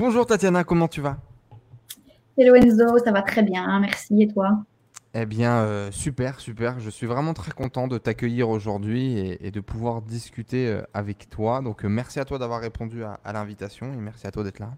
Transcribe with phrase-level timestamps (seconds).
[0.00, 1.18] Bonjour Tatiana, comment tu vas?
[2.38, 4.22] Hello Enzo, ça va très bien, merci.
[4.22, 4.64] Et toi?
[5.12, 6.80] Eh bien, euh, super, super.
[6.80, 11.60] Je suis vraiment très content de t'accueillir aujourd'hui et, de pouvoir discuter euh, avec toi.
[11.60, 14.70] Donc, euh, merci à toi d'avoir répondu à, l'invitation et merci à toi d'être là.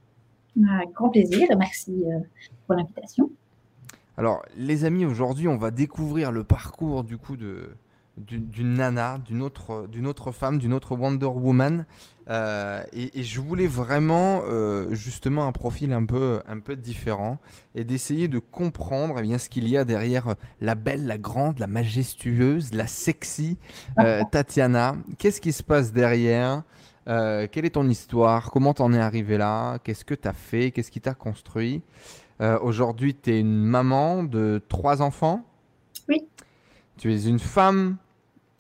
[0.75, 2.03] Avec grand plaisir, merci
[2.67, 3.31] pour l'invitation.
[4.17, 7.77] Alors, les amis, aujourd'hui, on va découvrir le parcours du coup de,
[8.17, 11.87] d'une nana, d'une autre, d'une autre femme, d'une autre Wonder Woman.
[12.31, 17.39] Euh, et, je voulais vraiment euh, justement un profil un peu, un peu différent
[17.75, 21.59] et d'essayer de comprendre eh bien, ce qu'il y a derrière la belle, la grande,
[21.59, 23.59] la majestueuse, la sexy
[23.99, 24.95] euh, Tatiana.
[25.19, 26.63] Qu'est-ce qui se passe derrière?
[27.05, 28.53] Quelle est ton histoire?
[28.53, 29.81] Comment t'en es arrivé là?
[29.83, 30.71] Qu'est-ce que tu as fait?
[30.71, 31.83] Qu'est-ce qui t'a construit?
[32.39, 35.45] Aujourd'hui, tu es une maman de trois enfants?
[36.09, 36.29] Oui.
[36.99, 37.97] Tu es une femme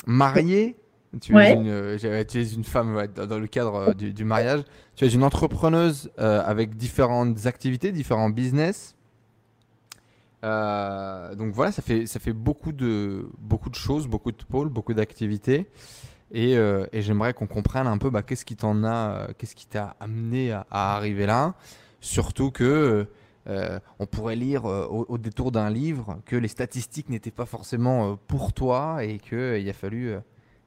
[0.06, 0.76] mariée.
[1.20, 4.62] Tu, es une, euh, tu, es une, femme dans le cadre euh, du, mariage.
[4.96, 8.94] Tu es une entrepreneuse euh, avec différentes activités, différents business.
[10.42, 14.94] donc voilà, ça fait, ça fait beaucoup, de, beaucoup de choses, beaucoup de pôles, beaucoup
[14.94, 15.66] d'activités.
[16.34, 19.96] Et, et j'aimerais qu'on comprenne un peu bah, qu'est-ce qui t'en a, qu'est-ce qui t'a
[20.00, 21.54] amené à, arriver là?
[22.00, 23.06] Surtout que
[23.48, 28.12] euh, on pourrait lire euh, au, détour d'un livre que les statistiques n'étaient pas forcément
[28.12, 30.14] euh, pour toi et qu'il a fallu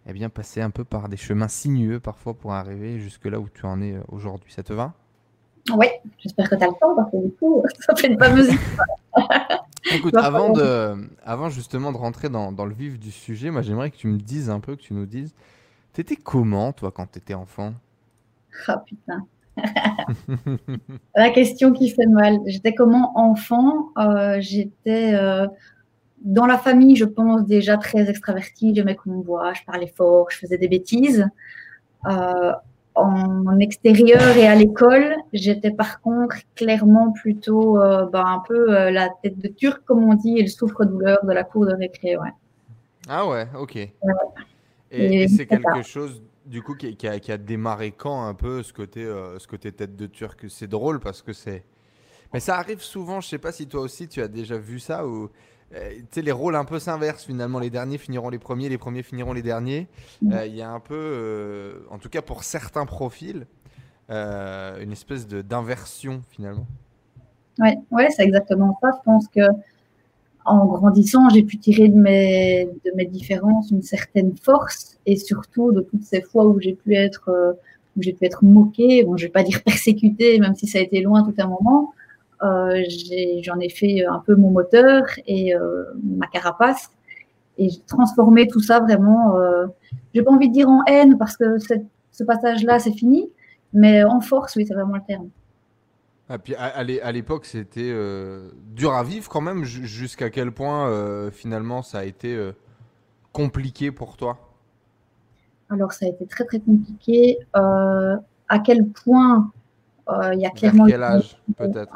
[0.05, 3.47] eh bien, passer un peu par des chemins sinueux parfois pour arriver jusque là où
[3.47, 4.51] tu en es aujourd'hui.
[4.51, 4.93] Ça te va?
[5.73, 5.87] Oui,
[6.19, 8.49] j'espère que tu as le temps parce que du coup, ça fait une fameuse
[9.91, 13.91] Écoute, avant, de, avant justement de rentrer dans, dans le vif du sujet, moi j'aimerais
[13.91, 15.33] que tu me dises un peu, que tu nous dises,
[15.93, 17.73] t'étais comment toi quand tu étais enfant?
[18.67, 19.25] Ah putain.
[21.16, 22.39] La question qui fait mal.
[22.45, 25.48] J'étais comment enfant euh, J'étais euh,
[26.22, 28.73] dans la famille, je pense, déjà très extravertie.
[28.76, 31.28] J'aimais qu'on me voit, je parlais fort, je faisais des bêtises.
[32.08, 32.52] Euh,
[32.98, 39.38] en extérieur et à l'école, j'étais par contre clairement plutôt ben, un peu la tête
[39.38, 42.16] de turc, comme on dit, et le souffre-douleur de la cour de récré.
[42.16, 42.30] Ouais.
[43.09, 43.89] Ah ouais, ok.
[44.92, 49.39] Et, c'est quelque chose du coup, qui, a, démarré quand un peu ce côté, euh,
[49.39, 50.45] ce côté tête de turc?
[50.50, 51.64] C'est drôle parce que c'est.
[52.33, 55.08] Mais ça arrive souvent, je sais pas si toi aussi tu as déjà vu ça,
[55.08, 55.30] ou
[55.73, 57.60] euh, tu sais, les rôles un peu s'inversent finalement.
[57.60, 59.88] Les derniers finiront les premiers, les premiers finiront les derniers.
[60.22, 60.33] Mm.
[60.33, 63.48] Euh, il y a un peu, en tout cas pour certains profils,
[64.10, 66.67] une espèce d'inversion finalement.
[67.60, 68.89] Ouais, ouais c'est exactement ça.
[68.98, 69.42] Je pense que
[70.45, 75.72] en grandissant, j'ai pu tirer de mes, de mes différences une certaine force et surtout
[75.72, 77.54] de toutes ces fois où j'ai pu être, euh,
[77.98, 80.82] où j'ai pu être moquée, bon, je vais pas dire persécutée, même si ça a
[80.82, 81.94] été loin tout un moment.
[82.44, 82.83] Euh,
[83.42, 86.89] j'en ai, fait un peu mon moteur et euh, ma carapace
[87.58, 89.38] et j'ai transformé tout ça vraiment.
[89.38, 89.67] Euh,
[90.14, 93.30] j'ai pas envie de dire en haine parce que ce passage-là c'est fini,
[93.73, 95.30] mais en force, oui, c'est vraiment le terme.
[96.27, 99.63] Ah, puis à, à l'époque, c'était euh, dur à vivre quand même.
[99.63, 102.53] Jusqu'à quel point euh, finalement ça a été euh,
[103.31, 104.39] compliqué pour toi?
[105.69, 107.37] Alors ça a été très très compliqué.
[107.53, 109.52] à quel point
[110.33, 110.85] il y a clairement.
[110.85, 111.93] quel âge peut-être?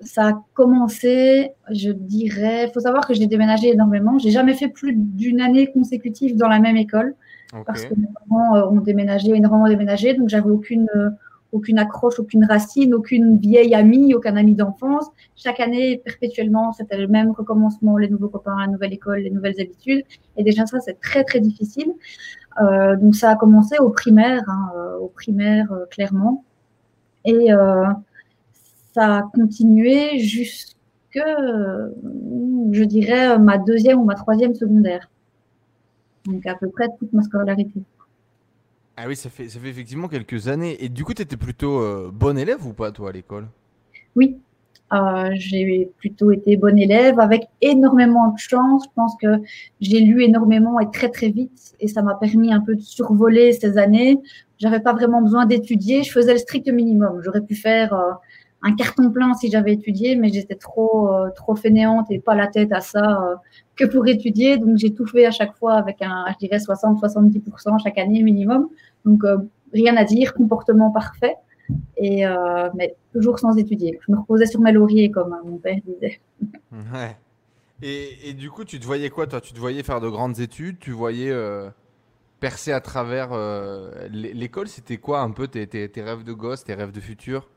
[0.00, 2.68] Ça a commencé, je dirais.
[2.68, 4.18] Il faut savoir que j'ai déménagé énormément.
[4.18, 7.14] J'ai jamais fait plus d'une année consécutive dans la même école
[7.66, 10.88] parce que mes parents ont déménagé, énormément déménagé, donc j'avais aucune
[11.56, 15.06] aucune accroche, aucune racine, aucune vieille amie, aucun ami d'enfance.
[15.34, 19.60] Chaque année, perpétuellement, c'était le même recommencement, les nouveaux copains, la nouvelle école, les nouvelles
[19.60, 20.04] habitudes.
[20.36, 21.92] Et déjà, ça, c'est très, très difficile.
[22.60, 26.44] Euh, donc, ça a commencé au primaire, hein, euh, au primaire, euh, clairement.
[27.24, 27.48] Et
[28.94, 30.76] ça a continué jusque,
[31.16, 35.10] je dirais, ma deuxième ou ma troisième secondaire.
[36.26, 37.82] Donc, à peu près toute ma scolarité.
[38.96, 40.82] Ah oui, ça fait, ça fait effectivement quelques années.
[40.82, 43.46] Et du coup, tu étais plutôt euh, bonne élève ou pas, toi, à l'école?
[44.14, 44.38] Oui,
[44.94, 48.84] euh, j'ai plutôt été bonne élève avec énormément de chance.
[48.86, 49.42] Je pense que
[49.82, 53.52] j'ai lu énormément et très très vite et ça m'a permis un peu de survoler
[53.52, 54.18] ces années.
[54.58, 57.20] J'avais pas vraiment besoin d'étudier, je faisais le strict minimum.
[57.22, 58.12] J'aurais pu faire euh,
[58.62, 62.72] un carton plein si j'avais étudié, mais j'étais trop trop fainéante et pas la tête
[62.72, 63.38] à ça
[63.76, 64.58] que pour étudier.
[64.58, 68.68] Donc j'ai tout fait à chaque fois avec un, je dirais 60-70% chaque année minimum.
[69.04, 69.38] Donc, euh,
[69.72, 71.36] rien à dire, comportement parfait,
[71.96, 73.98] et, euh, mais toujours sans étudier.
[74.06, 76.20] Je me reposais sur mes lauriers, comme hein, mon père disait.
[76.72, 77.16] Ouais.
[77.82, 79.40] Et, et, du coup, tu te voyais quoi, toi?
[79.40, 80.78] Tu te voyais faire de grandes études?
[80.78, 81.68] Tu voyais euh,
[82.40, 83.30] percer à travers
[84.10, 84.66] l'école?
[84.68, 87.48] C'était quoi un peu tes, tes, tes, rêves de gosse, tes rêves de futur?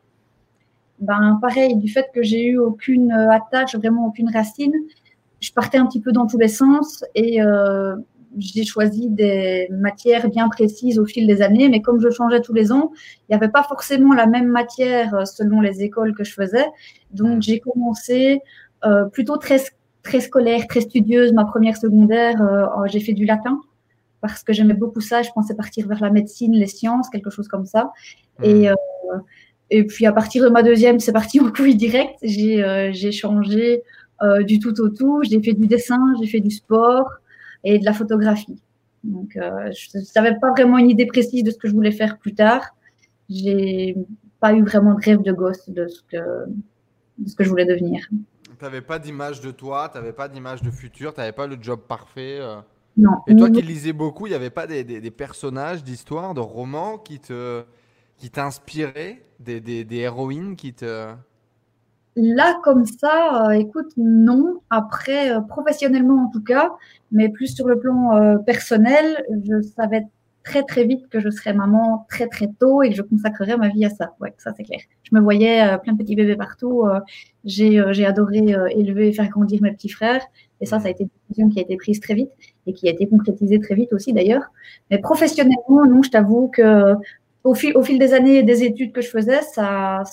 [1.00, 4.74] Ben, Pareil, du fait que j'ai eu aucune attache, vraiment aucune racine,
[5.40, 7.40] je partais un petit peu dans tous les sens et
[8.38, 12.54] j'ai choisi des matières bien précises au fil des années, mais comme je changeais tous
[12.54, 16.34] les ans, il n'y avait pas forcément la même matière selon les écoles que je
[16.34, 16.66] faisais.
[17.12, 18.42] Donc j'ai commencé
[19.12, 19.62] plutôt très,
[20.04, 21.34] très scolaire, très studieuse.
[21.34, 22.38] Ma première secondaire,
[22.86, 23.60] j'ai fait du latin
[24.22, 25.22] parce que j'aimais beaucoup ça.
[25.22, 27.92] Je pensais partir vers la médecine, les sciences, quelque chose comme ça.
[28.44, 28.68] Et,
[29.72, 32.16] et puis à partir de ma deuxième, c'est parti en couille direct.
[32.22, 33.84] J'ai changé
[34.22, 35.22] euh, du tout au tout.
[35.24, 37.10] J'ai fait du dessin, j'ai fait du sport
[37.64, 38.62] et de la photographie.
[39.04, 42.18] Donc, euh, je n'avais pas vraiment une idée précise de ce que je voulais faire
[42.18, 42.76] plus tard.
[43.30, 43.96] J'ai
[44.40, 46.18] pas eu vraiment de rêve de gosse de ce que,
[47.18, 48.08] de ce que je voulais devenir.
[48.12, 51.48] Tu n'avais pas d'image de toi, tu n'avais pas d'image de futur, tu n'avais pas
[51.48, 52.40] le job parfait.
[52.42, 52.58] Euh.
[52.98, 53.12] Non.
[53.28, 56.98] Et toi qui lisais beaucoup, il n'y avait pas des, des, personnages d'histoire, de romans
[56.98, 57.64] qui te
[58.18, 61.14] qui t'inspiraient, des héroïnes qui te
[62.22, 64.60] Là, comme ça, euh, écoute, non.
[64.70, 66.70] Après, euh, professionnellement en tout cas,
[67.14, 70.06] mais plus sur le plan euh, personnel, je savais
[70.44, 73.70] très très vite que je serais maman très très tôt et que je consacrerais ma
[73.70, 74.16] vie à ça.
[74.20, 74.82] Ouais, ça c'est clair.
[75.04, 76.84] Je me voyais plein de petits bébés partout.
[77.46, 80.24] j'ai adoré élever et faire grandir mes petits frères.
[80.60, 82.32] Et ça, ça a été une décision qui a été prise très vite
[82.68, 84.44] et qui a été concrétisée très vite aussi d'ailleurs.
[84.90, 86.96] Mais professionnellement, non, je t'avoue que
[87.44, 90.04] au fil, au fil des années et des études que je faisais, ça,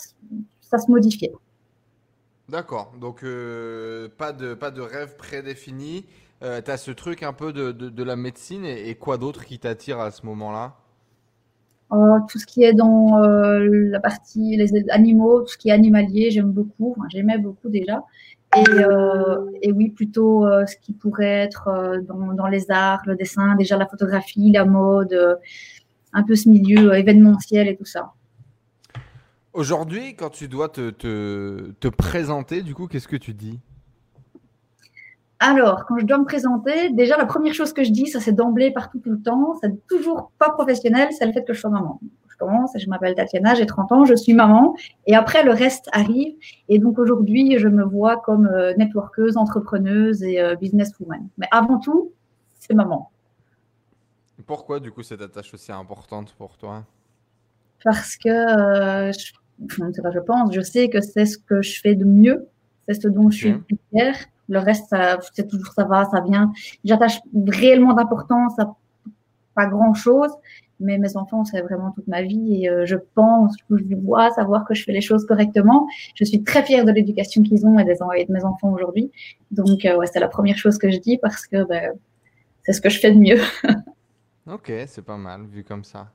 [0.61, 1.32] ça se modifiait.
[2.48, 6.04] D'accord, donc euh, pas, de, pas de rêve prédéfini.
[6.44, 9.58] Euh, tu as ce truc un peu de, de, la médecine et, quoi d'autre qui
[9.58, 10.76] t'attire à ce moment-là?
[11.90, 15.72] Oh, Tout ce qui est dans euh, la partie les animaux, tout ce qui est
[15.72, 16.96] animalier, j'aime beaucoup.
[17.08, 18.04] J'aimais beaucoup déjà.
[18.56, 18.64] Et,
[19.62, 23.87] et oui, plutôt ce qui pourrait être dans, dans, les arts, le dessin, déjà la
[23.87, 25.38] photographie, la mode,
[26.12, 28.12] un peu ce milieu événementiel et tout ça.
[29.56, 33.58] Aujourd'hui, quand tu dois te, te, présenter, du coup, qu'est-ce que tu dis?
[35.38, 38.32] Alors, quand je dois me présenter, déjà la première chose que je dis, ça c'est
[38.32, 41.70] d'emblée partout tout le temps, c'est toujours pas professionnel, c'est le fait que je sois
[41.70, 41.99] maman.
[42.29, 44.76] Je commence, je m'appelle Tatiana, j'ai 30 ans, je suis maman,
[45.06, 46.37] et après le reste arrive.
[46.69, 51.31] Et donc aujourd'hui, je me vois comme euh, networkeuse, entrepreneuse et euh, businesswoman.
[51.38, 52.12] Mais avant tout,
[52.61, 53.11] c'est maman.
[54.47, 56.85] Pourquoi du coup cette attache aussi importante pour toi?
[57.82, 59.32] Parce que euh, je
[59.69, 62.49] je pense, je sais que c'est ce que je fais de mieux,
[62.87, 63.55] c'est ce dont je suis
[63.91, 64.17] fière.
[64.49, 64.94] Le reste,
[65.35, 66.53] c'est toujours ça va, ça vient.
[66.85, 67.19] J'attache
[67.49, 68.76] réellement d'importance à
[69.56, 70.31] pas grand chose,
[70.79, 74.31] mais mes enfants, c'est vraiment toute ma vie et euh, je pense, je du bois,
[74.32, 75.88] savoir que je fais les choses correctement.
[76.14, 79.11] Je suis très fière de l'éducation qu'ils ont et, des, de mes enfants aujourd'hui.
[79.50, 81.93] Donc, euh, ouais, c'est la première chose que je dis parce que ben,
[82.64, 83.41] c'est ce que je fais de mieux.
[84.47, 86.08] ok, c'est pas mal vu comme ça.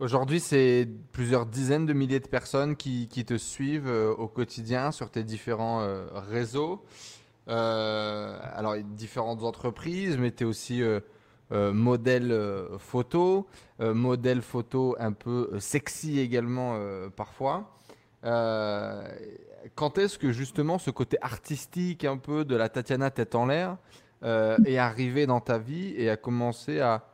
[0.00, 5.10] Aujourd'hui, c'est plusieurs dizaines de milliers de personnes qui, te suivent euh, au quotidien sur
[5.10, 6.82] tes différents euh, réseaux.
[7.48, 10.82] Euh, alors, différentes entreprises, mais tu es aussi
[11.50, 12.34] modèle
[12.78, 13.46] photo,
[13.78, 16.78] modèle photo un peu sexy également
[17.14, 17.76] parfois.
[18.22, 23.76] quand est-ce que justement ce côté artistique un peu de la Tatiana tête en l'air
[24.22, 27.11] est arrivé dans ta vie et a commencé à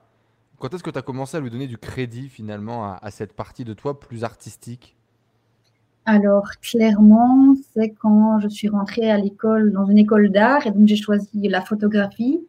[0.58, 3.64] quand est-ce que tu as commencé à lui donner du crédit finalement à, cette partie
[3.64, 4.96] de toi plus artistique?
[6.04, 10.88] Alors, clairement, c'est quand je suis rentrée à l'école, dans une école d'art, et donc
[10.88, 12.40] j'ai choisi la photographie.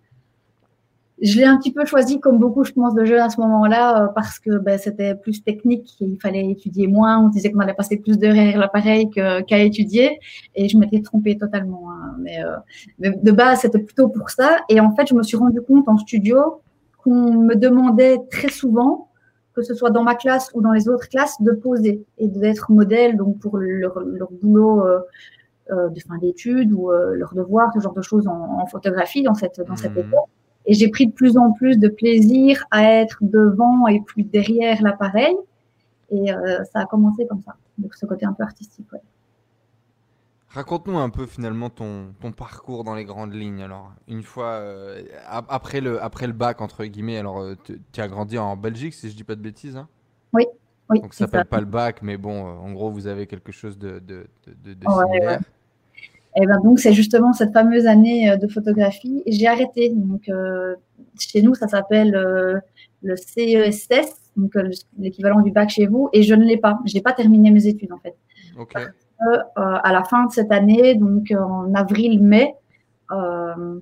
[1.22, 4.04] Je l'ai un petit peu choisi, comme beaucoup, je pense, de jeunes à ce moment-là,
[4.04, 7.20] euh, parce que ben, c'était plus technique, il fallait étudier moins.
[7.20, 10.20] On disait qu'on allait passer plus d'heures derrière l'appareil qu'à étudier,
[10.56, 11.92] et je m'étais trompée totalement.
[11.92, 12.16] Hein.
[12.20, 12.56] Mais, euh,
[13.00, 14.62] mais, de base, c'était plutôt pour ça.
[14.70, 16.62] Et en fait, je me suis rendu compte en studio
[17.04, 19.10] qu'on me demandait très souvent,
[19.54, 22.72] que ce soit dans ma classe ou dans les autres classes, de poser et d'être
[22.72, 24.02] modèle donc pour leur,
[24.42, 25.00] boulot euh,
[25.72, 29.34] euh, de fin d'études ou euh, leur devoir, ce genre de choses en, photographie dans
[29.34, 30.00] cette, dans cette mmh.
[30.00, 30.30] époque.
[30.66, 34.82] Et j'ai pris de plus en plus de plaisir à être devant et plus derrière
[34.84, 35.36] l'appareil.
[36.12, 36.28] Et
[36.72, 37.56] ça a commencé comme ça.
[37.78, 38.86] Donc ce côté un peu artistique.
[38.92, 39.00] Ouais.
[40.52, 43.62] Raconte-nous un peu finalement ton, ton, parcours dans les grandes lignes.
[43.62, 47.56] Alors, une fois euh, après, le, après le bac, entre guillemets, alors euh,
[47.92, 49.78] tu as grandi en Belgique, si je dis pas de bêtises.
[49.78, 49.88] Hein?
[50.34, 50.48] Oui,
[50.90, 51.02] oui.
[51.02, 53.78] Donc ça s'appelle pas le bac, mais bon, euh, en gros, vous avez quelque chose
[53.78, 55.42] de, de, de, similaire.
[56.36, 59.24] Et eh ben donc, c'est justement cette fameuse année de photographie.
[59.28, 59.90] J'ai arrêté.
[59.90, 60.30] Donc,
[61.20, 62.12] chez nous, ça s'appelle
[63.02, 64.54] le CESS, donc
[64.98, 66.80] l'équivalent du bac chez vous, et je ne l'ai pas.
[66.86, 68.16] Je n'ai pas terminé mes études en fait.
[68.58, 68.74] Ok.
[69.28, 72.56] Euh, à la fin de cette année, donc en avril-mai,
[73.12, 73.80] euh,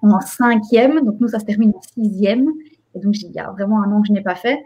[0.00, 2.48] en cinquième, donc nous ça se termine en sixième,
[2.94, 4.62] et donc il y a vraiment un an que je n'ai pas fait.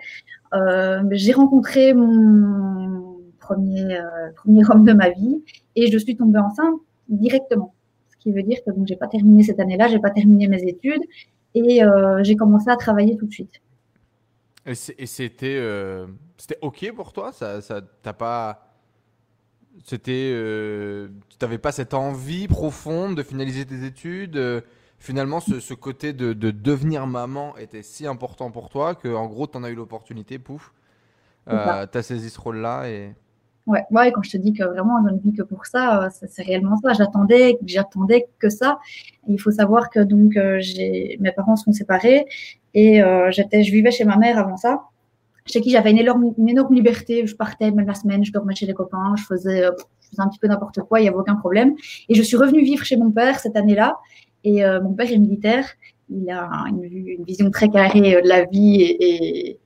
[0.52, 3.98] Euh, j'ai rencontré mon premier,
[4.36, 5.42] premier homme de ma vie
[5.74, 7.74] et je suis tombée enceinte directement.
[8.10, 10.62] Ce qui veut dire que donc j'ai pas terminé cette année-là, j'ai pas terminé mes
[10.64, 11.02] études
[11.54, 11.80] Et
[12.22, 13.62] j'ai commencé à travailler tout de suite.
[14.66, 16.06] Et c'était
[16.36, 17.32] c'était OK pour toi?
[17.32, 18.63] Ça, ça T'as pas.
[19.84, 20.32] C'était.
[21.28, 24.62] tu n'avais pas cette envie profonde de finaliser tes études
[25.04, 29.58] finalement, ce, côté de, devenir maman était si important pour toi que, en gros, tu
[29.58, 30.72] en as eu l'opportunité, pouf,
[31.48, 32.88] euh, tu as saisi ce rôle-là.
[32.88, 33.14] Et...
[33.66, 36.08] Ouais, ouais, quand je te dis que vraiment, je ne vis que pour ça, euh,
[36.10, 36.94] c'est réellement ça.
[36.94, 38.78] J'attendais, j'attendais que ça.
[39.28, 42.24] il faut savoir que donc, euh, j'ai, mes parents sont séparés
[42.72, 44.84] et euh, j'étais, je vivais chez ma mère avant ça
[45.46, 47.26] chez qui j'avais une énorme, une énorme liberté.
[47.26, 50.28] Je partais même la semaine, je dormais chez les copains, je faisais, je faisais un
[50.28, 51.74] petit peu n'importe quoi, il n'y avait aucun problème.
[52.08, 53.98] Et je suis revenue vivre chez mon père cette année-là.
[54.44, 55.66] Et euh, mon père est militaire.
[56.10, 59.58] Il a une, vision très carrée euh, de la vie et,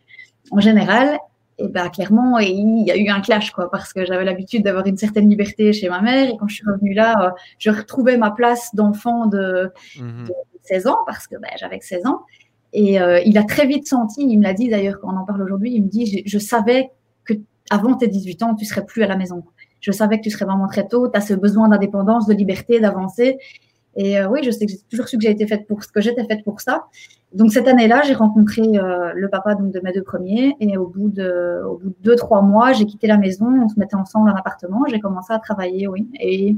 [0.50, 1.18] en général.
[1.60, 4.86] Et ben clairement, il y a eu un clash quoi, parce que j'avais l'habitude d'avoir
[4.86, 8.16] une certaine liberté chez ma mère et quand je suis revenue là, euh, je retrouvais
[8.16, 9.72] ma place d'enfant de,
[10.62, 10.92] 16 mhm.
[10.92, 12.20] ans parce que ben, j'avais 16 ans.
[12.72, 15.42] Et il a très vite senti, il me l'a dit d'ailleurs quand on en parle
[15.42, 16.90] aujourd'hui, il me dit je, je, savais
[17.24, 17.32] que
[17.70, 19.42] avant tes 18 ans, tu serais plus à la maison.
[19.80, 22.80] Je savais que tu serais vraiment très tôt, tu as ce besoin d'indépendance, de liberté,
[22.80, 23.38] d'avancer.
[23.96, 26.00] Et euh, oui, je sais que j'ai toujours su que j'ai faite pour ce que
[26.00, 26.86] j'étais faite pour ça.
[27.32, 30.86] Donc cette année-là, j'ai rencontré euh, le papa donc, de mes deux premiers et au
[30.86, 33.96] bout de, au bout de deux trois mois, j'ai quitté la maison, on se mettait
[33.96, 36.08] ensemble en appartement, j'ai commencé à travailler, oui.
[36.20, 36.56] Et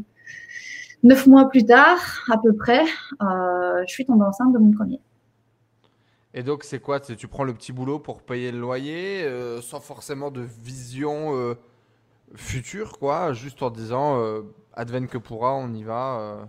[1.02, 1.98] neuf mois plus tard,
[2.30, 2.82] à peu près,
[3.22, 5.00] euh, je suis tombée enceinte de mon premier.
[6.34, 7.00] Et donc c'est quoi?
[7.00, 9.26] Tu prends le petit boulot pour payer le loyer,
[9.62, 11.56] sans forcément de vision
[12.34, 14.22] future, quoi, juste en disant
[14.74, 16.48] advienne que pourra, on y va.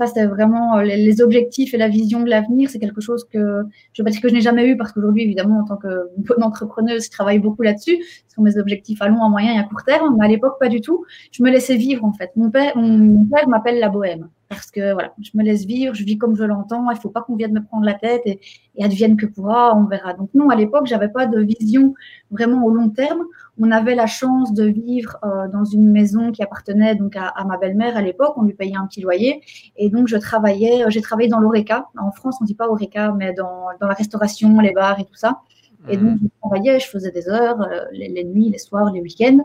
[0.00, 2.70] Ça, c'est vraiment euh, les, objectifs et la vision de l'avenir.
[2.70, 5.76] C'est quelque chose que je que je n'ai jamais eu parce qu'aujourd'hui, évidemment, en tant
[5.76, 8.02] que bonne entrepreneuse, je travaille beaucoup là-dessus.
[8.26, 10.16] Ce sont mes objectifs à long, à moyen et à court terme.
[10.18, 11.04] Mais à l'époque, pas du tout.
[11.32, 12.30] Je me laissais vivre, en fait.
[12.34, 16.04] Mon père, mon père m'appelle la bohème parce que voilà, je me laisse vivre, je
[16.04, 18.40] vis comme je l'entends, il faut pas qu'on vienne me prendre la tête et,
[18.74, 20.12] et, advienne que pourra, on verra.
[20.12, 21.94] Donc non, à l'époque, j'avais pas de vision
[22.32, 23.22] vraiment au long terme.
[23.60, 27.58] On avait la chance de vivre euh, dans une maison qui appartenait donc à, ma
[27.58, 29.40] belle-mère à l'époque, on lui payait un petit loyer
[29.76, 31.86] et donc je travaillais, euh, j'ai travaillé dans l'oreca.
[31.96, 35.14] En France, on dit pas oreca, mais dans, dans, la restauration, les bars et tout
[35.14, 35.42] ça.
[35.88, 39.00] Et donc je travaillais, je faisais des heures, euh, les, les nuits, les soirs, les
[39.00, 39.38] week-ends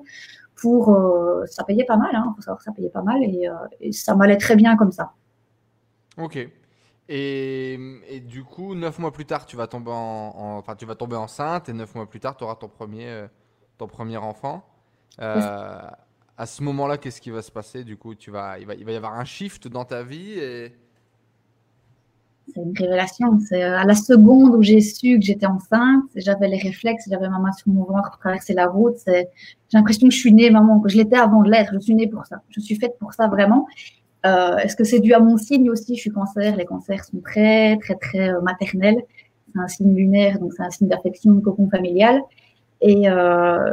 [0.66, 0.90] pour.
[0.90, 3.92] Euh, ça payait pas mal, hein, faut savoir que ça payait pas mal et, euh,
[3.92, 5.14] ça m'allait très bien comme ça.
[6.18, 6.38] Ok.
[7.08, 7.74] Et,
[8.10, 11.18] et, du coup, neuf mois plus tard, tu vas tomber, en, enfin, tu vas tomber
[11.18, 13.28] enceinte et neuf mois plus tard, tu auras ton premier, euh,
[13.78, 14.66] ton premier enfant.
[15.20, 18.84] à ce moment-là, qu'est-ce qui va se passer Du coup, tu vas, il, va, il
[18.84, 20.74] va y avoir un shift dans ta vie et
[22.54, 23.40] c'est une révélation.
[23.48, 27.30] C'est euh, à la seconde où j'ai su que j'étais enceinte, j'avais les réflexes, j'avais
[27.30, 28.96] ma main sur mon ventre pour traverser la route.
[29.08, 29.28] J'ai
[29.74, 31.74] l'impression que je suis née, maman, que je l'étais avant de l'être.
[31.74, 32.42] Je suis née pour ça.
[32.50, 33.68] Je suis faite pour ça vraiment.
[34.26, 35.96] Euh, Est-ce que c'est dû à mon signe aussi?
[35.96, 36.56] Je suis cancer.
[36.56, 39.02] Les cancers sont très, très, très euh, maternels.
[39.54, 42.22] C'est un signe lunaire, donc c'est un signe d'affection, cocon familial.
[42.82, 43.72] Et euh,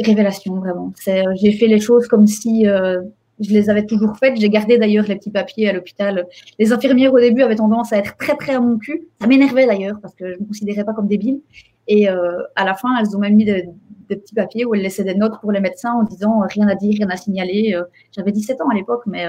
[0.00, 0.92] révélation, vraiment.
[1.08, 3.02] Euh, j'ai fait les choses comme si euh,
[3.40, 4.36] je les avais toujours faites.
[4.36, 6.26] J'ai gardé d'ailleurs les petits papiers à l'hôpital.
[6.58, 9.08] Les infirmières au début avaient tendance à être très très à mon cul.
[9.20, 11.40] Ça m'énervait d'ailleurs parce que je me considérais pas comme débile.
[11.86, 13.68] Et euh, à la fin, elles ont même mis des,
[14.08, 16.74] petits papiers où elles laissaient des notes pour les médecins en disant euh, rien à
[16.74, 17.74] dire, rien à signaler.
[17.74, 19.26] Euh, j'avais 17 ans à l'époque, mais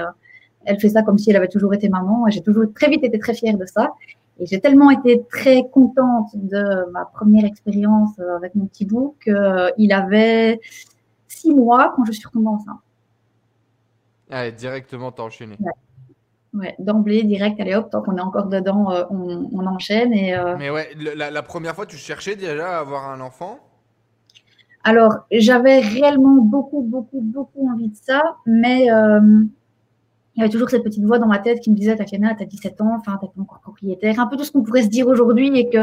[0.64, 2.26] elle fait ça comme si elle avait toujours été maman.
[2.26, 3.90] Et j'ai toujours très vite été très fière de ça.
[4.38, 9.92] Et j'ai tellement été très contente de ma première expérience avec mon petit bout qu'il
[9.92, 10.60] avait
[11.28, 12.78] six mois quand je suis retombée enceinte.
[14.30, 15.56] Allez, directement, t'as enchaîné.
[16.52, 16.74] Ouais.
[16.78, 20.12] d'emblée, direct, allez hop, tant qu'on est encore dedans, euh, on, enchaîne.
[20.12, 23.58] Et, euh, Mais ouais, la, première fois, tu cherchais déjà à avoir un enfant?
[24.82, 29.20] Alors, j'avais réellement beaucoup, beaucoup, beaucoup envie de ça, mais euh,
[30.34, 32.46] il y avait toujours cette petite voix dans ma tête qui me disait Tatiana, t'as
[32.46, 34.18] 17 ans, enfin, t'es pas encore propriétaire.
[34.18, 35.78] Un peu tout ce qu'on pourrait se dire aujourd'hui et que.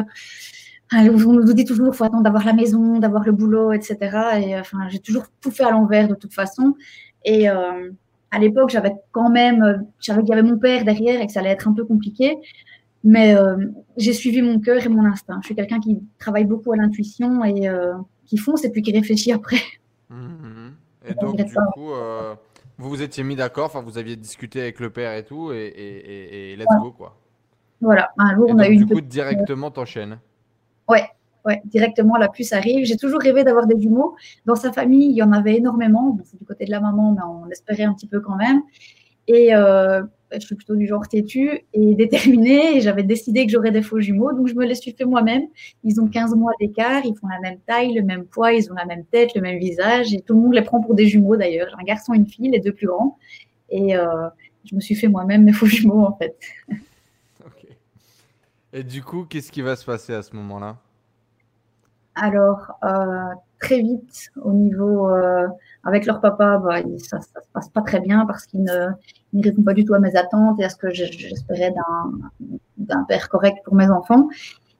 [0.93, 3.97] On nous dit toujours, faut attendre d'avoir la maison, d'avoir le boulot, etc.
[4.41, 6.75] Et enfin, j'ai toujours tout fait à l'envers de toute façon.
[7.25, 7.49] Et,
[8.31, 11.27] à l'époque, j'avais quand même, euh, je savais qu'il y avait mon père derrière et
[11.27, 12.37] que ça allait être un peu compliqué.
[13.03, 13.55] Mais euh,
[13.95, 15.39] j'ai suivi mon cœur et mon instinct.
[15.41, 17.93] Je suis quelqu'un qui travaille beaucoup à l'intuition et euh,
[18.25, 19.61] qui fonce et puis qui réfléchit après.
[20.09, 20.75] Mmh, mmh.
[21.09, 21.91] Et donc, du coup,
[22.77, 26.55] vous vous étiez mis d'accord, enfin, vous aviez discuté avec le père et tout, et,
[26.57, 27.17] let's go, quoi.
[27.79, 28.77] Voilà, un jour, on a eu.
[28.77, 30.19] Du coup, directement, t'enchaînes.
[30.89, 31.07] Ouais,
[31.47, 32.85] Ouais, directement, la puce arrive.
[32.85, 34.17] J'ai toujours rêvé d'avoir des jumeaux.
[34.45, 36.17] Dans sa famille, il y en avait énormément.
[36.25, 38.63] c'est du côté de la maman, mais on espérait un petit peu quand même.
[39.29, 42.75] Et euh, je suis plutôt du genre têtu et déterminée.
[42.75, 44.33] Et j'avais décidé que j'aurais des faux jumeaux.
[44.33, 45.43] Donc, je me les suis fait moi-même.
[45.85, 47.05] Ils ont 15 mois d'écart.
[47.05, 48.51] Ils font la même taille, le même poids.
[48.51, 50.13] Ils ont la même tête, le même visage.
[50.13, 51.73] Et tout le monde les prend pour des jumeaux d'ailleurs.
[51.79, 53.17] Un garçon et une fille, les deux plus grands.
[53.69, 54.27] Et euh,
[54.65, 56.37] je me suis fait moi-même mes faux jumeaux en fait.
[58.73, 60.77] Et du coup, qu'est-ce qui va se passer à ce moment-là?
[62.19, 65.47] Alors, euh, très vite, au niveau euh,
[65.83, 68.87] avec leur papa, bah, ça, ne se passe pas très bien parce qu'il ne,
[69.33, 71.73] ne répond pas du tout à mes attentes et à ce que j'espérais
[72.77, 74.29] d'un père correct pour mes enfants.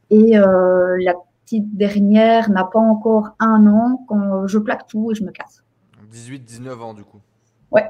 [0.10, 1.14] Et euh, la
[1.46, 5.64] petite dernière n'a pas encore un an quand je plaque tout et je me casse.
[6.12, 7.20] 18-19 ans du coup.
[7.70, 7.86] Ouais.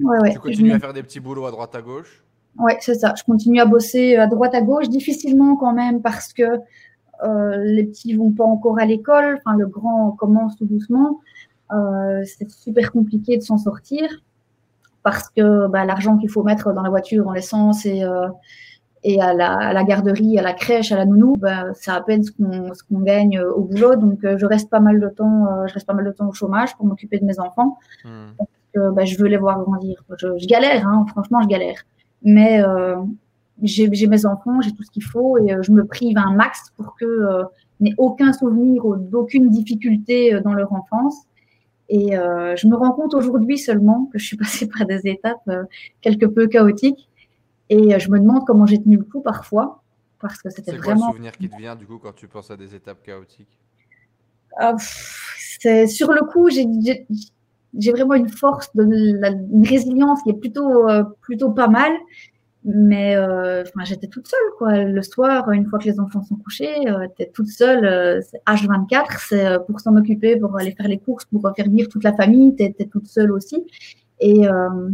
[0.00, 0.32] ouais, ouais.
[0.32, 2.22] Tu continues à faire des petits boulots à droite à gauche?
[2.58, 3.14] Ouais, c'est ça.
[3.16, 6.58] Je continue à bosser à droite à gauche, difficilement quand même parce que
[7.24, 9.38] les petits vont pas encore à l'école.
[9.38, 11.20] Enfin, le grand commence tout doucement.
[11.72, 14.08] Euh, c'est super compliqué de s'en sortir
[15.02, 18.28] parce que bah, l'argent qu'il faut mettre dans la voiture, en l'essence et, euh,
[19.04, 22.00] et à la, à, la, garderie, à la crèche, à la nounou, bah, c'est à
[22.00, 23.96] peine ce qu'on gagne au boulot.
[23.96, 26.76] Donc, je reste pas mal de temps, je reste pas mal de temps au chômage
[26.76, 27.78] pour m'occuper de mes enfants.
[28.04, 28.32] Hmm.
[28.36, 30.04] Parce que, bah, je veux les voir grandir.
[30.18, 31.78] Je, je galère, hein, franchement, je galère.
[32.22, 32.62] Mais
[33.62, 36.72] j'ai mes enfants, j'ai tout ce qu'il faut et euh, je me prive un max
[36.76, 37.44] pour que euh,
[37.80, 41.24] n'aient aucun souvenir ou d'aucune difficulté euh, dans leur enfance.
[41.88, 45.50] Et euh, je me rends compte aujourd'hui seulement que je suis passée par des étapes
[46.00, 47.08] quelque peu chaotiques
[47.68, 49.82] et je me demande comment j'ai tenu le coup parfois
[50.20, 51.06] parce que c'était vraiment.
[51.06, 53.58] C'est le souvenir qui te vient du coup quand tu penses à des étapes chaotiques?
[54.56, 60.86] Ah, C'est sur le coup, j'ai vraiment une force, de une résilience qui est plutôt
[61.22, 61.92] plutôt pas mal
[62.64, 64.84] mais euh, j'étais toute seule quoi.
[64.84, 67.84] Le soir, une fois que les enfants sont couchés, euh, tu es toute seule.
[67.86, 71.88] Euh, H24, c'est euh, pour s'en occuper, pour aller faire les courses, pour faire vivre
[71.88, 72.54] toute la famille.
[72.54, 73.64] Tu es, toute seule aussi.
[74.20, 74.90] Et euh,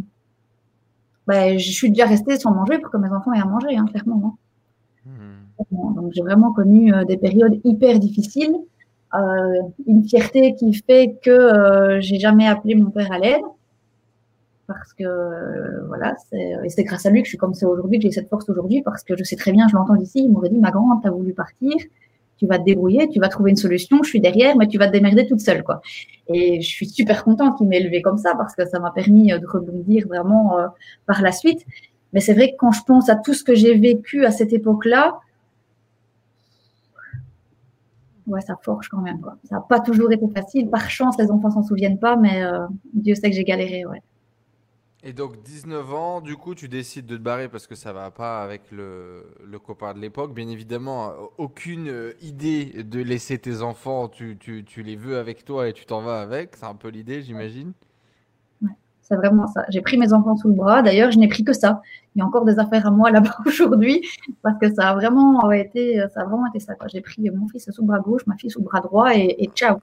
[1.27, 3.87] bah, je suis déjà restée sans manger pour que mes enfants aient à manger, hein,
[3.87, 4.39] clairement.
[5.07, 5.11] Hein.
[5.71, 5.95] Hmm.
[5.95, 8.55] Donc j'ai vraiment connu des périodes hyper difficiles.
[9.87, 13.43] une fierté qui fait que j'ai jamais appelé mon père à l'aide
[14.67, 17.99] parce que euh, voilà, et c'est grâce à lui que je suis comme ça aujourd'hui,
[17.99, 20.31] que j'ai cette force aujourd'hui, parce que je sais très bien, je l'entends d'ici, il
[20.31, 21.75] m'aurait dit, ma grande, tu as voulu partir,
[22.37, 24.89] tu vas te débrouiller, tu vas trouver une solution, je suis derrière, mais tu vas
[24.89, 25.81] te démerder toute seule, quoi.
[26.29, 29.33] Et je suis super contente qu'il m'ait élevé comme ça, parce que ça m'a permis
[29.33, 30.67] euh, de rebondir vraiment euh,
[31.07, 31.65] par la suite.
[32.13, 34.53] Mais c'est vrai que quand je pense à tout ce que j'ai vécu à cette
[34.53, 35.19] époque-là,
[38.27, 39.37] ouais, ça forge quand même, quoi.
[39.45, 40.69] Ça n'a pas toujours été facile.
[40.69, 42.43] Par chance, les enfants s'en souviennent pas, mais
[42.95, 44.03] Dieu sait que j'ai galéré, ouais.
[45.09, 48.11] Et donc 19 ans, du coup, tu décides de te barrer parce que ça va
[48.11, 50.35] pas avec le, le copain de l'époque.
[50.35, 55.45] Bien évidemment, aucune euh, idée de laisser tes enfants, tu, tu, tu les veux avec
[55.45, 56.57] toi et tu t'en vas avec.
[56.57, 57.73] C'est un peu l'idée, j'imagine.
[58.61, 59.65] Ouais, c'est vraiment ça.
[59.69, 60.83] J'ai pris mes enfants sous le bras.
[60.83, 61.83] D'ailleurs, je n'ai pris que ça.
[62.17, 64.05] Il y a encore des affaires à moi là-bas aujourd'hui
[64.43, 66.23] parce que ça a vraiment été ça.
[66.23, 68.59] A vraiment été ça J'ai pris mon fils sous le bras gauche, ma fille sous
[68.59, 69.77] le bras droit et, et ciao.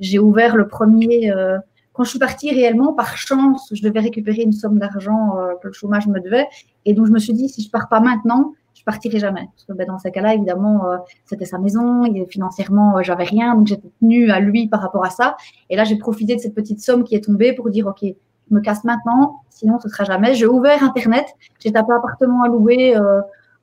[0.00, 1.30] J'ai ouvert le premier.
[1.30, 1.58] Euh,
[1.92, 5.68] quand je suis partie réellement, par chance, je devais récupérer une somme d'argent euh, que
[5.68, 6.48] le chômage me devait.
[6.84, 9.48] Et donc, je me suis dit, si je pars pas maintenant, je partirai jamais.
[9.54, 13.24] Parce que ben, dans ces cas-là, évidemment, euh, c'était sa maison, et financièrement, euh, j'avais
[13.24, 15.36] rien, donc j'étais tenue à lui par rapport à ça.
[15.70, 18.54] Et là, j'ai profité de cette petite somme qui est tombée pour dire, OK, je
[18.54, 20.34] me casse maintenant, sinon ce sera jamais.
[20.34, 21.26] J'ai ouvert Internet,
[21.60, 23.20] j'ai tapé appartement à louer, euh,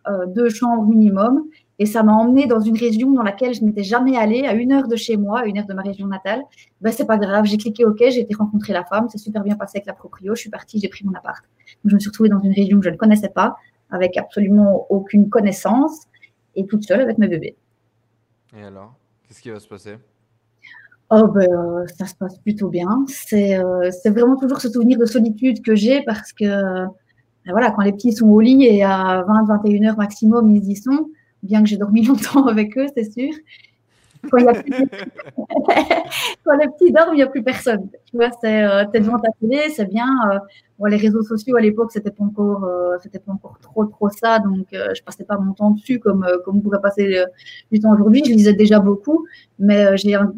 [0.08, 1.44] euh, deux chambres minimum.
[1.82, 4.74] Et ça m'a emmené dans une région dans laquelle je n'étais jamais allée, à une
[4.74, 6.44] heure de chez moi, à une heure de ma région natale.
[6.82, 9.56] Ben, c'est pas grave, j'ai cliqué OK, j'ai été rencontrer la femme, c'est super bien
[9.56, 11.44] passé avec la proprio, je suis partie, j'ai pris mon appart.
[11.86, 13.56] je me suis retrouvée dans une région que je ne connaissais pas,
[13.90, 16.04] avec absolument aucune connaissance,
[16.56, 17.56] et toute seule avec mes bébés.
[18.58, 18.94] Et alors,
[19.26, 19.96] qu'est-ce qui va se passer?
[21.12, 23.06] Oh ben, ça se passe plutôt bien.
[23.08, 26.46] C'est euh, vraiment toujours ce souvenir de solitude que j'ai parce que
[27.46, 30.76] ben voilà, quand les petits sont au lit et à 20-21 heures maximum, ils y
[30.76, 31.10] sont
[31.44, 33.32] bien que j'ai dormi longtemps avec eux, c'est sûr.
[34.30, 34.62] Quand, y a les
[36.68, 37.90] petits dorment, il n'y a plus personne.
[38.06, 40.08] Tu vois, c'est euh, devant ta télé, c'est bien.
[40.32, 44.10] Euh, les réseaux sociaux à l'époque, c'était pas encore, euh, c'était pas encore trop trop
[44.10, 47.24] ça, donc euh, je passais pas mon temps dessus comme comme pourrait passer
[47.72, 48.24] du temps aujourd'hui.
[48.26, 49.26] Je lisais déjà beaucoup,
[49.58, 50.34] mais j'ai un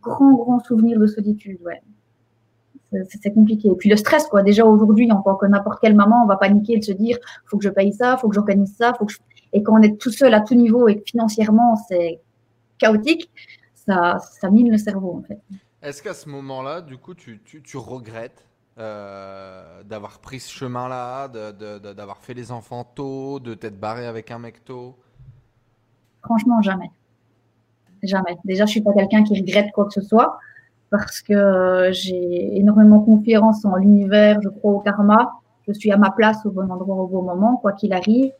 [0.00, 1.82] grand grand souvenir de solitude, ouais.
[3.08, 3.68] C'est compliqué.
[3.68, 4.42] Et puis le stress, quoi.
[4.42, 7.58] Déjà aujourd'hui, en tant que n'importe quelle maman, on va paniquer et se dire, faut
[7.58, 9.18] que je paye ça, faut que j'organise ça, faut que je
[9.56, 12.20] et quand on est tout seul à tout niveau et financièrement c'est
[12.78, 13.30] chaotique,
[13.74, 15.40] ça, ça mine le cerveau en fait.
[15.82, 21.28] Est-ce qu'à ce moment-là, du coup, tu, tu, tu regrettes euh, d'avoir pris ce chemin-là,
[21.28, 24.96] d'avoir fait les enfants tôt, de t'être barré avec un mec tôt?
[26.22, 26.90] Franchement, jamais.
[28.02, 28.36] Jamais.
[28.44, 30.38] Déjà, je suis pas quelqu'un qui regrette quoi que ce soit
[30.90, 35.32] parce que euh, j'ai énormément confiance en l'univers, je crois au karma.
[35.66, 38.32] Je suis à ma place au bon endroit au bon moment, quoi qu'il arrive.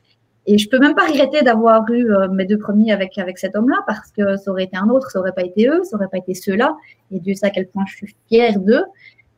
[0.46, 3.56] Et je peux même pas regretter d'avoir eu euh, mes deux premiers avec avec cet
[3.56, 6.08] homme-là parce que ça aurait été un autre, ça aurait pas été eux, ça aurait
[6.08, 6.76] pas été ceux-là.
[7.10, 8.84] Et Dieu sait à quel point je suis fière d'eux.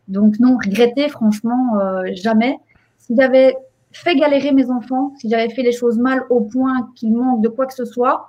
[0.09, 2.59] Donc non, regretter franchement euh, jamais.
[2.99, 3.57] Si j'avais
[3.93, 7.49] fait galérer mes enfants, si j'avais fait les choses mal au point qu'ils manquent de
[7.49, 8.27] quoi que ce soit,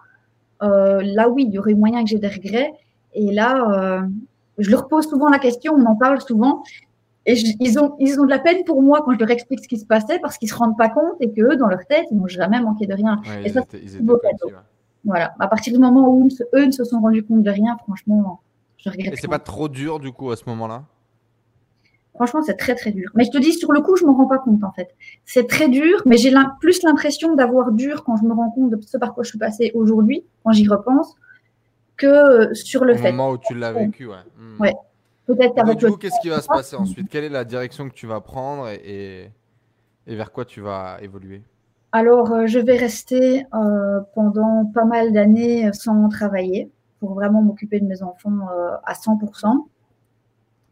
[0.63, 2.71] euh, là oui, il y aurait moyen que j'ai des regrets.
[3.13, 4.05] Et là,
[4.59, 6.63] je leur pose souvent la question, on en parle souvent.
[7.25, 9.67] Et ils, ont, ils ont de la peine pour moi quand je leur explique ce
[9.67, 12.17] qui se passait parce qu'ils se rendent pas compte et qu'eux, dans leur tête, ils
[12.17, 13.21] n'ont jamais manqué de rien.
[13.43, 14.19] et ça, c'est beau
[15.03, 15.33] Voilà.
[15.39, 18.41] À partir du moment où eux ne se sont rendus compte de rien, franchement,
[18.77, 19.13] je regrette.
[19.13, 20.83] Et c'est pas trop dur du coup à ce moment-là?
[22.15, 23.09] Franchement, c'est très très dur.
[23.15, 24.89] Mais je te dis, sur le coup, je me rends pas compte en fait.
[25.25, 28.81] C'est très dur, mais j'ai plus l'impression d'avoir dur quand je me rends compte de
[28.81, 31.15] ce par quoi je suis passée aujourd'hui, quand j'y repense,
[31.95, 33.09] que sur le fait.
[33.09, 34.15] Au moment où tu l'as vécu, ouais.
[34.37, 34.61] Hmm.
[34.61, 34.73] Ouais.
[35.29, 37.07] Peut-être qu'avec Du coup, qu'est-ce qui va se passer ensuite?
[37.07, 39.31] Quelle est la direction que tu vas prendre et,
[40.07, 41.43] et, vers quoi tu vas évoluer?
[41.91, 47.79] Alors, euh, je vais rester euh, pendant pas mal d'années sans travailler pour vraiment m'occuper
[47.79, 49.67] de mes enfants euh, à 100%.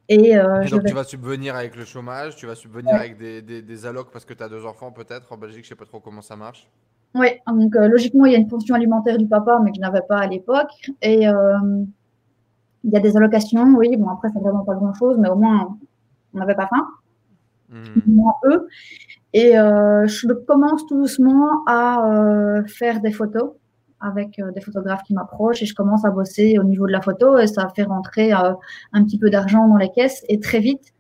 [0.10, 0.36] Et,
[0.72, 4.26] donc, tu vas subvenir avec le chômage, tu vas subvenir avec des, des, allocs parce
[4.26, 6.67] que tu as deux enfants peut-être en Belgique, je sais pas trop comment ça marche.
[7.13, 10.02] Oui, donc logiquement, il y a une pension alimentaire du papa, mais que je n'avais
[10.08, 10.72] pas à l'époque.
[11.02, 11.28] Et
[12.88, 15.78] il y a des allocations, oui, bon, après, c'est vraiment pas grand-chose, mais au moins,
[16.34, 16.88] on n'avait pas faim.
[17.69, 18.21] Mmh.
[18.45, 18.67] Eux.
[19.34, 23.52] Et je commence tout doucement à faire des photos
[24.00, 27.02] avec euh, des photographes qui m'approchent et je commence à bosser au niveau de la
[27.02, 28.54] photo et ça fait rentrer euh,
[28.93, 30.93] un petit peu d'argent dans les caisses et très vite.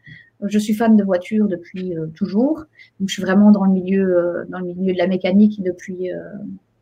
[0.43, 2.65] Je suis fan de voitures depuis euh, toujours,
[2.99, 6.11] donc je suis vraiment dans le milieu dans le milieu de la mécanique depuis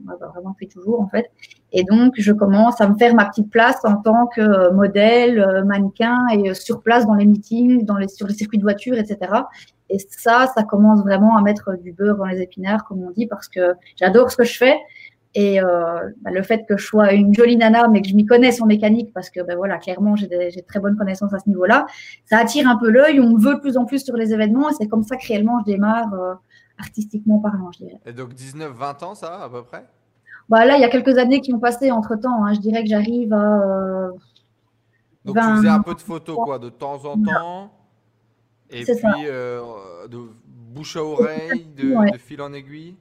[0.02, 1.32] bah, vraiment depuis toujours en fait.
[1.78, 6.26] Et donc je commence à me faire ma petite place en tant que modèle, mannequin
[6.34, 9.18] et sur place dans les meetings, sur les circuits de voitures, etc.
[9.90, 13.28] Et ça, ça commence vraiment à mettre du beurre dans les épinards, comme on dit,
[13.28, 14.78] parce que j'adore ce que je fais.
[15.36, 18.26] Et euh, bah, le fait que je sois une jolie nana, mais que je m'y
[18.26, 21.50] connaisse en mécanique, parce que ben voilà, clairement, j'ai de très bonnes connaissances à ce
[21.50, 21.86] niveau-là,
[22.24, 23.20] ça attire un peu l'œil.
[23.20, 25.28] On me veut de plus en plus sur les événements, et c'est comme ça que
[25.28, 26.34] réellement je démarre euh,
[26.80, 28.00] artistiquement parlant, je dirais.
[28.06, 29.86] Et donc 19-20 ans, ça, à peu près?
[30.50, 32.46] Bah, Là, il y a quelques années qui ont passé entre temps.
[32.46, 32.54] Hein.
[32.54, 33.62] Je dirais que j'arrive à.
[33.62, 34.10] Euh,
[35.26, 37.72] donc tu faisais un peu de photos, quoi, de temps en temps.
[38.70, 40.30] Et puis de
[40.74, 42.96] bouche à oreille, de, de fil en aiguille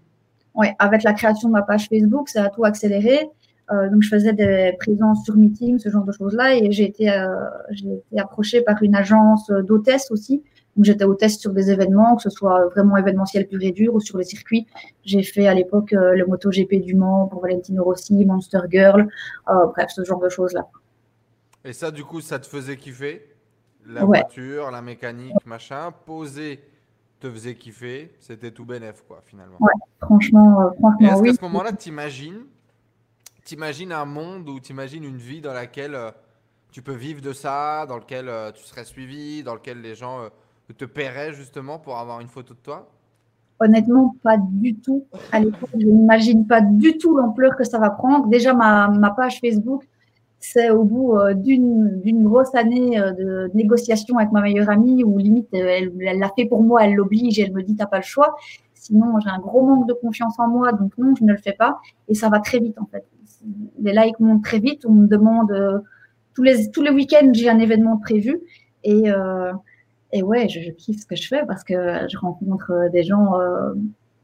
[0.55, 3.29] ouais, avec la création de ma page Facebook, ça a tout accéléré.
[3.73, 7.11] Euh, donc, je faisais des présences sur meeting, ce genre de choses-là, et j'ai été,
[7.11, 7.29] euh,
[7.71, 10.43] j'ai été approchée par une agence d'hôtesse aussi.
[10.77, 14.01] Donc, j'étais hôtesse sur des événements, que ce soit vraiment événementiel pur et dur ou
[14.01, 14.67] sur les circuits.
[15.05, 19.09] J'ai fait à l'époque euh, le MotoGP du Mans pour Valentino Rossi, Monster Girl,
[19.49, 20.67] euh, bref, ce genre de choses-là.
[21.65, 23.31] Et ça, du coup, ça te faisait kiffer?
[23.87, 26.61] La voiture, la mécanique, machin, poser
[27.21, 29.57] te faisait kiffer, c'était tout bénef, quoi, finalement.
[29.61, 31.29] Ouais, franchement, euh, franchement est-ce oui.
[31.29, 32.45] qu'à ce moment-là, t'imagines,
[33.45, 36.11] t'imagines un monde ou t'imagines une vie dans laquelle euh,
[36.73, 40.29] tu peux vivre de ça, dans lequel euh, tu serais suivi, dans lequel les gens
[40.73, 42.89] te paieraient justement pour avoir une photo de toi?
[43.61, 45.07] Honnêtement, pas du tout.
[45.31, 48.27] À l'époque, je n'imagine pas du tout l'ampleur que ça va prendre.
[48.27, 49.85] Déjà, ma, page Facebook,
[50.41, 55.19] c'est au bout euh, d'une grosse année euh, de négociation avec ma meilleure amie où
[55.19, 58.35] limite elle l'a fait pour moi, elle l'oblige, elle me dit t'as pas le choix.
[58.75, 61.55] Sinon, j'ai un gros manque de confiance en moi, donc non, je ne le fais
[61.55, 61.81] pas.
[62.09, 63.07] Et ça va très vite en fait.
[63.81, 64.85] Les likes montent très vite.
[64.85, 65.79] On me demande euh,
[66.35, 68.41] tous les tous les week-ends j'ai un événement prévu
[68.83, 69.05] et
[70.15, 73.33] et ouais, je, kiffe ce que je fais parce que je rencontre des gens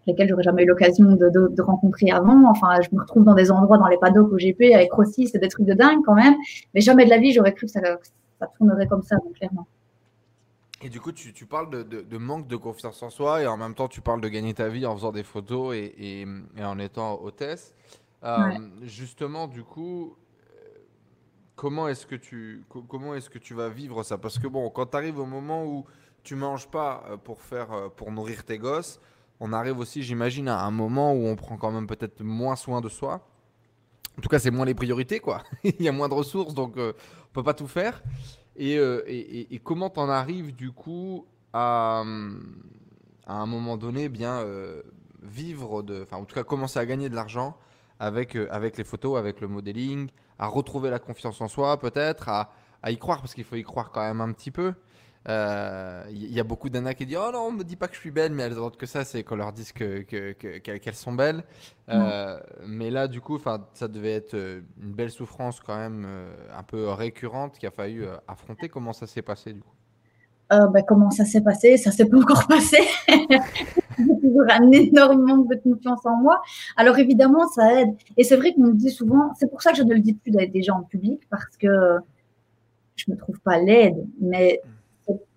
[0.06, 2.48] lesquels j'aurais jamais eu l'occasion de, rencontrer avant.
[2.50, 5.38] Enfin, je me retrouve dans des endroits dans les paddocks au GP avec Rossi, c'est
[5.38, 6.34] des trucs de dingue quand même.
[6.74, 7.80] Mais jamais de la vie, j'aurais cru que ça,
[8.56, 9.66] tournerait comme ça, clairement.
[10.82, 13.88] Et du coup, tu, parles de, manque de confiance en soi et en même temps,
[13.88, 16.26] tu parles de gagner ta vie en faisant des photos et,
[16.62, 17.74] en étant hôtesse.
[18.22, 18.38] Euh,
[18.82, 20.16] justement, du coup,
[21.60, 24.16] comment est-ce que tu vas vivre ça?
[24.16, 25.84] Parce que bon, quand tu arrives au moment où
[26.22, 28.98] tu manges pas euh, pour faire euh, pour nourrir tes gosses,
[29.40, 32.80] on arrive aussi, j'imagine, à un moment où on prend quand même peut-être moins soin
[32.80, 33.26] de soi.
[34.16, 35.42] En tout cas, c'est moins les priorités, quoi.
[35.64, 36.92] Il y a moins de ressources, donc on euh,
[37.28, 38.02] on peut pas tout faire.
[38.56, 42.02] Et, euh, et, comment t'en arrives, du coup, à,
[43.26, 44.44] à un moment donné, bien
[45.22, 46.02] vivre de.
[46.02, 47.56] Enfin, en tout cas, commencer à gagner de l'argent
[47.98, 52.50] avec, avec les photos, avec le modeling, à retrouver la confiance en soi, peut-être, à,
[52.82, 54.74] à y croire, parce qu'il faut y croire quand même un petit peu.
[55.26, 57.94] Il euh, y a beaucoup d'Anna qui disent Oh non, on me dit pas que
[57.94, 60.92] je suis belle, mais elles attendent que ça, c'est qu'on leur dise qu'elles que, que,
[60.94, 61.44] sont belles.
[61.90, 63.38] Euh, mais là, du coup,
[63.74, 66.06] ça devait être euh, une belle souffrance quand même,
[66.56, 68.70] un peu récurrente, qu'il a fallu affronter.
[68.70, 69.74] Comment ça s'est passé du coup?
[70.48, 71.76] Bah, Comment ça s'est passé?
[71.76, 72.78] Ça s'est pas encore passé.
[74.20, 76.42] Toujours un énorme manque de confiance en moi.
[76.76, 77.94] Alors évidemment, ça aide.
[78.16, 80.14] Et c'est vrai qu'on me dit souvent, c'est pour ça que je ne le dis
[80.14, 81.98] plus des gens en public, parce que
[82.96, 84.60] je me trouve pas laide, mais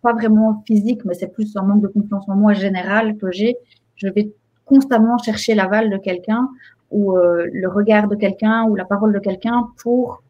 [0.01, 3.55] pas vraiment physique, mais c'est plus un manque de confiance en moi général que j'ai.
[3.95, 4.31] Je vais
[4.65, 6.49] constamment chercher l'aval de quelqu'un
[6.91, 10.23] ou euh, le regard de quelqu'un ou la parole de quelqu'un pour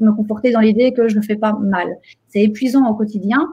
[0.00, 1.88] me conforter dans l'idée que je ne fais pas mal.
[2.28, 3.48] C'est épuisant au quotidien.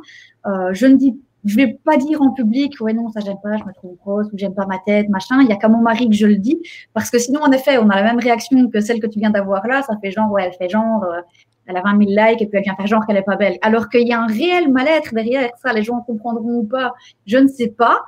[0.46, 3.58] Euh, je ne dis, je vais pas dire en public, ouais non ça j'aime pas,
[3.58, 5.42] je me trouve grosse ou j'aime pas ma tête, machin.
[5.42, 6.60] Il y a qu'à mon mari que je le dis
[6.94, 9.32] parce que sinon en effet on a la même réaction que celle que tu viens
[9.32, 9.82] d'avoir là.
[9.84, 11.22] Ça fait genre ouais elle fait genre euh,
[11.66, 13.58] elle a 20 000 likes et puis elle vient faire genre qu'elle est pas belle.
[13.62, 15.74] Alors qu'il y a un réel mal-être derrière ça.
[15.74, 16.94] Les gens comprendront ou pas,
[17.26, 18.02] je ne sais pas.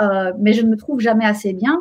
[0.00, 1.78] Euh, mais je ne me trouve jamais assez bien.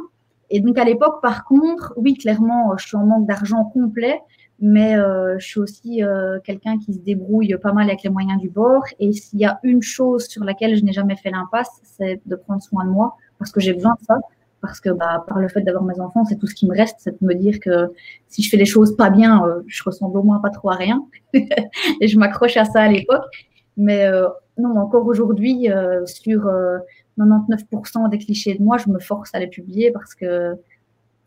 [0.49, 4.19] Et donc à l'époque, par contre, oui, clairement, je suis en manque d'argent complet,
[4.61, 8.39] mais euh, je suis aussi euh, quelqu'un qui se débrouille pas mal avec les moyens
[8.39, 8.83] du bord.
[8.99, 12.35] Et s'il y a une chose sur laquelle je n'ai jamais fait l'impasse, c'est de
[12.35, 14.19] prendre soin de moi, parce que j'ai besoin de ça.
[14.61, 16.97] Parce que bah, par le fait d'avoir mes enfants, c'est tout ce qui me reste,
[16.99, 17.93] c'est de me dire que
[18.27, 20.75] si je fais les choses pas bien, euh, je ressemble au moins pas trop à
[20.75, 21.05] rien.
[21.33, 23.23] et je m'accroche à ça à l'époque.
[23.77, 26.51] Mais euh, non, encore aujourd'hui, euh, sur
[27.17, 30.55] 99% des clichés de moi, je me force à les publier parce que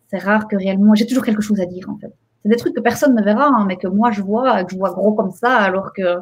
[0.08, 2.12] c'est rare que réellement, j'ai toujours quelque chose à dire en fait.
[2.42, 4.78] C'est des trucs que personne ne verra, hein, mais que moi je vois, que je
[4.78, 6.18] vois gros comme ça, alors que.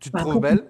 [0.00, 0.64] Tu te trouves belle?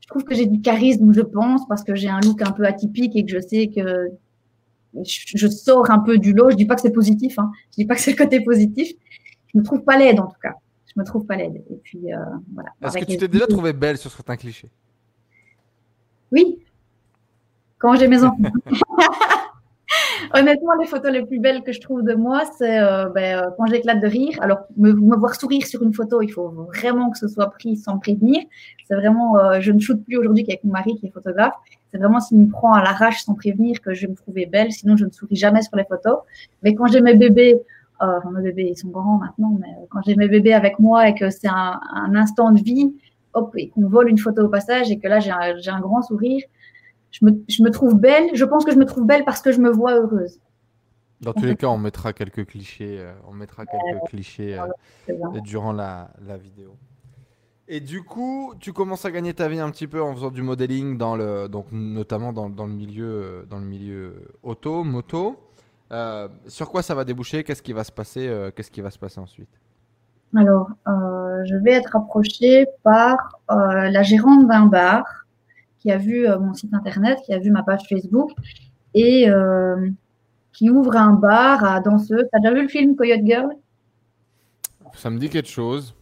[0.00, 2.64] Je trouve que j'ai du charisme, je pense, parce que j'ai un look un peu
[2.64, 4.10] atypique et que je sais que
[5.04, 6.50] je sors un peu du lot.
[6.50, 7.50] Je dis pas que c'est positif, hein.
[7.72, 8.92] je dis pas que c'est le côté positif.
[9.52, 10.54] Je me trouve pas laide en tout cas
[10.96, 11.62] je me trouve pas laide.
[11.70, 12.18] Et puis, euh,
[12.54, 12.70] voilà.
[12.82, 14.70] Est-ce que tu t'es déjà trouvée belle sur certains clichés?
[16.32, 16.58] Oui.
[17.78, 18.38] Quand j'ai mes enfants.
[20.34, 23.50] Honnêtement, les photos les plus belles que je trouve de moi, c'est euh, ben, euh,
[23.56, 24.38] quand j'éclate de rire.
[24.40, 27.98] Alors, me, voir sourire sur une photo, il faut vraiment que ce soit pris sans
[27.98, 28.42] prévenir.
[28.88, 31.54] C'est vraiment, je ne shoote plus aujourd'hui qu'avec mon mari qui est photographe.
[31.90, 34.70] C'est vraiment s'il me prend à l'arrache sans prévenir que je vais me trouver belle.
[34.72, 36.18] Sinon, je ne souris jamais sur les photos.
[36.62, 37.60] Mais quand j'ai mes bébés
[38.02, 40.78] euh, enfin, mes bébés, ils sont grands maintenant, mais euh, quand j'ai mes bébés avec
[40.78, 41.80] moi et que c'est un,
[42.14, 42.94] instant de vie,
[43.32, 46.42] hop, et qu'on vole une photo au passage et que là, j'ai un, grand sourire,
[47.20, 48.30] je me, trouve belle.
[48.34, 50.38] Je pense que je me trouve belle parce que je me vois heureuse.
[51.20, 54.58] Dans tous les cas, on mettra quelques clichés, euh, on mettra quelques clichés
[55.42, 56.76] durant la, vidéo.
[57.68, 60.42] Et du coup, tu commences à gagner ta vie un petit peu en faisant du
[60.42, 65.36] modeling dans le, donc notamment dans, dans le milieu, dans le milieu auto, moto.
[65.92, 67.44] Euh, sur quoi ça va déboucher?
[67.44, 69.48] Qu'est-ce qui va se passer euh, Qu'est-ce qui va se passer ensuite?
[70.34, 73.16] Alors, euh, je vais être approchée par
[73.48, 75.25] la gérante d'un bar
[75.86, 78.32] qui a vu mon site internet, qui a vu ma page Facebook
[78.92, 79.28] et
[80.52, 82.24] qui ouvre un bar à danseuse.
[82.32, 83.50] T'as déjà vu le film Coyote Girl?
[84.94, 85.94] Ça me dit quelque chose.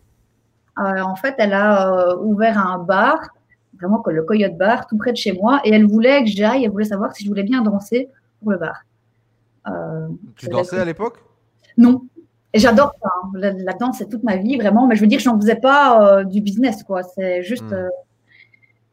[0.79, 3.19] en fait, elle a ouvert un bar,
[3.79, 6.71] vraiment le Coyote Bar, tout près de chez moi, et elle voulait que j'aille, elle
[6.71, 8.09] voulait savoir si je voulais bien danser
[8.41, 8.85] pour le bar.
[9.69, 11.19] Euh, tu dansais à l'époque?
[11.77, 12.03] Non.
[12.53, 13.11] J'adore ça.
[13.23, 13.31] Hein.
[13.35, 14.87] La, danse, c'est toute ma vie, vraiment.
[14.87, 17.03] Mais je veux dire, je n'en faisais pas euh, du business, quoi.
[17.03, 17.75] C'est juste hmm.
[17.75, 17.89] euh,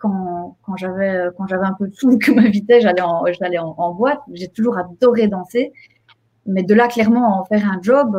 [0.02, 3.94] quand, quand j'avais quand j'avais un peu de sous que m'invitait, j'allais en, j'allais en,
[3.94, 4.20] boîte.
[4.34, 5.72] J'ai toujours adoré danser.
[6.46, 8.18] Mais de là, clairement, en faire un job,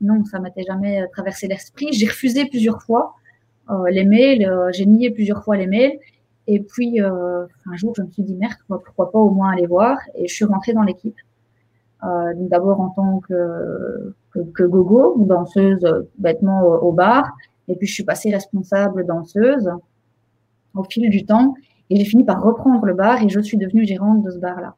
[0.00, 1.92] non, ça m'était jamais traversé l'esprit.
[1.92, 3.14] J'ai refusé plusieurs fois
[3.90, 4.48] les mails.
[4.72, 5.98] j'ai nié plusieurs fois les mails.
[6.46, 9.98] Et puis, un jour, je me suis dit, merde, pourquoi pas au moins aller voir?
[10.14, 11.16] Et je suis rentrée dans l'équipe.
[12.02, 17.30] Euh, d'abord en tant que, que, gogo, danseuse bêtement au, bar,
[17.68, 19.70] et puis je suis passée responsable danseuse
[20.74, 21.54] au fil du temps,
[21.90, 24.76] et j'ai fini par reprendre le bar, et je suis devenue gérante de ce bar-là.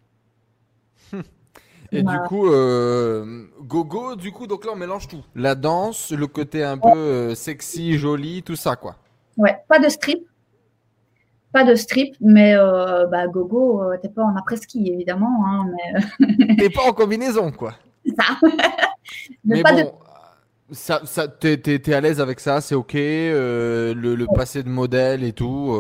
[1.93, 5.23] Et du coup, euh, gogo, du coup, donc là on mélange tout.
[5.35, 8.97] La danse, le côté un peu euh, sexy, joli, tout ça, quoi.
[9.37, 10.27] Ouais, pas de strip,
[11.53, 15.45] pas de strip, mais euh, bah, gogo, t'es pas en après-ski, évidemment.
[15.47, 15.67] Hein,
[16.19, 16.57] mais...
[16.57, 17.75] t'es pas en combinaison, quoi.
[18.19, 18.39] Ça.
[19.45, 19.93] mais, bon,
[20.73, 22.95] ça, ça, t'es, es, à l'aise avec ça, c'est ok.
[22.95, 25.73] Euh, le, le, passé de modèle et tout,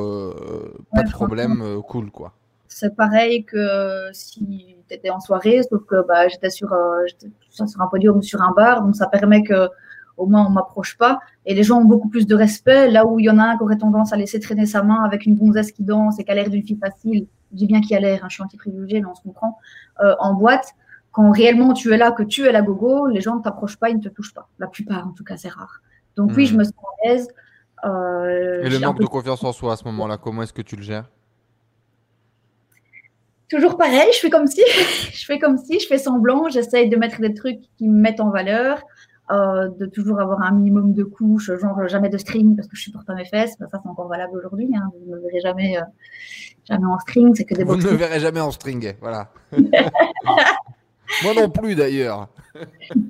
[0.94, 2.32] pas de problème, cool, quoi.
[2.68, 6.74] C'est pareil que si t'étais en soirée, sauf que bah, j'étais sur,
[7.50, 9.68] sur un podium ou sur un bar, donc ça permet que
[10.16, 11.20] au moins on m'approche pas.
[11.46, 12.90] Et les gens ont beaucoup plus de respect.
[12.90, 15.02] Là où il y en a un qui aurait tendance à laisser traîner sa main
[15.04, 17.80] avec une gonzesse qui danse et qui a l'air d'une fille facile, je dis bien
[17.80, 19.58] qu'il a l'air, un je suis anti-privilégié, mais on se comprend,
[20.02, 20.74] euh, en boîte,
[21.12, 23.90] quand réellement tu es là, que tu es la gogo, les gens ne t'approchent pas,
[23.90, 24.48] ils ne te touchent pas.
[24.58, 25.82] La plupart, en tout cas, c'est rare.
[26.16, 26.58] Donc oui, je hmm.
[26.58, 27.28] me sens à l'aise.
[27.84, 30.76] Euh, et le manque de confiance en soi à ce moment-là, comment est-ce que tu
[30.76, 31.10] le gères?
[33.48, 34.62] Toujours pareil, je fais comme si,
[35.12, 38.20] je fais comme si, je fais semblant, j'essaye de mettre des trucs qui me mettent
[38.20, 38.82] en valeur.
[39.30, 42.82] Euh, de toujours avoir un minimum de couches, genre jamais de string parce que je
[42.82, 43.54] supporte pas mes fesses.
[43.58, 44.68] ça, c'est encore valable aujourd'hui.
[44.74, 44.90] Hein.
[44.92, 45.82] Vous ne me verrez jamais, euh,
[46.68, 47.34] jamais en string.
[47.34, 49.30] C'est que des Vous ne me verrez jamais en string, voilà.
[51.22, 52.28] Moi non plus d'ailleurs.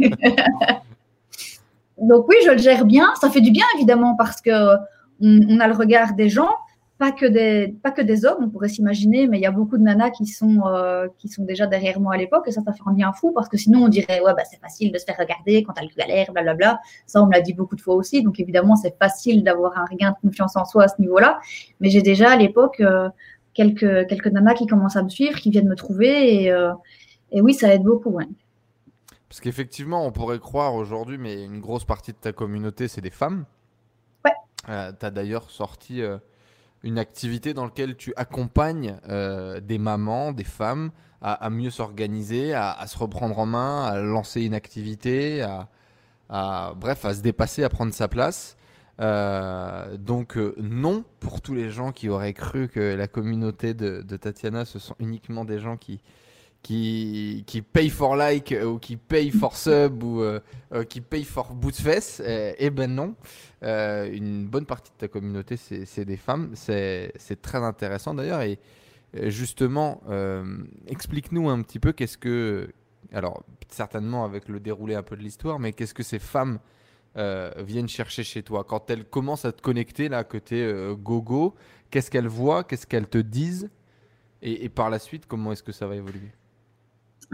[1.99, 3.15] Donc oui, je le gère bien.
[3.21, 4.77] Ça fait du bien évidemment parce que
[5.21, 6.51] on, a le regard des gens.
[6.99, 9.79] pas que des pas que des hommes, on pourrait s'imaginer, mais il y a beaucoup
[9.79, 12.73] de nanas qui sont euh, qui sont déjà derrière moi à l'époque et ça, ça
[12.73, 15.05] fait un bien fou parce que sinon on dirait ouais bah c'est facile de se
[15.05, 16.81] faire regarder quand t'as le galère, blablabla.
[17.07, 19.85] Ça on me l'a dit beaucoup de fois aussi, donc évidemment c'est facile d'avoir un
[19.91, 21.41] regain de confiance en soi à ce niveau-là.
[21.81, 23.09] Mais j'ai déjà à l'époque euh,
[23.55, 26.73] quelques quelques nanas qui commencent à me suivre, qui viennent me trouver et, euh,
[27.33, 28.11] et oui ça aide beaucoup.
[28.11, 28.29] Ouais.
[29.29, 33.11] Parce qu'effectivement on pourrait croire aujourd'hui, mais une grosse partie de ta communauté c'est des
[33.11, 33.45] femmes.
[34.25, 34.33] Ouais.
[34.67, 36.03] tu as d'ailleurs sorti
[36.83, 40.91] une activité dans laquelle tu accompagnes euh, des mamans, des femmes
[41.25, 45.47] à, mieux s'organiser, à, se reprendre en main, à lancer une activité,
[46.29, 48.57] à, bref, à se dépasser, à prendre sa place.
[49.01, 54.03] Euh, donc euh, non pour tous les gens qui auraient cru que la communauté de,
[54.03, 56.03] de Tatiana, ce sont uniquement des gens qui,
[56.63, 60.41] qui, qui paye for like euh, ou qui paye for sub ou euh,
[60.73, 62.23] euh, qui paye for bout de fesses.
[62.25, 63.15] Eh ben non.
[63.63, 66.53] une bonne partie de ta communauté, c'est des femmes.
[66.55, 68.43] C'est très intéressant d'ailleurs.
[68.43, 68.59] Et
[69.15, 70.03] justement,
[70.87, 72.69] explique-nous un petit peu qu'est-ce que.
[73.13, 76.59] Alors, certainement avec le déroulé un peu de l'histoire, mais qu'est-ce que ces femmes
[77.17, 78.65] viennent chercher chez toi?
[78.65, 81.55] Quand elles commencent à te connecter, là, côté gogo,
[81.91, 82.65] qu'est-ce qu'elles voient?
[82.65, 83.69] Qu'est-ce qu'elles te disent?
[84.41, 86.31] Et par la suite, comment est-ce que ça va évoluer?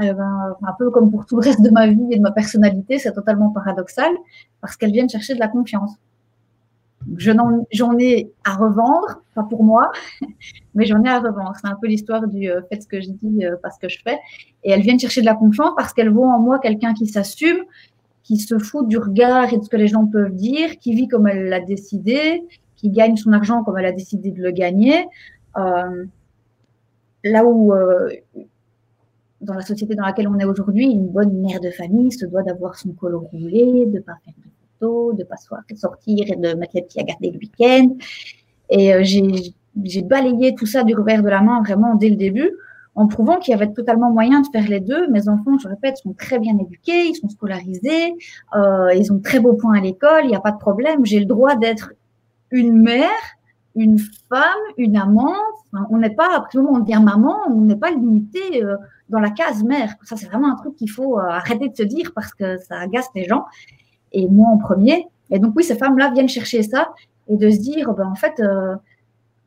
[0.01, 2.31] Eh ben, un peu comme pour tout le reste de ma vie et de ma
[2.31, 4.13] personnalité, c'est totalement paradoxal
[4.61, 5.93] parce qu'elles viennent chercher de la confiance.
[7.17, 9.91] J'en ai à revendre, pas pour moi,
[10.75, 11.53] mais j'en ai à revendre.
[11.61, 13.89] C'est un peu l'histoire du euh, fait ce que je dis, euh, pas ce que
[13.89, 14.19] je fais.
[14.65, 17.65] Et elles viennent chercher de la confiance parce qu'elles voient en moi quelqu'un qui s'assume,
[18.23, 21.09] qui se fout du regard et de ce que les gens peuvent dire, qui vit
[21.09, 22.43] comme elle l'a décidé,
[22.77, 25.07] qui gagne son argent comme elle a décidé de le gagner.
[25.57, 26.05] Euh,
[27.25, 28.11] là où euh,
[29.41, 32.43] dans la société dans laquelle on est aujourd'hui, une bonne mère de famille se doit
[32.43, 35.37] d'avoir son col roulé, de pas faire de photos, de pas
[35.77, 37.97] sortir et de mettre les pieds à garder le week-end.
[38.71, 42.51] Et euh, j'ai balayé tout ça du revers de la main vraiment dès le début,
[42.95, 45.09] en prouvant qu'il y avait totalement moyen de faire les deux.
[45.09, 48.15] Mes enfants, je répète, sont très bien éduqués, ils sont scolarisés,
[48.57, 51.07] euh, ils ont très beaux points à l'école, il n'y a pas de problème.
[51.07, 51.93] J'ai le droit d'être
[52.51, 53.38] une mère,
[53.79, 54.43] une femme,
[54.77, 55.37] une amante.
[55.91, 58.65] on n'est pas, à on devient maman, on n'est pas limité.
[58.65, 58.77] Euh,
[59.09, 59.95] dans la case mère.
[60.03, 62.79] Ça, c'est vraiment un truc qu'il faut euh, arrêter de se dire parce que ça
[62.79, 63.47] agace les gens.
[64.13, 65.07] Et moi en premier.
[65.31, 66.93] Et donc, oui, ces femmes-là viennent chercher ça
[67.29, 68.77] et de se dire, ben, en fait, euh,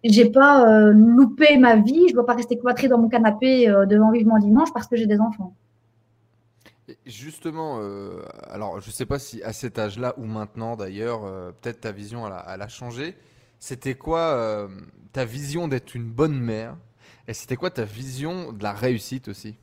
[0.04, 3.68] j'ai pas euh, loupé ma vie, je ne dois pas rester cloîtrée dans mon canapé
[3.88, 5.54] devant vivement dimanche parce que j'ai des enfants.
[7.06, 7.80] Justement,
[8.50, 11.22] alors je ne sais pas si à cet âge-là ou maintenant d'ailleurs,
[11.62, 13.16] peut-être ta vision elle a changé.
[13.62, 14.68] C'était quoi
[15.14, 16.76] ta vision d'être une bonne mère
[17.28, 19.56] et c'était quoi ta vision de la réussite aussi?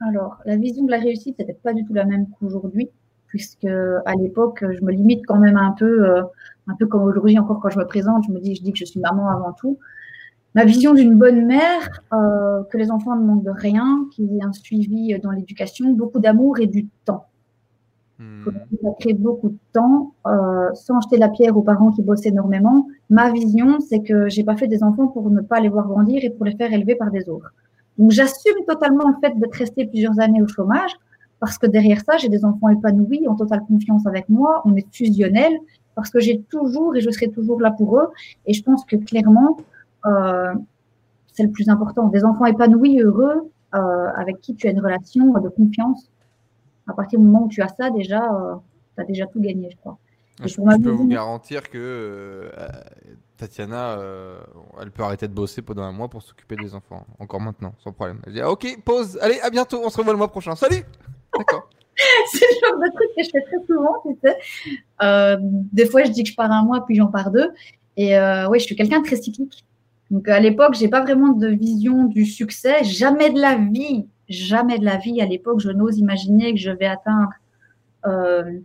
[0.00, 2.90] Alors, la vision de la réussite n'était pas du tout la même qu'aujourd'hui,
[3.26, 6.22] puisque à l'époque, je me limite quand même un peu, euh,
[6.68, 8.78] un peu comme aujourd'hui encore quand je me présente, je me dis, je dis que
[8.78, 9.76] je suis maman avant tout.
[10.54, 14.38] Ma vision d'une bonne mère, euh, que les enfants ne manquent de rien, qu'il y
[14.38, 17.26] ait un suivi dans l'éducation, beaucoup d'amour et du temps.
[18.18, 18.44] Hmm.
[18.82, 22.88] Ça crée beaucoup de temps, euh, sans jeter la pierre aux parents qui bossent énormément.
[23.10, 26.24] Ma vision, c'est que j'ai pas fait des enfants pour ne pas les voir grandir
[26.24, 27.54] et pour les faire élever par des autres.
[27.96, 30.90] Donc j'assume totalement le fait d'être resté plusieurs années au chômage,
[31.38, 34.86] parce que derrière ça, j'ai des enfants épanouis, en totale confiance avec moi, on est
[34.92, 35.52] fusionnel,
[35.94, 38.08] parce que j'ai toujours et je serai toujours là pour eux.
[38.46, 39.58] Et je pense que clairement,
[40.06, 40.54] euh,
[41.32, 42.08] c'est le plus important.
[42.08, 46.10] Des enfants épanouis, heureux, euh, avec qui tu as une relation de confiance
[46.88, 48.54] à partir du moment où tu as ça, déjà, euh,
[48.96, 49.98] tu as déjà tout gagné, je crois.
[50.44, 52.50] Je, peux vous garantir que euh,
[53.36, 54.38] Tatiana, euh,
[54.80, 57.92] elle peut arrêter de bosser pendant un mois pour s'occuper des enfants, encore maintenant, sans
[57.92, 58.20] problème.
[58.24, 60.54] Elle dit ah, Ok, pause, allez, à bientôt, on se revoit le mois prochain.
[60.54, 60.84] Salut
[61.36, 61.68] D'accord.
[62.32, 65.36] c'est le genre de truc que je fais très souvent, tu sais.
[65.72, 67.50] des fois, je dis que je pars un mois, puis j'en pars deux.
[67.96, 68.16] Et
[68.48, 69.64] oui, je suis quelqu'un de très cyclique.
[70.12, 72.84] Donc à l'époque, j'ai pas vraiment de vision du succès.
[72.84, 76.70] Jamais de la vie jamais de la vie, à l'époque, je n'ose imaginer que je
[76.70, 77.30] vais atteindre
[78.06, 78.58] euh,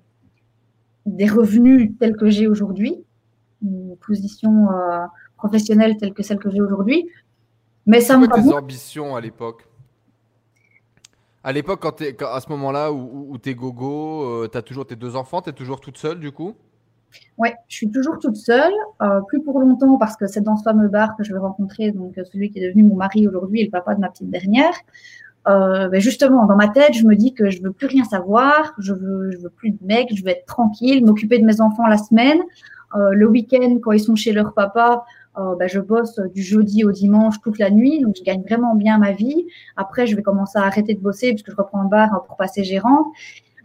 [1.06, 3.04] des revenus tels que j'ai aujourd'hui,
[3.62, 5.06] une position euh,
[5.38, 7.10] professionnelle telle que celle que j'ai aujourd'hui.
[7.86, 9.67] Mais ça me tes ambitions à l'époque?
[11.43, 14.95] À l'époque, quand, à ce moment-là où, tu es gogo, euh, tu as toujours tes
[14.95, 16.55] deux enfants, tu es toujours toute seule du coup?
[17.38, 18.74] Oui, je suis toujours toute seule,
[19.28, 22.16] plus pour longtemps parce que c'est dans ce fameux bar que je vais rencontrer donc
[22.32, 24.74] celui qui est devenu mon mari aujourd'hui et le papa de ma petite dernière.
[25.48, 28.74] Euh, ben justement, dans ma tête, je me dis que je veux plus rien savoir,
[28.78, 31.88] je veux, je veux plus de mecs, je veux être tranquille, m'occuper de mes enfants
[31.88, 32.39] la semaine.
[32.96, 35.04] Euh, le week-end, quand ils sont chez leur papa,
[35.38, 38.76] euh, ben je bosse du jeudi au dimanche toute la nuit, donc je gagne vraiment
[38.76, 39.48] bien ma vie.
[39.76, 42.64] Après, je vais commencer à arrêter de bosser puisque je reprends le bar pour passer
[42.64, 43.12] gérant.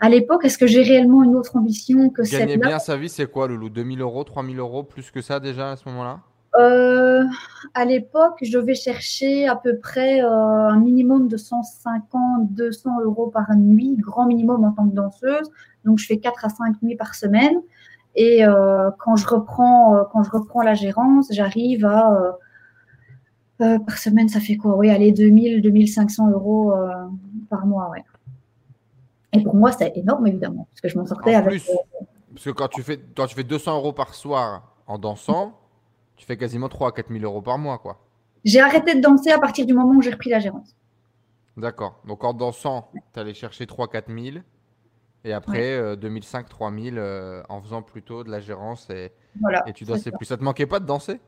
[0.00, 2.46] À l'époque, est-ce que j'ai réellement une autre ambition que celle-là?
[2.46, 3.68] Gagner bien sa vie, c'est quoi, Loulou?
[3.68, 6.20] 2000 euros, 3000 euros, plus que ça déjà à ce moment-là?
[6.56, 7.24] Euh,
[7.74, 13.28] À l'époque, je devais chercher à peu près euh, un minimum de 150, 200 euros
[13.28, 15.50] par nuit, grand minimum en tant que danseuse.
[15.84, 17.60] Donc, je fais 4 à 5 nuits par semaine.
[18.14, 22.36] Et euh, quand, je reprends, quand je reprends la gérance, j'arrive à.
[23.58, 24.76] par semaine, ça fait quoi?
[24.76, 26.72] Oui, allez, 2000, 2500 euros
[27.48, 28.04] par mois, ouais.
[29.32, 31.50] Et pour moi, c'est énorme, évidemment, parce que je m'en sortais avec.
[31.50, 31.70] Plus,
[32.32, 35.54] parce que quand tu, fais, quand tu fais 200 euros par soir en dansant,
[36.18, 38.04] tu fais quasiment 3 à 4 000 euros par mois, quoi.
[38.44, 40.76] J'ai arrêté de danser à partir du moment où j'ai repris la gérance.
[41.56, 42.00] D'accord.
[42.06, 44.36] Donc en dansant, tu allais chercher 3 4 000.
[45.24, 46.96] Et après, 2005, 3 000
[47.48, 49.12] en faisant plutôt de la gérance et,
[49.66, 50.26] et tu dansais plus.
[50.26, 51.20] Ça te manquait pas de danser?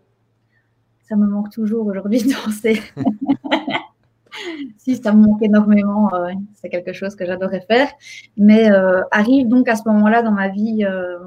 [1.03, 2.81] Ça me manque toujours aujourd'hui de danser.
[4.79, 6.13] si, ça me manque énormément.
[6.15, 7.89] Euh, c'est quelque chose que j'adorais faire.
[8.37, 11.19] Mais euh, arrive donc à ce moment-là dans ma vie euh,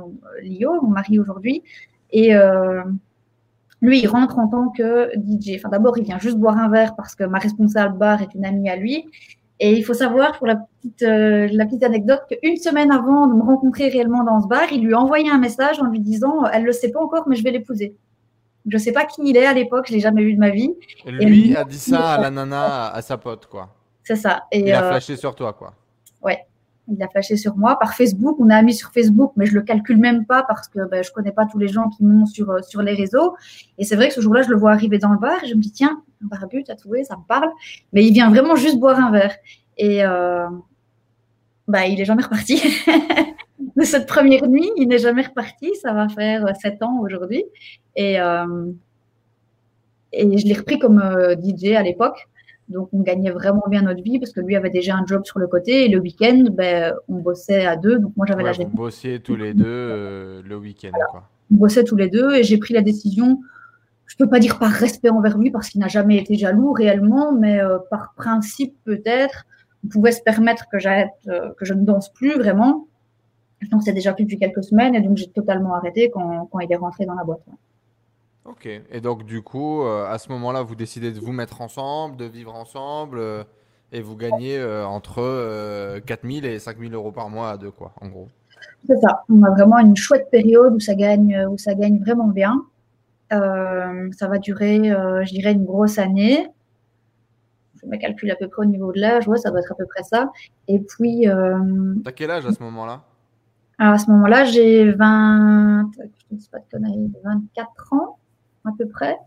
[0.42, 1.64] Lio, mon mari aujourd'hui.
[2.12, 2.32] Et
[3.84, 5.58] lui, il rentre en tant que DJ.
[5.58, 8.46] Enfin, d'abord, il vient juste boire un verre parce que ma responsable bar est une
[8.46, 9.06] amie à lui.
[9.60, 13.44] Et il faut savoir, pour la petite, la petite anecdote, qu'une semaine avant de me
[13.44, 16.62] rencontrer réellement dans ce bar, il lui a envoyé un message en lui disant Elle
[16.62, 17.96] ne le sait pas encore, mais je vais l'épouser.
[18.66, 20.74] Je sais pas qui il est à l'époque, je l'ai jamais vu de ma vie.
[21.06, 23.70] lui a dit ça à la nana, à sa pote, quoi.
[24.04, 24.44] C'est ça.
[24.52, 25.74] Et, il a euh, flashé sur toi, quoi.
[26.22, 26.40] Ouais,
[26.92, 28.38] il a flashé sur moi par Facebook.
[28.40, 31.12] On a mis sur Facebook, mais je le calcule même pas parce que ben, je
[31.12, 33.36] connais pas tous les gens qui m'ont sur, euh, sur les réseaux.
[33.78, 35.56] Et c'est vrai que ce jour-là, je le vois arriver dans le bar et je
[35.56, 37.50] me dis, tiens, un barbu, tatoué, ça me parle.
[37.94, 39.36] Mais il vient vraiment juste boire un verre.
[39.78, 40.48] Et euh,
[41.68, 42.62] bah, il est jamais reparti.
[43.76, 45.72] de cette première nuit, il n'est jamais reparti.
[45.82, 47.44] Ça va faire sept ans aujourd'hui.
[47.96, 48.72] Et, euh,
[50.12, 52.28] et je l'ai repris comme euh, DJ à l'époque.
[52.70, 55.40] Donc, on gagnait vraiment bien notre vie parce que lui avait déjà un job sur
[55.40, 58.00] le côté et le week-end, ben, on bossait à deux.
[58.00, 60.92] Donc, moi, j'avais la Vous bossiez tous les deux euh, le week-end.
[61.52, 63.42] On bossait tous les deux et j'ai pris la décision,
[64.06, 66.72] je ne peux pas dire par respect envers lui parce qu'il n'a jamais été jaloux
[66.72, 67.60] réellement, mais
[67.90, 69.46] par principe peut-être,
[69.84, 72.88] on pouvait se permettre que, que je ne danse plus vraiment.
[73.60, 76.72] Je dansais déjà plus depuis quelques semaines et donc j'ai totalement arrêté quand, quand il
[76.72, 77.44] est rentré dans la boîte.
[78.46, 78.68] Ok.
[78.68, 82.26] Et donc, du coup, euh, à ce moment-là, vous décidez de vous mettre ensemble, de
[82.26, 83.44] vivre ensemble, euh,
[83.94, 88.08] et vous gagnez euh, entre 4000 et 5000 euros par mois à deux, quoi, en
[88.08, 88.28] gros.
[88.86, 89.24] C'est ça.
[89.30, 92.66] On a vraiment une chouette période où ça gagne, où ça gagne vraiment bien.
[93.32, 96.48] ça va durer, je dirais, une grosse année.
[97.82, 99.76] Je me calcule à peu près au niveau de l'âge, ouais, ça doit être à
[99.76, 100.32] peu près ça.
[100.68, 101.28] Et puis.
[102.04, 103.04] T'as quel âge à ce moment-là?
[103.78, 105.92] À ce moment-là, j'ai 20.
[105.98, 108.18] Je ne dis pas de conneries, 24 ans
[108.66, 109.18] à peu près.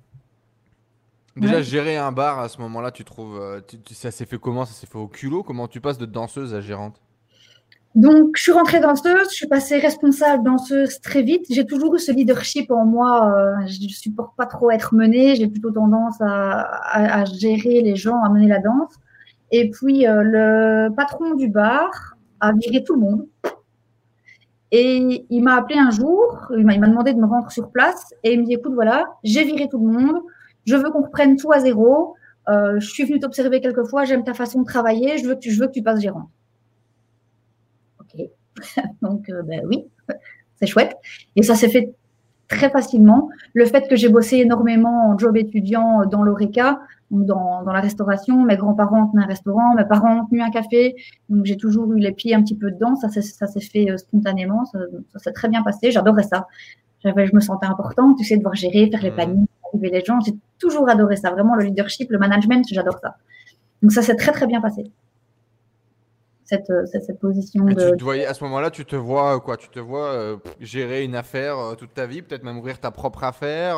[1.37, 3.39] Déjà, gérer un bar à ce moment-là, tu trouves.
[3.39, 3.61] Euh,
[3.93, 4.64] ça s'est fait comment?
[4.64, 5.43] Ça s'est fait au culot?
[5.43, 7.01] Comment tu passes de danseuse à gérante?
[7.95, 11.47] Donc, je suis rentrée danseuse, je suis passée responsable danseuse très vite.
[11.49, 13.34] J'ai toujours eu ce leadership en moi.
[13.34, 15.34] Euh, je ne supporte pas trop être menée.
[15.34, 18.93] J'ai plutôt tendance à, gérer les gens, à mener la danse.
[19.51, 23.26] Et puis, euh, le patron du bar a viré tout le monde.
[24.72, 28.32] Et il m'a appelé un jour, il m'a demandé de me rendre sur place et
[28.32, 30.22] il me dit écoute, voilà, j'ai viré tout le monde,
[30.66, 32.14] je veux qu'on reprenne tout à zéro,
[32.48, 35.40] euh, je suis venu t'observer quelques fois, j'aime ta façon de travailler, je veux que
[35.40, 36.30] tu, je veux que tu passes gérant.
[38.00, 38.28] Ok,
[39.02, 39.84] donc euh, ben oui,
[40.56, 40.96] c'est chouette.
[41.36, 41.94] Et ça s'est fait
[42.49, 43.28] très facilement.
[43.55, 46.80] Le fait que j'ai bossé énormément en job étudiant dans l'ORECA,
[47.11, 48.42] dans, dans, la restauration.
[48.44, 50.97] Mes grands-parents ont tenu un restaurant, mes parents ont tenu un café.
[51.28, 52.97] Donc, j'ai toujours eu les pieds un petit peu dedans.
[52.97, 54.64] Ça, ça s'est fait euh, spontanément.
[54.64, 54.78] Ça,
[55.16, 55.90] s'est très bien passé.
[55.90, 56.47] J'adorais ça.
[57.05, 59.14] Je me sentais importante, tu sais, devoir gérer, faire les mmh.
[59.14, 60.18] plannings, arriver les gens.
[60.20, 61.30] J'ai toujours adoré ça.
[61.30, 63.16] Vraiment, le leadership, le management, j'adore ça.
[63.82, 64.90] Donc, ça s'est très, très bien passé.
[66.47, 67.64] Cette, euh, cette, cette position.
[67.64, 67.90] de...
[67.90, 71.05] tu te voyais, à ce moment-là, tu te vois quoi Tu te vois euh, gérer
[71.05, 73.76] une affaire toute ta vie, peut-être même ouvrir ta propre affaire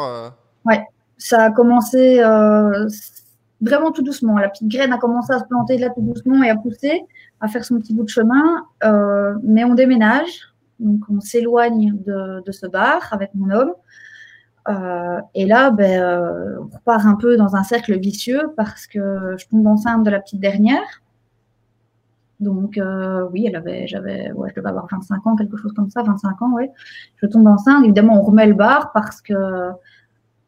[0.65, 0.85] Ouais,
[1.17, 2.87] ça a commencé euh,
[3.61, 4.39] vraiment tout doucement.
[4.39, 7.03] La petite graine a commencé à se planter là tout doucement et à pousser,
[7.41, 8.65] à faire son petit bout de chemin.
[8.85, 13.73] Euh, mais on déménage, donc on s'éloigne de, de, ce bar avec mon homme.
[14.69, 19.35] Euh, et là, ben, euh, on repart un peu dans un cercle vicieux parce que
[19.39, 21.03] je tombe enceinte de la petite dernière.
[22.41, 25.91] Donc euh, oui, elle avait, j'avais, ouais, je devais avoir 25 ans, quelque chose comme
[25.91, 26.71] ça, 25 ans, ouais.
[27.17, 27.85] Je tombe enceinte.
[27.85, 29.35] Évidemment, on remet le bar parce que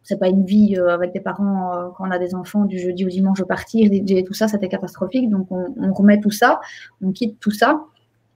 [0.05, 2.78] c'est pas une vie euh, avec des parents euh, quand on a des enfants du
[2.78, 5.28] jeudi au dimanche partir, DJ tout ça, c'était catastrophique.
[5.30, 6.61] Donc on, remet tout ça,
[7.03, 7.82] on quitte tout ça.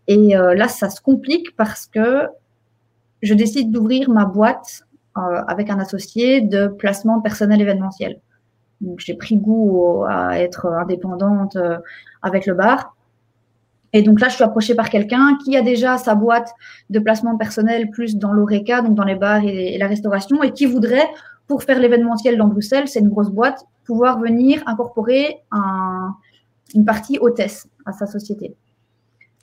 [0.06, 2.28] Et là, ça se complique parce que
[3.22, 4.82] je décide d'ouvrir ma boîte
[5.14, 8.20] avec un associé de placement personnel événementiel.
[8.82, 11.56] Donc j'ai pris goût à être indépendante
[12.20, 12.94] avec le bar.
[13.94, 16.52] Et donc là, je suis approchée par quelqu'un qui a déjà sa boîte
[16.90, 20.66] de placement personnel plus dans l'ORECA, donc dans les bars et, la restauration, et qui
[20.66, 21.08] voudrait
[21.46, 25.42] pour faire l'événementiel dans Bruxelles, c'est une grosse boîte, pouvoir venir incorporer
[26.74, 28.56] une partie hôtesse à sa société.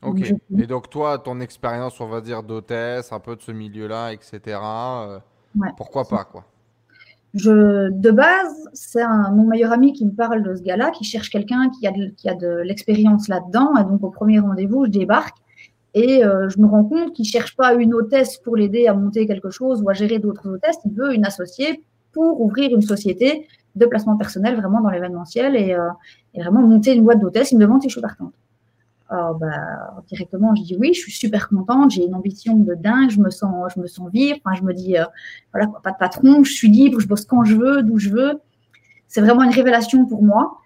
[0.04, 0.34] Ok.
[0.58, 4.39] Et donc toi, ton expérience, on va dire, d'hôtesse, un peu de ce milieu-là, etc.
[4.47, 5.20] Euh,
[5.78, 6.43] pourquoi pas, quoi
[7.34, 11.30] je, de base, c'est mon meilleur ami qui me parle de ce gars-là, qui cherche
[11.30, 13.76] quelqu'un qui a de, de l'expérience là-dedans.
[13.78, 15.38] Et donc, au premier rendez-vous, je débarque
[15.94, 19.28] et euh, je me rends compte qu'il cherche pas une hôtesse pour l'aider à monter
[19.28, 20.78] quelque chose ou à gérer d'autres hôtesses.
[20.86, 25.74] Il veut une associée pour ouvrir une société de placement personnel vraiment dans l'événementiel et,
[25.74, 25.90] euh,
[26.34, 27.52] et, vraiment monter une boîte d'hôtesse.
[27.52, 28.34] Il me demande si je suis partante.
[29.12, 33.09] Alors, bah, directement, je dis oui, je suis super contente, j'ai une ambition de dingue,
[33.09, 34.39] je me sens, je me sens vivre.
[34.55, 35.03] Je me dis, euh,
[35.51, 38.39] voilà, pas de patron, je suis libre, je bosse quand je veux, d'où je veux.
[39.09, 40.59] C'est vraiment une révélation pour moi.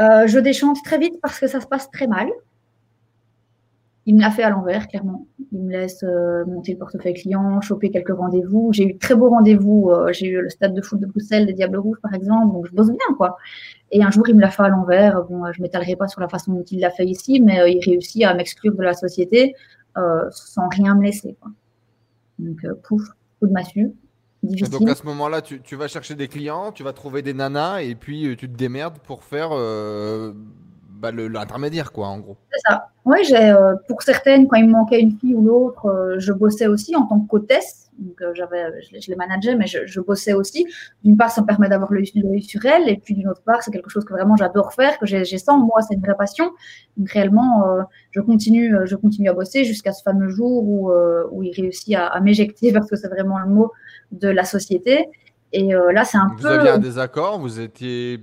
[0.00, 2.28] Euh, je déchante très vite parce que ça se passe très mal.
[4.06, 5.26] Il me l'a fait à l'envers, clairement.
[5.52, 8.70] Il me laisse euh, monter le portefeuille client, choper quelques rendez-vous.
[8.72, 9.90] J'ai eu très beaux rendez-vous.
[9.90, 12.52] Euh, j'ai eu le stade de foot de Bruxelles, des Diables Rouges, par exemple.
[12.52, 13.38] Donc, je bosse bien, quoi.
[13.92, 15.22] Et un jour, il me l'a fait à l'envers.
[15.24, 17.82] Bon, je m'étalerai pas sur la façon dont il l'a fait ici, mais euh, il
[17.82, 19.54] réussit à m'exclure de la société
[20.30, 21.52] sans rien me laisser, quoi.
[22.40, 23.02] Donc, pouf,
[23.38, 23.92] coup de massue.
[24.42, 24.76] Difficile.
[24.76, 27.82] Donc à ce moment-là, tu, tu, vas chercher des clients, tu vas trouver des nanas
[27.82, 29.50] et puis tu te démerdes pour faire
[31.04, 32.36] bah, l'intermédiaire, quoi, en gros.
[32.50, 32.88] C'est ça.
[33.04, 36.32] Oui, j'ai, euh, pour certaines, quand il me manquait une fille ou l'autre, euh, je
[36.32, 37.90] bossais aussi en tant qu'hôtesse.
[37.98, 40.66] Donc, euh, j'avais, je, les manageais, mais je, bossais aussi.
[41.04, 42.06] D'une part, ça me permet d'avoir l'œil
[42.42, 45.04] sur elle, et puis d'une autre part, c'est quelque chose que vraiment j'adore faire, que
[45.04, 46.50] j'ai, ça moi, c'est une vraie passion.
[46.96, 47.64] Donc, réellement,
[48.10, 50.90] je continue, je continue à bosser jusqu'à ce fameux jour où,
[51.30, 53.70] où il réussit à, à m'éjecter, parce que c'est vraiment le mot
[54.10, 55.08] de la société.
[55.52, 56.48] Et là, c'est un peu.
[56.48, 58.18] Vous aviez un désaccord, vous étiez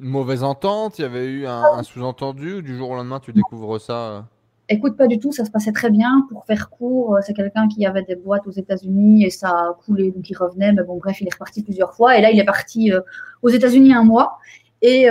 [0.00, 3.80] mauvaise entente Il y avait eu un, sous-entendu ou du jour au lendemain tu découvres
[3.80, 4.20] ça euh
[4.72, 6.24] Écoute, pas du tout, ça se passait très bien.
[6.30, 9.76] Pour faire court, euh, c'est quelqu'un qui avait des boîtes aux États-Unis et ça a
[9.84, 10.72] coulé, donc il revenait.
[10.72, 12.16] Mais bon, bref, il est reparti plusieurs fois.
[12.16, 13.00] Et là, il est parti euh,
[13.42, 14.38] aux États-Unis un mois.
[14.80, 15.08] Et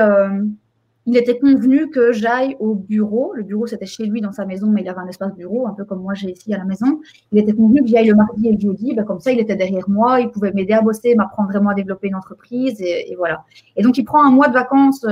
[1.09, 3.33] il était convenu que j'aille au bureau.
[3.33, 5.73] Le bureau, c'était chez lui dans sa maison, mais il avait un espace bureau, un
[5.73, 7.01] peu comme moi j'ai ici à la maison.
[7.31, 8.93] Il était convenu que j'y aille le mardi et le jeudi.
[8.93, 11.73] Ben, comme ça, il était derrière moi, il pouvait m'aider à bosser, m'apprendre vraiment à
[11.73, 12.79] développer une entreprise.
[12.79, 13.43] Et, voilà.
[13.75, 15.03] Et donc, il prend un mois de vacances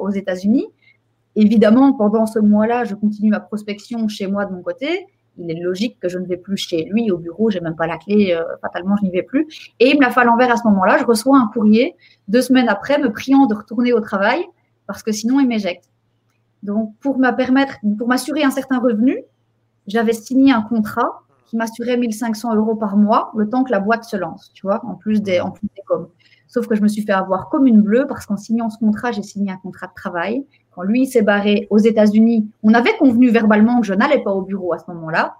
[0.00, 0.66] aux États-Unis.
[1.36, 5.06] Évidemment, pendant ce mois-là, je continue ma prospection chez moi de mon côté.
[5.36, 7.86] Il est logique que je ne vais plus chez lui au bureau, j'ai même pas
[7.86, 9.46] la clé, euh, fatalement, je n'y vais plus.
[9.78, 10.96] Et il me la fait à l'envers à ce moment-là.
[10.98, 11.96] Je reçois un courrier
[12.28, 14.46] deux semaines après me priant de retourner au travail
[14.86, 15.88] parce que sinon, il m'éjecte.
[16.62, 19.22] Donc, pour permettre, pour m'assurer un certain revenu,
[19.86, 24.04] j'avais signé un contrat qui m'assurait 1500 euros par mois le temps que la boîte
[24.04, 26.08] se lance, tu vois, en plus des, en plus des coms.
[26.48, 29.12] Sauf que je me suis fait avoir comme une bleue parce qu'en signant ce contrat,
[29.12, 30.46] j'ai signé un contrat de travail.
[30.70, 34.42] Quand lui s'est barré aux États-Unis, on avait convenu verbalement que je n'allais pas au
[34.42, 35.34] bureau à ce moment-là.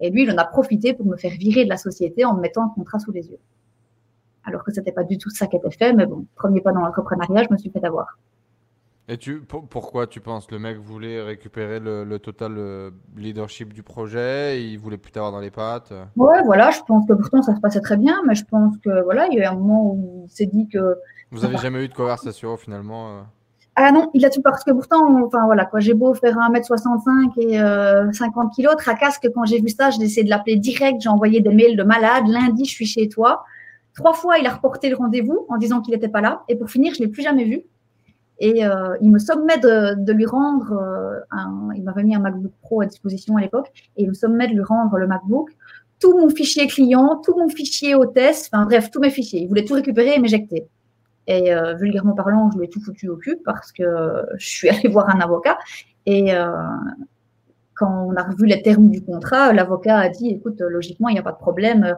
[0.00, 2.40] Et lui, il en a profité pour me faire virer de la société en me
[2.40, 3.38] mettant un contrat sous les yeux.
[4.44, 6.72] Alors que ce n'était pas du tout ça qui était fait, mais bon, premier pas
[6.72, 8.18] dans l'entrepreneuriat, je me suis fait avoir.
[9.08, 14.62] Et tu, pourquoi tu penses le mec voulait récupérer le, total euh, leadership du projet
[14.62, 15.92] Il voulait plus t'avoir dans les pattes?
[16.16, 19.02] Ouais, voilà, je pense que pourtant ça se passait très bien, mais je pense que
[19.02, 20.96] voilà, il y a eu un moment où il s'est dit que.
[21.32, 23.22] Vous avez jamais eu de conversation finalement euh?
[23.74, 27.40] Ah non, il a tout parce que pourtant, enfin voilà, quoi, j'ai beau faire 1m65
[27.40, 31.00] et 50 euh, kg, tracasse que quand j'ai vu ça, j'ai essayé de l'appeler direct,
[31.00, 33.44] j'ai envoyé des mails de malade, lundi je suis chez toi.
[33.94, 36.42] Trois fois, il a reporté le rendez-vous en disant qu'il n'était pas là.
[36.48, 37.62] Et pour finir, je ne l'ai plus jamais vu.
[38.38, 42.52] Et euh, il me sommet de, lui rendre, euh, un, il m'avait mis un MacBook
[42.60, 45.50] Pro à disposition à l'époque, et il me sommet de lui rendre le MacBook,
[46.00, 49.40] tout mon fichier client, tout mon fichier hôtesse, enfin bref, tous mes fichiers.
[49.40, 50.66] Il voulait tout récupérer et m'éjecter.
[51.28, 53.84] Et euh, vulgairement parlant, je lui ai tout foutu au cul parce que
[54.36, 55.56] je suis allée voir un avocat.
[56.06, 56.32] Et
[57.74, 61.20] quand on a revu les termes du contrat, l'avocat a dit, écoute, logiquement, il n'y
[61.20, 61.96] a pas de problème.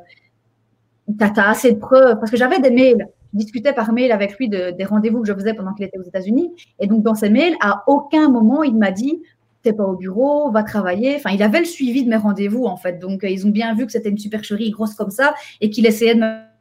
[1.06, 2.18] Tu as, assez de preuves.
[2.18, 5.54] Parce que j'avais des mails discutais par mail avec lui des rendez-vous que je faisais
[5.54, 6.52] pendant qu'il était aux États-Unis.
[6.78, 9.22] Et donc, dans ces mails, à aucun moment, il m'a dit
[9.62, 11.16] T'es pas au bureau, va travailler.
[11.16, 12.98] Enfin, il avait le suivi de mes rendez-vous, en fait.
[12.98, 16.14] Donc, ils ont bien vu que c'était une supercherie grosse comme ça et qu'il essayait
[16.14, 16.53] de me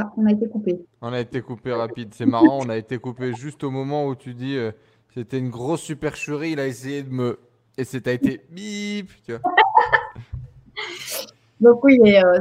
[0.00, 0.80] Ah, on a été coupé.
[1.02, 2.14] On a été coupé rapide.
[2.14, 4.72] C'est marrant, on a été coupé juste au moment où tu dis euh,
[5.14, 6.52] c'était une grosse supercherie.
[6.52, 7.38] Il a essayé de me.
[7.76, 9.10] Et c'était été bip.
[11.60, 12.40] Donc oui, euh,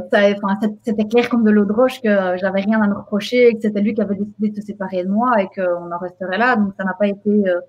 [0.84, 3.82] c'était clair comme de l'eau de roche que j'avais rien à me reprocher, que c'était
[3.82, 6.56] lui qui avait décidé de se séparer de moi et qu'on en resterait là.
[6.56, 7.60] Donc ça n'a pas été, euh,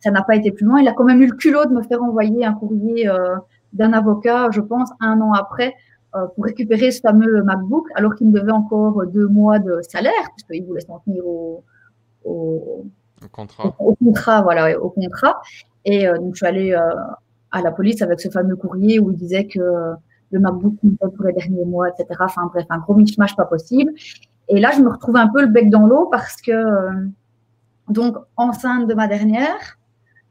[0.00, 0.82] ça n'a pas été plus loin.
[0.82, 3.10] Il a quand même eu le culot de me faire envoyer un courrier
[3.72, 5.74] d'un avocat, je pense, un an après,
[6.34, 10.66] pour récupérer ce fameux MacBook, alors qu'il me devait encore deux mois de salaire, puisqu'il
[10.66, 11.64] voulait s'en tenir au,
[12.24, 12.84] au,
[13.30, 13.74] contrat.
[13.78, 15.40] Au, contrat, voilà, au contrat.
[15.84, 19.46] Et donc, je suis allée à la police avec ce fameux courrier où il disait
[19.46, 19.94] que
[20.32, 22.06] le MacBook comptait pour les derniers mois, etc.
[22.20, 23.92] Enfin bref, un gros mishmash pas possible.
[24.48, 26.52] Et là, je me retrouve un peu le bec dans l'eau parce que,
[27.88, 29.78] donc, enceinte de ma dernière,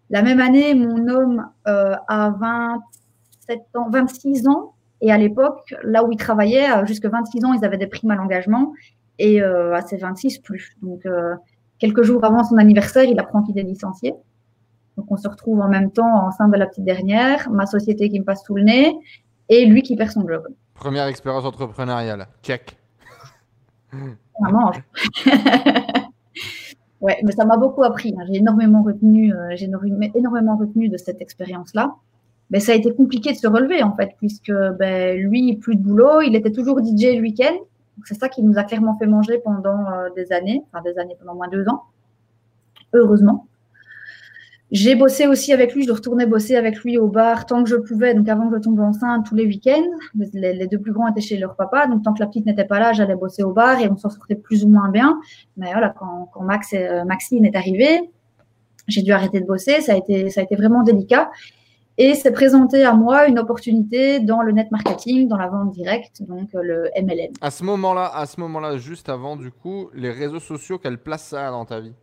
[0.09, 4.73] la même année, mon homme euh, a 27 ans, 26 ans.
[5.01, 8.15] Et à l'époque, là où il travaillait, jusqu'à 26 ans, ils avaient des primes à
[8.15, 8.73] l'engagement.
[9.19, 10.75] Et euh, à ses 26, plus.
[10.81, 11.35] Donc, euh,
[11.79, 14.13] quelques jours avant son anniversaire, il apprend qu'il est licencié.
[14.97, 18.19] Donc, on se retrouve en même temps enceinte de la petite dernière, ma société qui
[18.19, 18.95] me passe sous le nez
[19.49, 20.47] et lui qui perd son job.
[20.73, 22.27] Première expérience entrepreneuriale.
[22.41, 22.77] Check.
[23.91, 24.81] Ça mange.
[27.01, 28.13] Ouais, mais ça m'a beaucoup appris.
[28.17, 28.25] Hein.
[28.27, 29.67] J'ai énormément retenu, euh, j'ai
[30.13, 31.95] énormément retenu de cette expérience-là.
[32.51, 35.81] Mais ça a été compliqué de se relever en fait, puisque ben, lui, plus de
[35.81, 37.55] boulot, il était toujours DJ le week-end.
[38.05, 41.15] C'est ça qui nous a clairement fait manger pendant euh, des années, enfin des années
[41.19, 41.83] pendant moins de deux ans,
[42.93, 43.47] heureusement.
[44.71, 47.75] J'ai bossé aussi avec lui, je retournais bosser avec lui au bar tant que je
[47.75, 48.13] pouvais.
[48.13, 49.83] Donc avant que je tombe enceinte, tous les week-ends,
[50.33, 51.87] les, deux plus grands étaient chez leur papa.
[51.87, 54.09] Donc tant que la petite n'était pas là, j'allais bosser au bar et on s'en
[54.09, 55.19] sortait plus ou moins bien.
[55.57, 57.99] Mais voilà, quand, quand Max et, euh, Maxine est arrivé,
[58.87, 59.81] j'ai dû arrêter de bosser.
[59.81, 61.29] Ça a été, ça a été vraiment délicat.
[62.03, 66.23] Et c'est présenté à moi une opportunité dans le net marketing, dans la vente directe,
[66.23, 67.31] donc euh, le MLM.
[67.41, 71.27] À ce moment-là, à ce moment-là, juste avant, du coup, les réseaux sociaux, quelle place
[71.27, 71.93] ça a dans ta vie?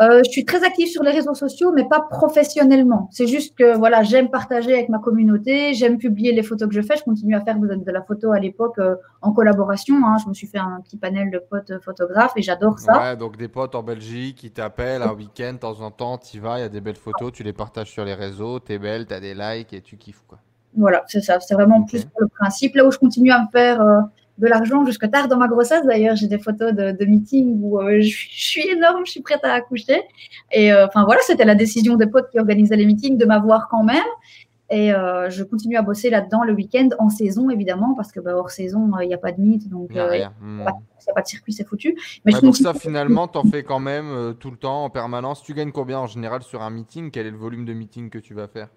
[0.00, 3.08] Euh, je suis très active sur les réseaux sociaux, mais pas professionnellement.
[3.12, 6.80] C'est juste que voilà, j'aime partager avec ma communauté, j'aime publier les photos que je
[6.80, 6.96] fais.
[6.96, 9.96] Je continue à faire de, la photo à l'époque euh, en collaboration.
[10.06, 10.16] Hein.
[10.22, 12.98] Je me suis fait un petit panel de potes photographes et j'adore ça.
[12.98, 16.40] Ouais, donc des potes en Belgique qui t'appellent un week-end, de temps en temps, tu
[16.40, 18.78] vas, il y a des belles photos, tu les partages sur les réseaux, tu es
[18.78, 20.38] belle, tu as des likes et tu kiffes quoi.
[20.76, 21.40] Voilà, c'est ça.
[21.40, 22.74] C'est vraiment plus pour le principe.
[22.76, 24.00] Là où je continue à me faire euh,
[24.40, 25.84] de l'argent jusque tard dans ma grossesse.
[25.84, 29.44] D'ailleurs, j'ai des photos de, de meetings où euh, je, suis énorme, je suis prête
[29.44, 30.02] à accoucher.
[30.50, 33.68] Et euh, enfin voilà, c'était la décision des potes qui organisaient les meetings de m'avoir
[33.68, 34.10] quand même.
[34.72, 38.36] Et euh, je continue à bosser là-dedans le week-end, en saison évidemment, parce que bah,
[38.36, 40.64] hors saison, il n'y a pas de meet, donc il n'y a, hmm.
[41.12, 41.98] pas de circuit, c'est foutu.
[42.24, 45.42] Mais donc ça, finalement, tu en fais quand même tout le temps, en permanence.
[45.42, 47.10] Tu gagnes combien en général sur un meeting?
[47.10, 48.68] Quel est le volume de meeting que tu vas faire?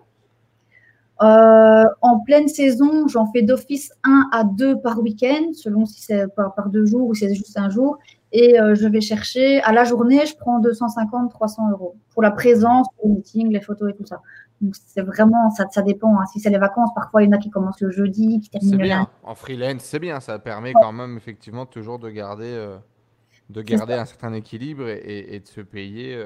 [1.21, 6.25] Euh, en pleine saison, j'en fais d'office un à deux par week-end, selon si c'est
[6.35, 7.99] par, deux jours ou si c'est juste un jour.
[8.31, 12.31] Et euh, je vais chercher, à la journée, je prends 250, 300 euros pour la
[12.31, 14.21] présence, pour le meeting, les photos et tout ça.
[14.59, 16.19] Donc c'est vraiment, ça, ça dépend.
[16.19, 16.25] Hein.
[16.31, 18.77] Si c'est les vacances, parfois il y en a qui commencent le jeudi, qui terminent
[18.77, 19.07] le bien.
[19.21, 20.19] En freelance, c'est bien.
[20.19, 22.77] Ça permet quand même effectivement toujours de garder, euh,
[23.49, 26.25] de garder un certain équilibre et, et de se payer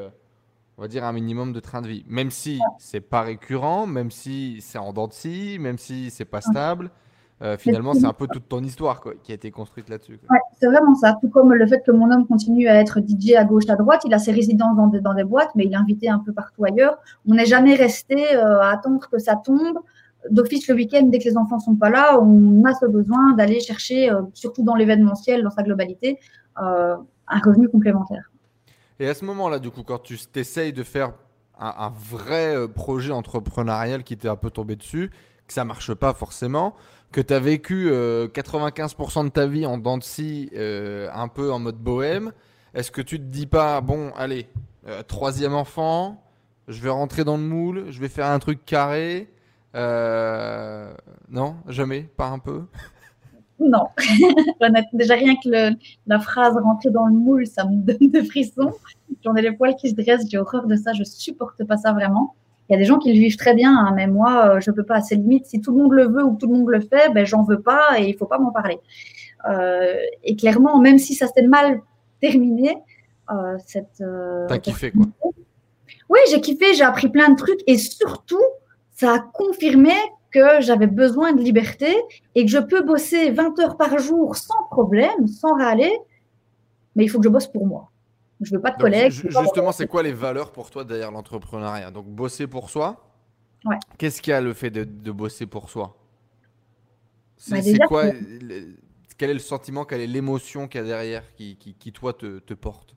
[0.77, 2.05] on va dire, un minimum de train de vie.
[2.07, 6.25] Même si c'est pas récurrent, même si c'est en dents de scie, même si c'est
[6.25, 6.91] pas stable.
[7.43, 10.19] Euh, finalement, c'est un peu toute ton histoire quoi, qui a été construite là-dessus.
[10.29, 11.15] Ouais, c'est vraiment ça.
[11.21, 14.01] Tout comme le fait que mon homme continue à être DJ à gauche, à droite,
[14.05, 16.33] il a ses résidences dans des, dans des boîtes, mais il est invité un peu
[16.33, 16.97] partout ailleurs.
[17.27, 19.79] On n'est jamais resté euh, à attendre que ça tombe.
[20.31, 23.59] D'office, le week-end, dès que les enfants sont pas là, on a ce besoin d'aller
[23.59, 26.19] chercher, euh, surtout dans l'événementiel, dans sa globalité,
[26.55, 28.31] un revenu complémentaire.
[28.99, 31.13] Et à ce moment-là, du coup, quand tu t'essayes de faire
[31.59, 35.11] un, vrai euh, projet entrepreneurial qui t'est un peu tombé dessus,
[35.47, 36.75] que ça marche pas forcément,
[37.11, 41.59] que tu as vécu 95% euh, de ta vie en dents euh, un peu en
[41.59, 42.31] mode bohème,
[42.73, 44.49] est-ce que tu te dis pas, bon, allez,
[45.07, 46.23] troisième enfant,
[46.67, 49.29] je vais rentrer dans le moule, je vais faire un truc carré
[49.73, 52.65] Non, jamais, pas un peu?
[53.59, 53.87] Non.
[54.93, 58.73] Déjà rien que la phrase rentrer dans le moule, ça me donne des frissons.
[59.23, 61.93] J'en ai les poils qui se dressent, j'ai horreur de ça, je supporte pas ça
[61.93, 62.35] vraiment.
[62.69, 64.71] Il y a des gens qui le vivent très bien, hein, mais moi, euh, je
[64.71, 65.01] peux pas.
[65.01, 67.25] C'est limite, si tout le monde le veut ou tout le monde le fait, ben
[67.25, 68.79] j'en veux pas et il faut pas m'en parler.
[69.49, 71.81] Euh, et clairement, même si ça s'est mal
[72.21, 72.77] terminé,
[73.31, 74.03] euh, cette.
[74.49, 75.05] T'as kiffé quoi
[76.09, 78.43] Oui, j'ai kiffé, j'ai appris plein de trucs et surtout,
[78.91, 79.93] ça a confirmé
[80.31, 81.95] que j'avais besoin de liberté
[82.35, 85.91] et que je peux bosser 20 heures par jour sans problème, sans râler,
[86.95, 87.91] mais il faut que je bosse pour moi.
[88.41, 89.11] Je veux pas de collègues.
[89.11, 91.91] Justement, c'est quoi les valeurs pour toi derrière l'entrepreneuriat?
[91.91, 93.03] Donc, bosser pour soi?
[93.65, 93.77] Ouais.
[93.97, 95.97] Qu'est-ce qu'il y a le fait de, bosser pour soi?
[97.49, 98.11] Bah, C'est quoi
[99.17, 102.39] Quel est le sentiment Quelle est l'émotion qu'il y a derrière qui, qui, toi, te,
[102.39, 102.95] te porte?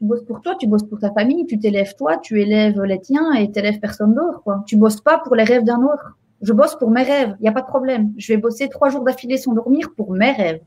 [0.00, 3.00] Tu bosses pour toi, tu bosses pour ta famille, tu t'élèves toi, tu élèves les
[3.00, 4.42] tiens et t'élèves personne d'autre.
[4.42, 4.64] Quoi.
[4.66, 6.16] Tu bosses pas pour les rêves d'un autre.
[6.40, 8.14] Je bosse pour mes rêves, il n'y a pas de problème.
[8.16, 10.62] Je vais bosser trois jours d'affilée sans dormir pour mes rêves,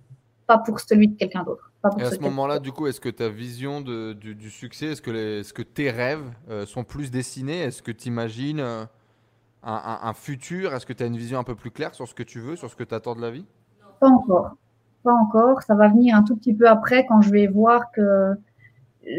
[0.45, 1.71] pas pour celui de quelqu'un d'autre.
[1.97, 5.11] Et à ce moment-là, du coup, est-ce que ta vision de, du, succès, est-ce que,
[5.11, 8.85] est que tes rêves euh, sont plus dessinés Est-ce que tu imagines euh,
[9.63, 10.75] un, futur?
[10.75, 12.55] Est-ce que tu as une vision un peu plus claire sur ce que tu veux,
[12.55, 13.45] sur ce que tu attends de la vie?
[13.99, 14.51] Pas encore.
[15.03, 15.63] Pas encore.
[15.63, 18.35] Ça va venir un tout petit peu après quand je vais voir que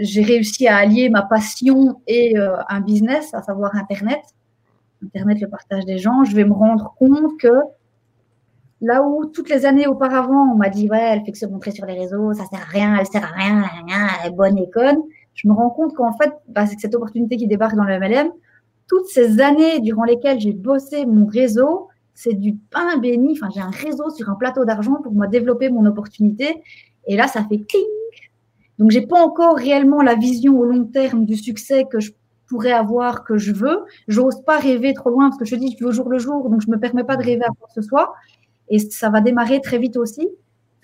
[0.00, 4.20] j'ai réussi à allier ma passion et euh, un business, à savoir Internet.
[5.02, 6.24] Internet, le partage des gens.
[6.24, 7.52] Je vais me rendre compte que
[8.80, 11.70] là où toutes les années auparavant, on m'a dit, ouais, elle fait que se montrer
[11.70, 13.64] sur les réseaux, ça sert à rien, elle sert à rien,
[14.22, 14.98] elle est bonne et conne.
[15.34, 18.28] Je me rends compte qu'en fait, bah, c'est cette opportunité qui débarque dans le MLM.
[18.88, 23.32] Toutes ces années durant lesquelles j'ai bossé mon réseau, c'est du pain béni.
[23.32, 26.62] Enfin, j'ai un réseau sur un plateau d'argent pour moi développer mon opportunité.
[27.06, 27.82] Et là, ça fait cling.
[28.78, 32.12] Donc, j'ai pas encore réellement la vision au long terme du succès que je
[32.48, 33.84] pourrais avoir, que je veux.
[34.08, 36.50] J'ose pas rêver trop loin parce que je dis, je vis au jour le jour,
[36.50, 38.14] donc je me permets pas de rêver à quoi que ce soit.
[38.68, 40.28] Et ça va démarrer très vite aussi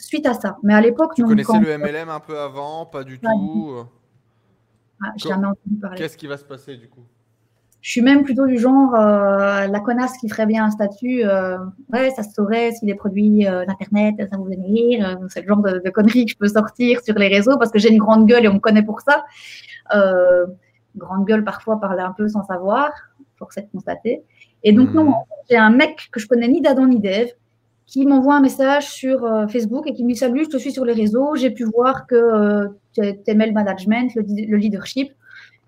[0.01, 0.57] suite à ça.
[0.63, 3.75] Mais à l'époque, tu connaissais le MLM un peu avant, pas du tout.
[5.03, 5.99] Ah, jamais entendu parler.
[5.99, 7.05] Qu'est-ce qui va se passer du coup?
[7.81, 11.25] Je suis même plutôt du genre euh, la connasse qui ferait bien un statut.
[11.25, 11.57] Euh,
[11.93, 15.19] ouais, ça se saurait si les produits euh, d'internet, ça vous venir.
[15.29, 17.79] c'est le genre de, de, conneries que je peux sortir sur les réseaux parce que
[17.79, 19.25] j'ai une grande gueule et on me connaît pour ça.
[20.97, 22.91] grande gueule parfois parler un peu sans savoir,
[23.39, 24.23] force est de constater.
[24.63, 25.15] Et donc non, mhm.
[25.49, 27.33] j'ai un mec que je connais ni d'Adam ni d'Eve
[27.87, 30.85] qui m'envoie un message sur Facebook et qui me dit salut, je te suis sur
[30.85, 35.13] les réseaux, j'ai pu voir que tu aimais le management, le leadership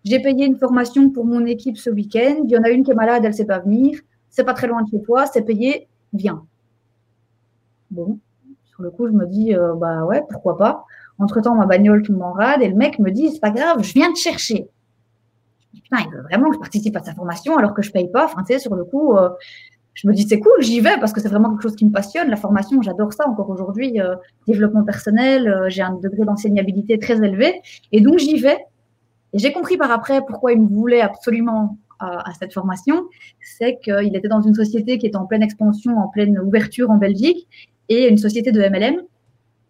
[0.05, 2.43] j'ai payé une formation pour mon équipe ce week-end.
[2.45, 3.99] Il y en a une qui est malade, elle ne sait pas venir.
[4.31, 6.45] C'est pas très loin de chez toi, c'est payé, viens.
[7.91, 8.19] Bon,
[8.65, 10.85] sur le coup, je me dis, euh, bah ouais, pourquoi pas.
[11.19, 14.11] Entre-temps, ma bagnole tout m'enrade et le mec me dit, c'est pas grave, je viens
[14.13, 14.69] te chercher.
[15.75, 18.25] Putain, il veut vraiment que je participe à sa formation alors que je paye pas.
[18.25, 19.29] Enfin, tu sais, sur le coup, euh,
[19.93, 21.93] je me dis, c'est cool, j'y vais parce que c'est vraiment quelque chose qui me
[21.93, 22.29] passionne.
[22.29, 24.01] La formation, j'adore ça encore aujourd'hui.
[24.01, 24.17] Euh,
[24.49, 27.61] développement personnel, j'ai un degré d'enseignabilité très élevé.
[27.93, 28.59] Et donc, j'y vais.
[29.33, 33.09] Et j'ai compris par après pourquoi il me voulait absolument à, à cette formation.
[33.41, 36.99] C'est qu'il était dans une société qui était en pleine expansion, en pleine ouverture en
[36.99, 37.49] Belgique,
[37.89, 39.03] et une société de MLM.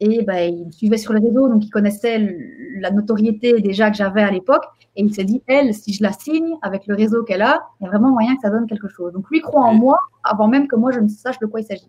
[0.00, 2.36] Et bah, il me suivait sur les réseaux, donc il connaissait
[2.80, 4.64] la notoriété déjà que j'avais à l'époque.
[4.96, 7.84] Et il s'est dit, elle, si je la signe avec le réseau qu'elle a, il
[7.84, 9.12] y a vraiment moyen que ça donne quelque chose.
[9.12, 11.64] Donc lui croit en moi avant même que moi je ne sache de quoi il
[11.64, 11.88] s'agit.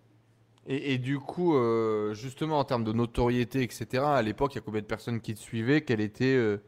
[0.67, 4.59] Et, et, du coup, euh, justement en termes de notoriété, etc., à l'époque, il y
[4.59, 5.81] a combien de personnes qui te suivaient?
[5.81, 6.61] Quelle était euh,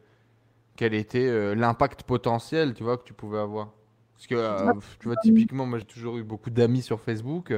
[0.75, 3.69] quel était euh, l'impact potentiel, tu vois, que tu pouvais avoir.
[4.13, 7.53] Parce que, euh, tu vois, typiquement, moi, j'ai toujours eu beaucoup d'amis sur Facebook.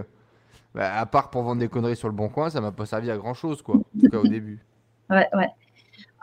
[0.73, 3.09] Bah, à part pour vendre des conneries sur le bon coin, ça m'a pas servi
[3.09, 3.75] à grand chose, quoi.
[3.75, 4.63] En tout cas, au début.
[5.09, 5.49] Ouais, ouais.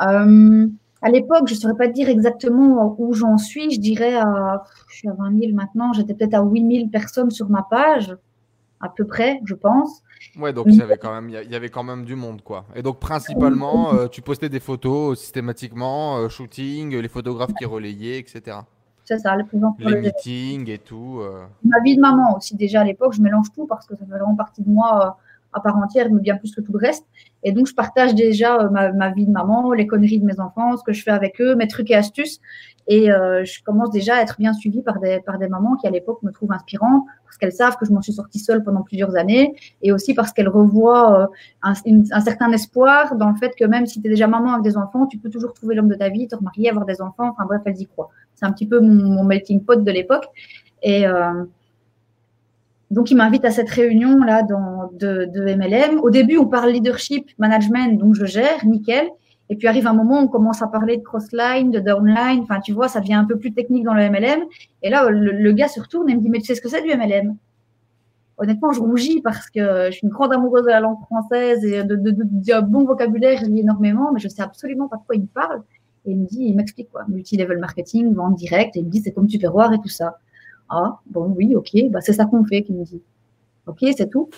[0.02, 0.68] Euh,
[1.02, 3.70] à l'époque, je ne saurais pas dire exactement où j'en suis.
[3.70, 7.30] Je dirais, à, je suis à 20 000 maintenant, j'étais peut-être à 8 000 personnes
[7.30, 8.16] sur ma page,
[8.84, 10.02] à peu près, je pense.
[10.38, 12.66] Ouais, donc il y avait quand même, il y avait quand même du monde, quoi.
[12.74, 18.18] Et donc principalement, euh, tu postais des photos systématiquement, euh, shooting, les photographes qui relayaient,
[18.18, 18.58] etc.
[19.04, 19.44] C'est ça, les,
[19.78, 21.20] les meetings et tout.
[21.20, 21.44] Euh.
[21.64, 24.10] Ma vie de maman aussi déjà à l'époque, je mélange tout parce que ça fait
[24.10, 25.18] vraiment partie de moi
[25.54, 27.06] à part entière, mais bien plus que tout le reste.
[27.42, 30.76] Et donc, je partage déjà ma, ma, vie de maman, les conneries de mes enfants,
[30.76, 32.40] ce que je fais avec eux, mes trucs et astuces.
[32.86, 35.86] Et euh, je commence déjà à être bien suivie par des, par des mamans qui,
[35.86, 38.82] à l'époque, me trouvent inspirante, parce qu'elles savent que je m'en suis sortie seule pendant
[38.82, 41.26] plusieurs années, et aussi parce qu'elles revoient euh,
[41.62, 44.76] un, certain espoir dans le fait que même si tu es déjà maman avec des
[44.76, 47.30] enfants, tu peux toujours trouver l'homme de ta vie, te remarier, avoir des enfants.
[47.30, 48.10] Enfin bref, elles y croient.
[48.34, 50.26] C'est un petit peu mon, melting pot de l'époque.
[50.82, 51.44] Et, euh,
[52.90, 56.00] donc, il m'invite à cette réunion-là de, de, MLM.
[56.00, 59.08] Au début, on parle leadership, management, donc je gère, nickel.
[59.50, 62.40] Et puis arrive un moment on commence à parler de crossline, de downline.
[62.40, 64.44] Enfin, tu vois, ça devient un peu plus technique dans le MLM.
[64.82, 66.82] Et là, le, gars se retourne et me dit, mais tu sais ce que c'est
[66.82, 67.36] du MLM
[68.36, 71.84] Honnêtement, je rougis parce que je suis une grande amoureuse de la langue française et
[71.84, 75.26] de, bon vocabulaire, je lis énormément, mais je sais absolument pas de quoi il me
[75.26, 75.62] parle.
[76.04, 79.00] Et il me dit, il m'explique quoi, multi-level marketing, vente directe, et il me dit,
[79.02, 80.18] c'est comme tu peux voir et tout ça.
[80.74, 83.00] Ah, bon, oui, ok, bah, c'est ça qu'on fait, qu'il me dit.
[83.66, 84.28] Ok, c'est tout.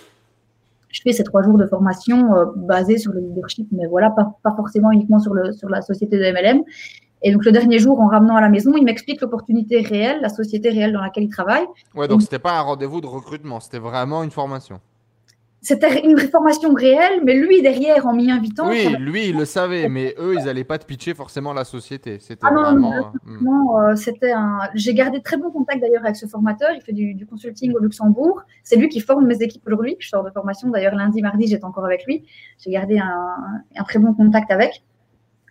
[0.89, 4.37] Je fais ces trois jours de formation euh, basés sur le leadership, mais voilà, pas,
[4.43, 6.62] pas, forcément uniquement sur, le, sur la société de MLM.
[7.22, 10.28] Et donc, le dernier jour, en ramenant à la maison, il m'explique l'opportunité réelle, la
[10.28, 11.64] société réelle dans laquelle il travaille.
[11.95, 14.80] Ouais, donc, donc c'était pas un rendez-vous de recrutement, c'était vraiment une formation
[15.63, 18.69] c'était une formation réelle, mais lui derrière, en m'y invitant.
[18.69, 22.19] Oui, lui, il le savait, mais eux, ils n'allaient pas te pitcher forcément la société.
[22.21, 23.13] C'était ah vraiment.
[23.41, 24.61] Non, euh, c'était un.
[24.75, 26.71] J'ai gardé très bon contact d'ailleurs avec ce formateur.
[26.75, 28.43] Il fait du, consulting au Luxembourg.
[28.63, 29.97] C'est lui qui forme mes équipes aujourd'hui.
[29.99, 32.25] Je sors de formation d'ailleurs lundi, mardi, j'étais encore avec lui.
[32.59, 34.85] J'ai gardé un, très bon contact avec.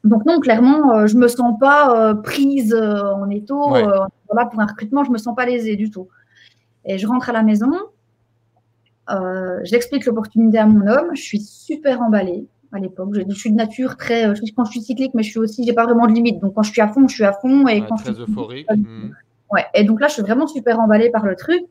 [0.03, 3.69] Donc non, clairement, je euh, je me sens pas euh, prise en étau.
[3.69, 6.07] voilà, pour un recrutement, je me sens pas lésée du tout.
[6.85, 7.71] Et je rentre à la maison.
[9.09, 11.11] Euh, j'explique l'opportunité à mon homme.
[11.13, 13.13] Je suis super emballée à l'époque.
[13.13, 14.35] Je, suis de nature très.
[14.35, 15.63] Je, quand je suis cyclique, mais je suis aussi.
[15.63, 16.39] J'ai pas vraiment de limite.
[16.39, 17.67] Donc quand je suis à fond, je suis à fond.
[17.67, 18.67] Et quand très je euphorique.
[18.71, 19.11] Hmm.
[19.51, 19.65] Ouais.
[19.73, 21.63] Et donc là, je suis vraiment super emballée par le truc.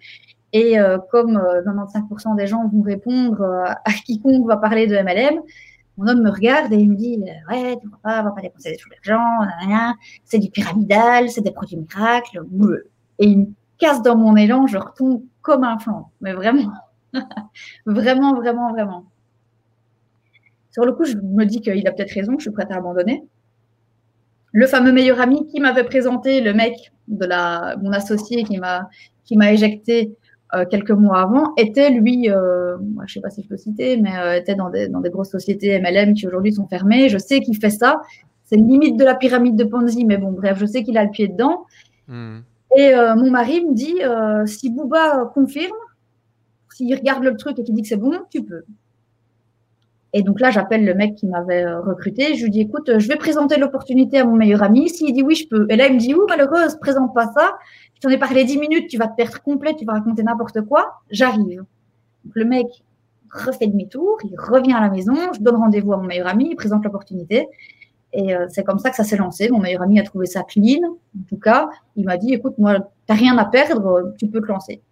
[0.55, 4.95] Et euh, comme 95% euh, des gens vont répondre euh, à quiconque va parler de
[4.95, 5.41] MLM,
[5.99, 7.21] mon homme me regarde et il me dit
[7.51, 9.41] Ouais, tu vois pas, on va pas dépenser des sous d'argent,
[10.25, 12.43] c'est du pyramidal, c'est des produits miracles.
[13.19, 13.47] Et il me
[13.79, 16.11] casse dans mon élan, je retombe comme un flanc.
[16.21, 16.71] Mais vraiment,
[17.87, 19.05] vraiment, vraiment, vraiment.
[20.71, 23.25] Sur le coup, je me dis qu'il a peut-être raison, je suis prête à abandonner.
[24.53, 28.89] Le fameux meilleur ami qui m'avait présenté, le mec de la, mon associé qui m'a
[29.25, 30.17] qui m'a éjecté
[30.55, 33.97] euh, quelques mois avant, était lui, euh, je ne sais pas si je peux citer,
[33.97, 37.09] mais euh, était dans des, dans des grosses sociétés MLM qui aujourd'hui sont fermées.
[37.09, 38.03] Je sais qu'il fait ça.
[38.45, 41.11] C'est limite de la pyramide de Ponzi, mais bon, bref, je sais qu'il a le
[41.11, 41.65] pied dedans.
[42.07, 42.41] Hmm.
[42.77, 44.01] Et mon mari me dit,
[44.47, 45.77] si Bouba confirme,
[46.75, 48.65] s'il regarde le truc et qu'il dit que c'est bon, tu peux.
[50.13, 52.37] Et donc là, j'appelle le mec qui m'avait recruté.
[52.37, 54.89] Je lui dis, écoute, je vais présenter l'opportunité à mon meilleur ami.
[54.89, 55.67] S'il dit oui, je peux.
[55.71, 57.57] Et là, il me dit, ouh, malheureuse, présente pas ça
[58.05, 61.01] t'en ai parlé 10 minutes, tu vas te perdre complet, tu vas raconter n'importe quoi,
[61.11, 61.65] j'arrive.
[62.33, 62.67] Le mec
[63.33, 66.57] refait demi-tour, il revient à la maison, je donne rendez-vous à mon meilleur ami, il
[66.57, 67.49] présente l'opportunité.
[68.13, 69.49] Et euh, c'est comme ça que ça s'est lancé.
[69.49, 70.85] Mon meilleur ami a trouvé ça clean.
[70.87, 74.47] En tout cas, il m'a dit, écoute, moi, t'as rien à perdre, tu peux te
[74.47, 74.83] lancer.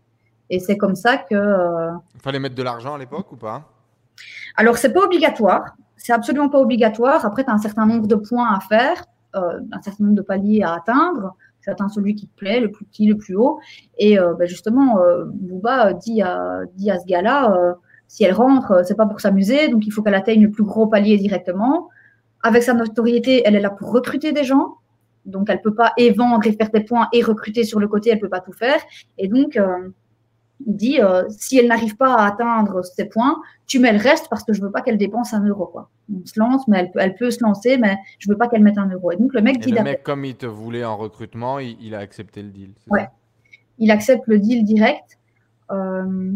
[0.52, 1.34] Et c'est comme ça que.
[1.34, 3.64] Euh, il fallait mettre de l'argent à l'époque ou pas?
[4.56, 5.74] Alors, c'est pas obligatoire.
[5.96, 7.26] C'est absolument pas obligatoire.
[7.26, 10.22] Après, tu as un certain nombre de points à faire, euh, un certain nombre de
[10.22, 13.60] paliers à atteindre tu atteins celui qui te plaît, le plus petit, le plus haut.
[13.98, 17.72] Et euh, bah, justement, euh, Bouba dit à, dit à ce gars-là, euh,
[18.08, 20.86] si elle rentre, c'est pas pour s'amuser, donc il faut qu'elle atteigne le plus gros
[20.86, 21.88] palier directement.
[22.42, 24.76] Avec sa notoriété, elle est là pour recruter des gens.
[25.24, 28.10] Donc, elle peut pas et vendre et faire des points et recruter sur le côté,
[28.10, 28.80] elle peut pas tout faire.
[29.18, 29.56] Et donc,
[30.66, 34.28] il dit euh, si elle n'arrive pas à atteindre ces points, tu mets le reste
[34.28, 35.66] parce que je veux pas qu'elle dépense un euro.
[35.66, 35.90] Quoi.
[36.12, 38.62] On se lance, mais elle peut, elle peut se lancer, mais je veux pas qu'elle
[38.62, 39.12] mette un euro.
[39.12, 39.72] Et donc le mec dit.
[39.72, 42.70] Le mec, comme il te voulait en recrutement, il, a accepté le deal.
[42.88, 43.08] Ouais.
[43.78, 45.18] Il accepte le deal direct.
[45.70, 46.32] Euh,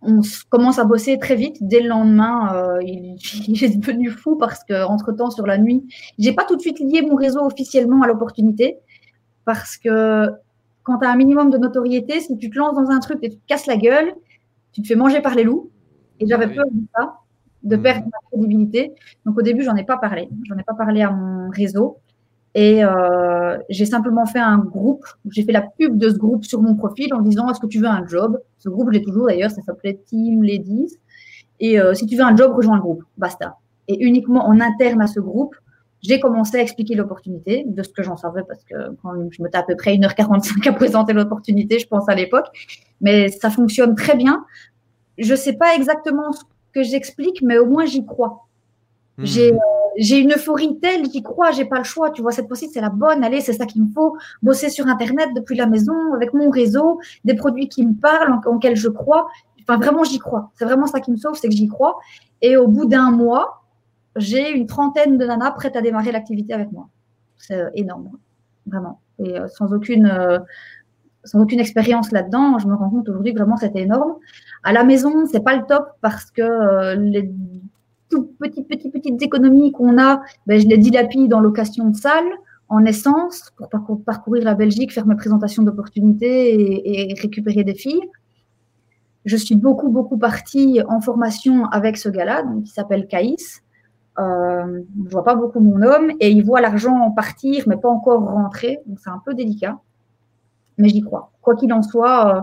[0.00, 1.56] on commence à bosser très vite.
[1.60, 3.16] Dès le lendemain, euh, il,
[3.48, 5.86] il, est devenu fou parce que entre temps sur la nuit,
[6.18, 8.78] j'ai pas tout de suite lié mon réseau officiellement à l'opportunité
[9.44, 10.30] parce que
[10.88, 13.28] quand tu as un minimum de notoriété, si tu te lances dans un truc et
[13.28, 14.14] tu te casses la gueule,
[14.72, 15.70] tu te fais manger par les loups.
[16.18, 17.18] Et j'avais peur de ça,
[17.62, 17.82] de mmh.
[17.82, 18.92] perdre ma crédibilité.
[19.26, 20.30] Donc au début, j'en ai pas parlé.
[20.48, 21.98] J'en ai pas parlé à mon réseau.
[22.54, 25.04] Et euh, j'ai simplement fait un groupe.
[25.30, 27.78] J'ai fait la pub de ce groupe sur mon profil en disant Est-ce que tu
[27.78, 28.40] veux un job?
[28.58, 30.96] Ce groupe, j'ai toujours d'ailleurs, ça s'appelait Team Ladies.
[31.60, 33.04] Et euh, si tu veux un job, rejoins le groupe.
[33.18, 33.58] Basta.
[33.88, 35.54] Et uniquement en interne à ce groupe,
[36.02, 39.48] j'ai commencé à expliquer l'opportunité de ce que j'en savais parce que quand je me
[39.52, 42.46] à peu près 1h45 à présenter l'opportunité, je pense à l'époque.
[43.00, 44.44] Mais ça fonctionne très bien.
[45.18, 48.46] Je sais pas exactement ce que j'explique, mais au moins j'y crois.
[49.16, 49.24] Hmm.
[49.24, 49.58] J'ai, euh,
[49.96, 52.10] j'ai une euphorie telle, j'y crois, j'ai pas le choix.
[52.10, 53.24] Tu vois, cette fois-ci, c'est la bonne.
[53.24, 54.16] Allez, c'est ça qu'il me faut.
[54.42, 58.40] Bosser sur Internet depuis la maison, avec mon réseau, des produits qui me parlent, en,
[58.48, 59.28] en je crois.
[59.62, 60.52] Enfin, vraiment, j'y crois.
[60.54, 61.98] C'est vraiment ça qui me sauve, c'est que j'y crois.
[62.40, 63.64] Et au bout d'un mois,
[64.18, 66.88] j'ai une trentaine de nanas prêtes à démarrer l'activité avec moi.
[67.36, 68.10] C'est euh, énorme,
[68.66, 69.00] vraiment.
[69.18, 70.38] Et euh, sans aucune, euh,
[71.24, 74.14] sans aucune expérience là-dedans, je me rends compte aujourd'hui que vraiment c'était énorme.
[74.64, 77.30] À la maison, c'est pas le top parce que les
[78.10, 82.24] toutes petites, petites, petites économies qu'on a, ben, je les dilapide en location de salle,
[82.68, 83.52] en essence,
[83.86, 88.08] pour parcourir la Belgique, faire mes présentations d'opportunités et, récupérer des filles.
[89.24, 93.62] Je suis beaucoup, beaucoup partie en formation avec ce gars-là, qui s'appelle Caïs,
[94.18, 98.22] euh, je vois pas beaucoup mon homme et il voit l'argent partir, mais pas encore
[98.22, 98.80] rentrer.
[98.86, 99.78] Donc c'est un peu délicat.
[100.78, 101.32] Mais j'y crois.
[101.42, 102.36] Quoi qu'il en soit,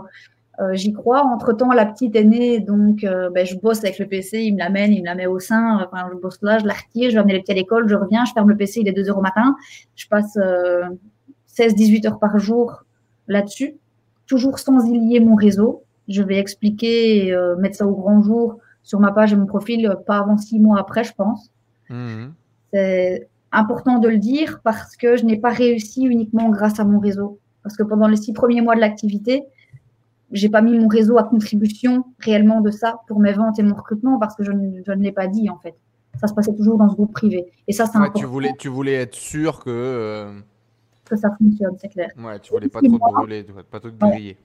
[0.59, 1.23] euh, euh, j'y crois.
[1.23, 4.53] Entre temps, la petite est née, donc euh, ben, je bosse avec le PC, il
[4.53, 5.85] me l'amène, il me la met au sein.
[5.85, 7.95] Enfin, je bosse là, je la retire, je vais amener les petits à l'école, je
[7.95, 9.55] reviens, je ferme le PC, il est 2 heures au matin.
[9.95, 10.37] Je passe
[11.57, 12.83] 16-18 heures par jour
[13.27, 13.75] là-dessus,
[14.27, 15.83] toujours sans y lier mon réseau.
[16.07, 20.19] Je vais expliquer, mettre ça au grand jour sur ma page et mon profil, pas
[20.19, 21.51] avant six mois après, je pense.
[21.89, 22.33] Mhm.
[22.73, 26.99] C'est important de le dire parce que je n'ai pas réussi uniquement grâce à mon
[26.99, 27.39] réseau.
[27.63, 29.43] Parce que pendant les six premiers mois de l'activité,
[30.31, 33.75] j'ai pas mis mon réseau à contribution réellement de ça pour mes ventes et mon
[33.75, 35.75] recrutement parce que je ne, je ne l'ai pas dit en fait.
[36.19, 37.51] Ça se passait toujours dans ce groupe privé.
[37.67, 39.69] Et ça, c'est Tu voulais, tu voulais être sûr que.
[39.69, 40.39] Euh,
[41.03, 42.09] que ça fonctionne, c'est clair.
[42.17, 44.37] Ouais, tu voulais pas trop, te brûler, pas trop te griller.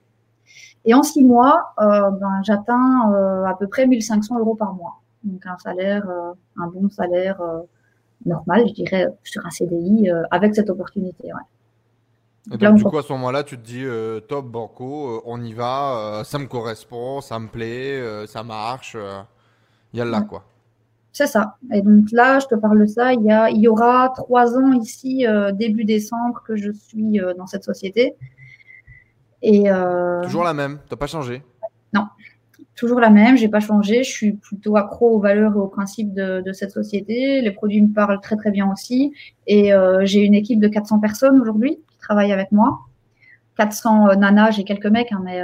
[0.85, 5.00] Et en six mois, euh, ben, j'atteins euh, à peu près 1500 euros par mois
[5.25, 7.61] donc un salaire, euh, un bon salaire euh,
[8.25, 11.31] normal, je dirais, sur un CDI euh, avec cette opportunité.
[12.53, 13.85] Et donc, du coup, à ce moment-là, tu te dis
[14.27, 18.97] top, Banco, on y va, ça me correspond, ça me plaît, ça marche,
[19.93, 20.45] il y a là, quoi.
[21.13, 21.59] c'est ça.
[21.71, 24.57] Et donc là, je te parle de ça, il y, a, il y aura trois
[24.57, 28.17] ans ici, début décembre, que je suis dans cette société.
[29.43, 29.71] Et,
[30.23, 31.43] toujours la même, tu n'as pas changé?
[31.93, 32.07] Non,
[32.81, 34.03] toujours la même, j'ai pas changé.
[34.03, 37.41] Je suis plutôt accro aux valeurs et aux principes de, de cette société.
[37.43, 39.13] Les produits me parlent très très bien aussi.
[39.47, 39.73] Et
[40.03, 42.81] j'ai une équipe de 400 personnes aujourd'hui qui travaillent avec moi.
[43.57, 45.43] 400 nanas, j'ai quelques mecs, hein, mais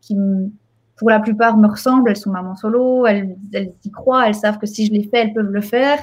[0.00, 0.50] qui me
[0.96, 4.58] pour la plupart me ressemblent, elles sont maman solo, elles, elles y croient, elles savent
[4.58, 6.02] que si je les fais, elles peuvent le faire.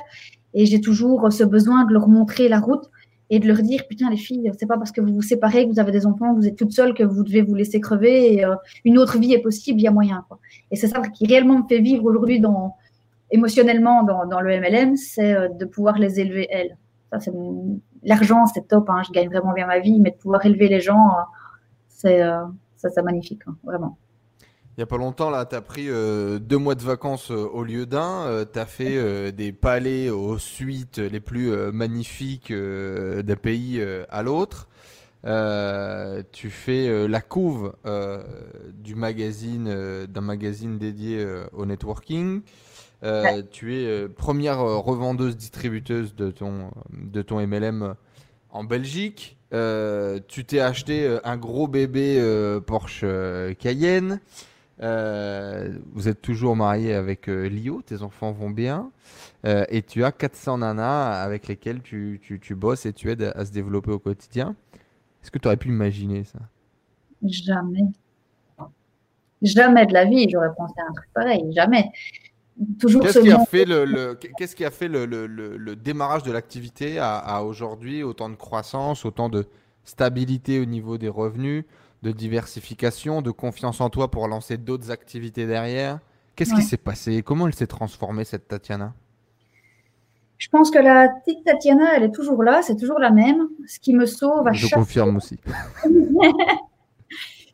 [0.54, 2.90] Et j'ai toujours ce besoin de leur montrer la route
[3.34, 5.72] et de leur dire putain les filles, c'est pas parce que vous vous séparez, que
[5.72, 8.46] vous avez des enfants, que vous êtes toutes seules que vous devez vous laisser crever.
[8.46, 8.56] Euh,
[8.86, 10.24] une autre vie est possible, il y a moyen.
[10.28, 10.38] Quoi.
[10.70, 12.76] Et c'est ça qui réellement me fait vivre aujourd'hui dans
[13.32, 16.78] émotionnellement dans, le MLM, c'est euh, de pouvoir les élever elles.
[17.12, 17.32] Ça c'est
[18.04, 20.80] l'argent, c'est top, hein, je gagne vraiment bien ma vie, mais de pouvoir élever les
[20.80, 21.22] gens, euh,
[21.90, 22.22] c'est
[22.76, 23.98] ça, c'est magnifique, hein, vraiment.
[24.76, 27.48] Il n'y a pas longtemps, là, tu as pris euh, deux mois de vacances euh,
[27.54, 28.24] au lieu d'un.
[28.24, 34.68] Euh, tu as fait des palais aux suites les plus magnifiques d'un pays à l'autre.
[36.32, 37.74] tu fais la couve
[38.74, 42.42] du magazine, d'un magazine dédié au networking.
[43.52, 47.94] Tu es première revendeuse distributeuse de ton, de ton MLM
[48.50, 49.38] en Belgique.
[49.52, 52.20] tu t'es acheté un gros bébé
[52.66, 53.06] Porsche
[53.60, 54.20] Cayenne.
[54.84, 58.92] Euh, vous êtes toujours marié avec euh, Lio, tes enfants vont bien,
[59.46, 63.46] euh, et tu as 400 nanas avec lesquelles tu, tu, bosses et tu aides à,
[63.46, 64.56] se développer au quotidien.
[65.22, 66.40] Est-ce que tu aurais pu imaginer ça?
[67.24, 67.86] Jamais.
[69.42, 71.90] Jamais de la vie, j'aurais pensé à un truc pareil, jamais.
[72.80, 76.32] Toujours Qu'est-ce qui, a fait le, qu'est-ce qui a fait le, le, le démarrage de
[76.32, 79.48] l'activité à, à aujourd'hui Autant de croissance, autant de
[79.86, 81.64] stabilité au niveau des revenus?
[82.04, 86.00] De diversification, de confiance en toi pour lancer d'autres activités derrière.
[86.36, 88.94] Qu'est-ce qui s'est passé Comment elle s'est transformée, cette Tatiana?
[90.38, 93.48] Je pense que la petite Tatiana, elle est toujours là, c'est toujours la même.
[93.68, 95.40] Ce qui me sauve à Je confirme aussi.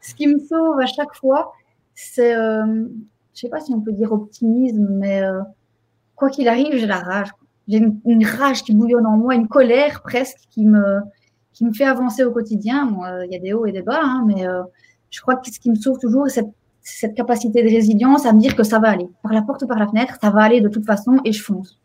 [0.01, 1.53] Ce qui me sauve à chaque fois,
[1.93, 2.89] c'est, euh, je ne
[3.35, 5.41] sais pas si on peut dire optimisme, mais euh,
[6.15, 7.29] quoi qu'il arrive, j'ai la rage.
[7.67, 11.01] J'ai une, une, rage qui bouillonne en moi, une colère presque qui me,
[11.59, 12.85] qui me fait avancer au quotidien.
[12.85, 14.63] Moi, il y a des hauts et des bas, hein, mais euh,
[15.09, 16.45] je crois que ce qui me sauve toujours, c'est
[16.81, 19.09] cette, capacité de résilience à me dire que ça va aller.
[19.21, 21.43] Par la porte ou par la fenêtre, ça va aller de toute façon et je
[21.43, 21.77] fonce.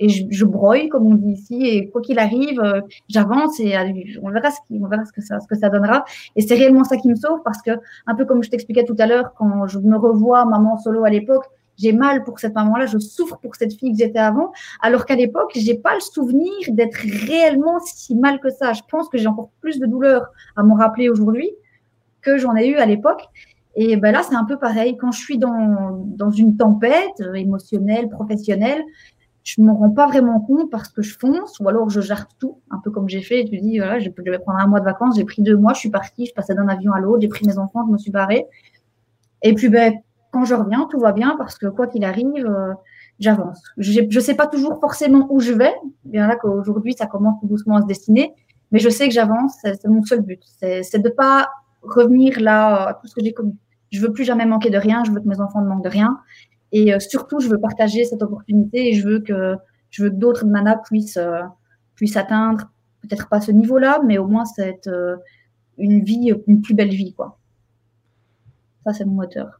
[0.00, 0.44] Et je, je
[0.88, 3.76] comme on dit ici, et quoi qu'il arrive, euh, j'avance et
[4.20, 6.04] on verra, ce, qui, verra ce, que ça, ce que ça donnera.
[6.34, 7.70] Et c'est réellement ça qui me sauve parce que,
[8.08, 11.10] un peu comme je t'expliquais tout à l'heure, quand je me revois maman solo à
[11.10, 11.44] l'époque,
[11.80, 15.14] j'ai mal pour cette maman-là, je souffre pour cette fille que j'étais avant, alors qu'à
[15.14, 18.72] l'époque, j'ai pas le souvenir d'être réellement si mal que ça.
[18.72, 20.26] Je pense que j'ai encore plus de douleur
[20.56, 21.50] à m'en rappeler aujourd'hui
[22.20, 23.22] que j'en ai eu à l'époque.
[23.76, 24.96] Et ben là, c'est un peu pareil.
[24.96, 28.82] Quand je suis dans, dans une tempête euh, émotionnelle, professionnelle,
[29.42, 32.58] je me rends pas vraiment compte parce que je fonce ou alors je gère tout,
[32.70, 33.44] un peu comme j'ai fait.
[33.44, 35.80] Tu dis, voilà, je vais prendre un mois de vacances, j'ai pris deux mois, je
[35.80, 38.10] suis partie, je passais d'un avion à l'autre, j'ai pris mes enfants, je me suis
[38.10, 38.46] barrée.
[39.42, 39.94] Et puis, ben,
[40.30, 42.72] quand je reviens, tout va bien parce que quoi qu'il arrive, euh,
[43.18, 43.60] j'avance.
[43.76, 45.74] Je ne sais pas toujours forcément où je vais.
[46.04, 48.32] Bien là qu'aujourd'hui, ça commence tout doucement à se dessiner,
[48.70, 49.54] mais je sais que j'avance.
[49.62, 50.42] C'est mon seul but.
[50.60, 51.50] C'est de pas
[51.82, 53.54] revenir là à tout ce que j'ai connu.
[53.90, 55.02] Je veux plus jamais manquer de rien.
[55.04, 56.18] Je veux que mes enfants ne manquent de rien.
[56.72, 59.56] Et euh, surtout, je veux partager cette opportunité et je veux que
[59.96, 61.42] que d'autres nanas puissent euh,
[61.96, 62.70] puissent atteindre
[63.02, 64.88] peut-être pas ce niveau-là, mais au moins cette
[65.78, 67.38] une vie, une plus belle vie, quoi.
[68.84, 69.59] Ça, c'est mon moteur.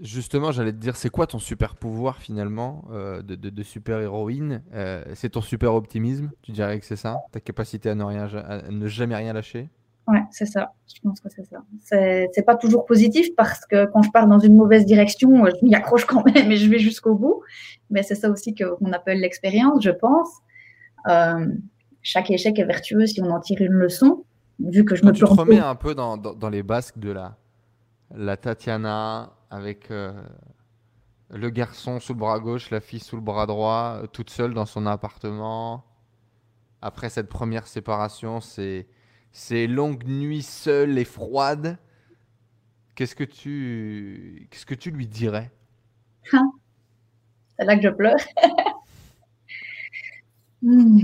[0.00, 5.02] Justement, j'allais te dire, c'est quoi ton super pouvoir finalement euh, de, super héroïne euh,
[5.14, 6.30] C'est ton super optimisme?
[6.42, 7.16] Tu dirais que c'est ça?
[7.32, 9.70] Ta capacité à ne, rien, à ne jamais rien lâcher?
[10.06, 10.72] Ouais, c'est ça.
[10.94, 11.62] Je pense que c'est ça.
[11.80, 15.74] C'est pas toujours positif parce que quand je pars dans une mauvaise direction, je m'y
[15.74, 17.42] accroche quand même et je vais jusqu'au bout.
[17.90, 20.28] Mais c'est ça aussi qu'on appelle l'expérience, je pense.
[21.08, 21.46] Euh,
[22.02, 24.24] chaque échec est vertueux si on en tire une leçon.
[24.60, 27.36] Vu que je me tu te remets un peu dans, dans les basques de la,
[28.14, 30.12] la Tatiana avec euh,
[31.30, 34.54] le garçon sous le bras gauche, la fille sous le bras droit, euh, toute seule
[34.54, 35.84] dans son appartement.
[36.82, 38.86] Après cette première séparation, c'est
[39.32, 41.78] ces longues nuits seules et froides.
[42.94, 45.50] Qu'est-ce que tu qu'est-ce que tu lui dirais?
[46.30, 48.16] C'est là que je pleure.
[50.62, 51.02] Hmm.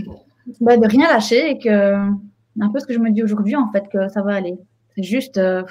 [0.61, 1.95] Bah, de rien lâcher et que
[2.61, 4.57] un peu ce que je me dis aujourd'hui en fait que ça va aller.
[4.97, 5.63] C'est juste euh,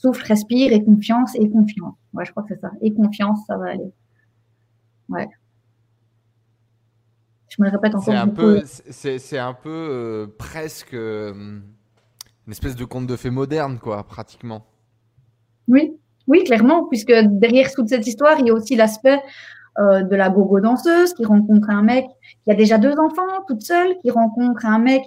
[0.00, 1.94] souffle, respire et confiance et confiance.
[2.12, 2.70] Ouais, je crois que c'est ça.
[2.80, 3.92] Et confiance, ça va aller.
[5.08, 5.28] Ouais.
[7.48, 8.04] Je me le répète encore.
[8.04, 13.30] C'est un peu, c'est, un peu euh, presque euh, une espèce de conte de fées
[13.30, 14.64] moderne, quoi, pratiquement.
[15.68, 15.96] Oui,
[16.28, 19.20] oui, clairement, puisque derrière toute cette histoire, il y a aussi l'aspect
[19.78, 22.04] de la gogo danseuse qui rencontre un mec
[22.44, 25.02] qui a déjà deux enfants toute seule, qui rencontre un mec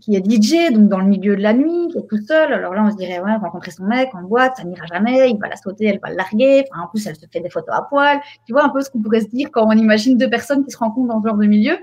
[0.00, 2.52] qui est DJ, donc dans le milieu de la nuit, qui est tout seul.
[2.52, 5.38] Alors là, on se dirait, ouais, rencontrer son mec en boîte, ça n'ira jamais, il
[5.38, 6.64] va la sauter, elle va le larguer.
[6.70, 8.20] Enfin, en plus, elle se fait des photos à poil.
[8.46, 10.70] Tu vois un peu ce qu'on pourrait se dire quand on imagine deux personnes qui
[10.70, 11.78] se rencontrent dans ce genre de milieu.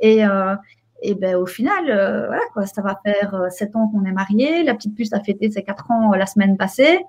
[0.00, 0.54] Et, euh,
[1.02, 4.12] et ben, au final, euh, voilà, quoi, ça va faire euh, sept ans qu'on est
[4.12, 4.62] mariés.
[4.62, 7.00] La petite puce a fêté ses quatre ans la semaine passée.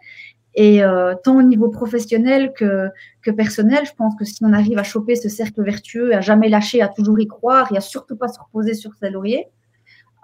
[0.56, 0.82] Et
[1.24, 2.90] tant au niveau professionnel que,
[3.22, 6.50] que personnel, je pense que si on arrive à choper ce cercle vertueux, à jamais
[6.50, 9.48] lâcher, à toujours y croire et à surtout pas se reposer sur ses lauriers,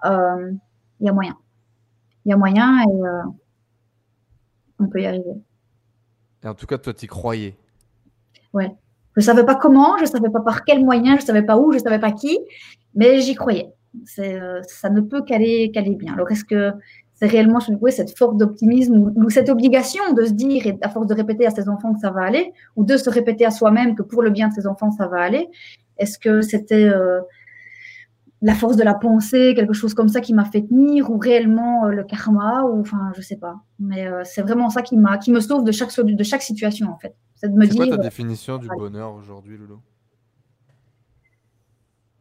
[0.04, 0.52] il euh,
[1.00, 1.36] y a moyen.
[2.24, 3.22] Il y a moyen et euh,
[4.78, 5.34] on peut y arriver.
[6.42, 7.56] Et en tout cas, toi, tu y croyais.
[8.52, 8.74] Ouais.
[9.16, 11.42] Je ne savais pas comment, je ne savais pas par quel moyen, je ne savais
[11.42, 12.38] pas où, je ne savais pas qui,
[12.94, 13.72] mais j'y croyais.
[14.18, 16.12] Euh, ça ne peut qu'aller bien.
[16.12, 16.72] Alors, est-ce que
[17.14, 21.14] c'est réellement cette force d'optimisme ou, cette obligation de se dire, et à force de
[21.14, 24.02] répéter à ses enfants que ça va aller, ou de se répéter à soi-même que
[24.02, 25.48] pour le bien de ses enfants, ça va aller
[25.96, 26.92] Est-ce que c'était
[28.42, 31.86] la force de la pensée, quelque chose comme ça qui m'a fait tenir, ou réellement
[31.86, 33.60] euh, le karma, ou enfin, je sais pas.
[33.78, 36.90] Mais euh, c'est vraiment ça qui m'a, qui me sauve de chaque de chaque situation
[36.90, 37.14] en fait.
[37.34, 37.86] C'est de me dire.
[37.86, 39.80] Quoi ta définition du bonheur aujourd'hui, Lolo?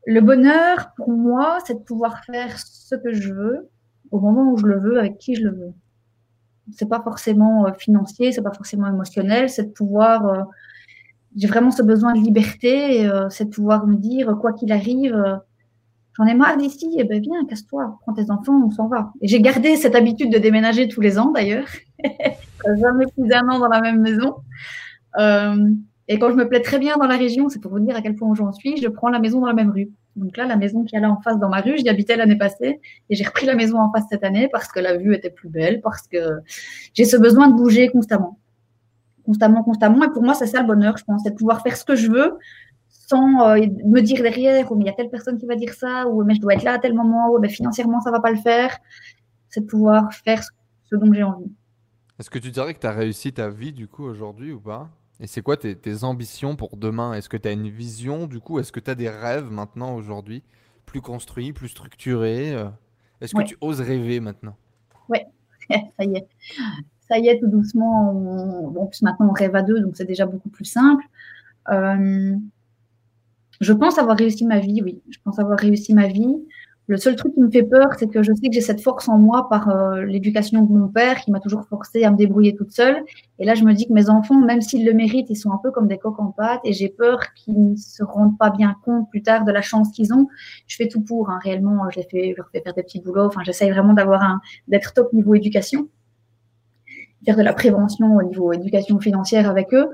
[0.07, 3.69] Le bonheur, pour moi, c'est de pouvoir faire ce que je veux
[4.11, 5.73] au moment où je le veux, avec qui je le veux.
[6.71, 10.47] C'est pas forcément euh, financier, c'est pas forcément émotionnel, c'est de pouvoir.
[11.35, 15.41] j'ai vraiment ce besoin de liberté, c'est de pouvoir me dire quoi qu'il arrive
[16.17, 19.11] J'en ai marre d'ici, eh ben viens, casse-toi, prends tes enfants, on s'en va.
[19.21, 21.67] Et j'ai gardé cette habitude de déménager tous les ans d'ailleurs.
[22.79, 24.35] Jamais plus d'un an dans la même maison.
[25.19, 25.71] Euh,
[26.07, 28.01] et quand je me plais très bien dans la région, c'est pour vous dire à
[28.01, 29.89] quel point j'en suis, je prends la maison dans la même rue.
[30.15, 32.37] Donc là, la maison qui est là en face dans ma rue, j'y habitais l'année
[32.37, 35.29] passée et j'ai repris la maison en face cette année parce que la vue était
[35.29, 36.17] plus belle, parce que
[36.93, 38.39] j'ai ce besoin de bouger constamment.
[39.25, 40.03] Constamment, constamment.
[40.03, 41.95] Et pour moi, c'est ça le bonheur, je pense, c'est de pouvoir faire ce que
[41.95, 42.37] je veux
[43.07, 45.73] sans euh, me dire derrière, oh, mais il y a telle personne qui va dire
[45.73, 48.19] ça, ou mais je dois être là à tel moment, ou mais financièrement ça va
[48.19, 48.77] pas le faire.
[49.49, 50.41] C'est de pouvoir faire
[50.89, 51.51] ce dont j'ai envie.
[52.19, 54.89] Est-ce que tu dirais que tu as réussi ta vie du coup aujourd'hui ou pas?
[55.19, 57.13] Et c'est quoi tes, ambitions pour demain?
[57.13, 58.59] Est-ce que tu as une vision du coup?
[58.59, 60.43] Est-ce que tu as des rêves maintenant aujourd'hui?
[60.85, 62.69] Plus construits, plus structurés euh?
[63.21, 64.57] Est-ce que tu oses rêver maintenant?
[65.07, 65.19] Oui,
[65.69, 66.27] ça y est.
[67.07, 68.09] Ça y est, tout doucement.
[68.77, 71.03] En plus, maintenant, on rêve à deux, donc c'est déjà beaucoup plus simple.
[71.69, 72.35] Euh,
[73.61, 75.01] je pense avoir réussi ma vie, oui.
[75.09, 76.35] Je pense avoir réussi ma vie.
[76.87, 79.09] Le seul truc qui me fait peur, c'est que je sais que j'ai cette force
[79.09, 82.55] en moi par euh, l'éducation de mon père qui m'a toujours forcé à me débrouiller
[82.55, 83.03] toute seule.
[83.39, 85.57] Et là, je me dis que mes enfants, même s'ils le méritent, ils sont un
[85.57, 88.75] peu comme des coques en pâte et j'ai peur qu'ils ne se rendent pas bien
[88.83, 90.27] compte plus tard de la chance qu'ils ont.
[90.67, 91.89] Je fais tout pour, hein, réellement.
[91.89, 93.25] Je, les fais, je leur fais faire des petits boulots.
[93.25, 95.89] Enfin, j'essaye vraiment d'avoir un, d'être top niveau éducation,
[97.25, 99.89] faire de la prévention au niveau éducation financière avec eux.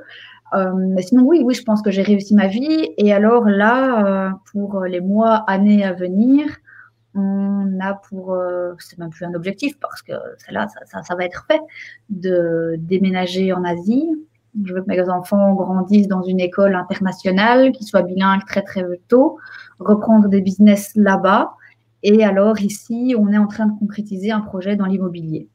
[0.54, 2.89] Euh, sinon, oui, oui, je pense que j'ai réussi ma vie.
[2.97, 6.45] Et alors là, euh, pour les mois, années à venir,
[7.16, 10.14] on a pour, euh, c'est même plus un objectif parce que
[10.49, 11.62] là, ça, ça, va être fait,
[12.10, 14.10] de déménager en Asie.
[14.66, 18.84] Je veux que mes enfants grandissent dans une école internationale, qui soit bilingue très très
[19.08, 19.38] tôt,
[19.80, 21.54] reprendre des business là-bas.
[22.04, 25.47] Et alors ici, on est en train de concrétiser un projet dans l'immobilier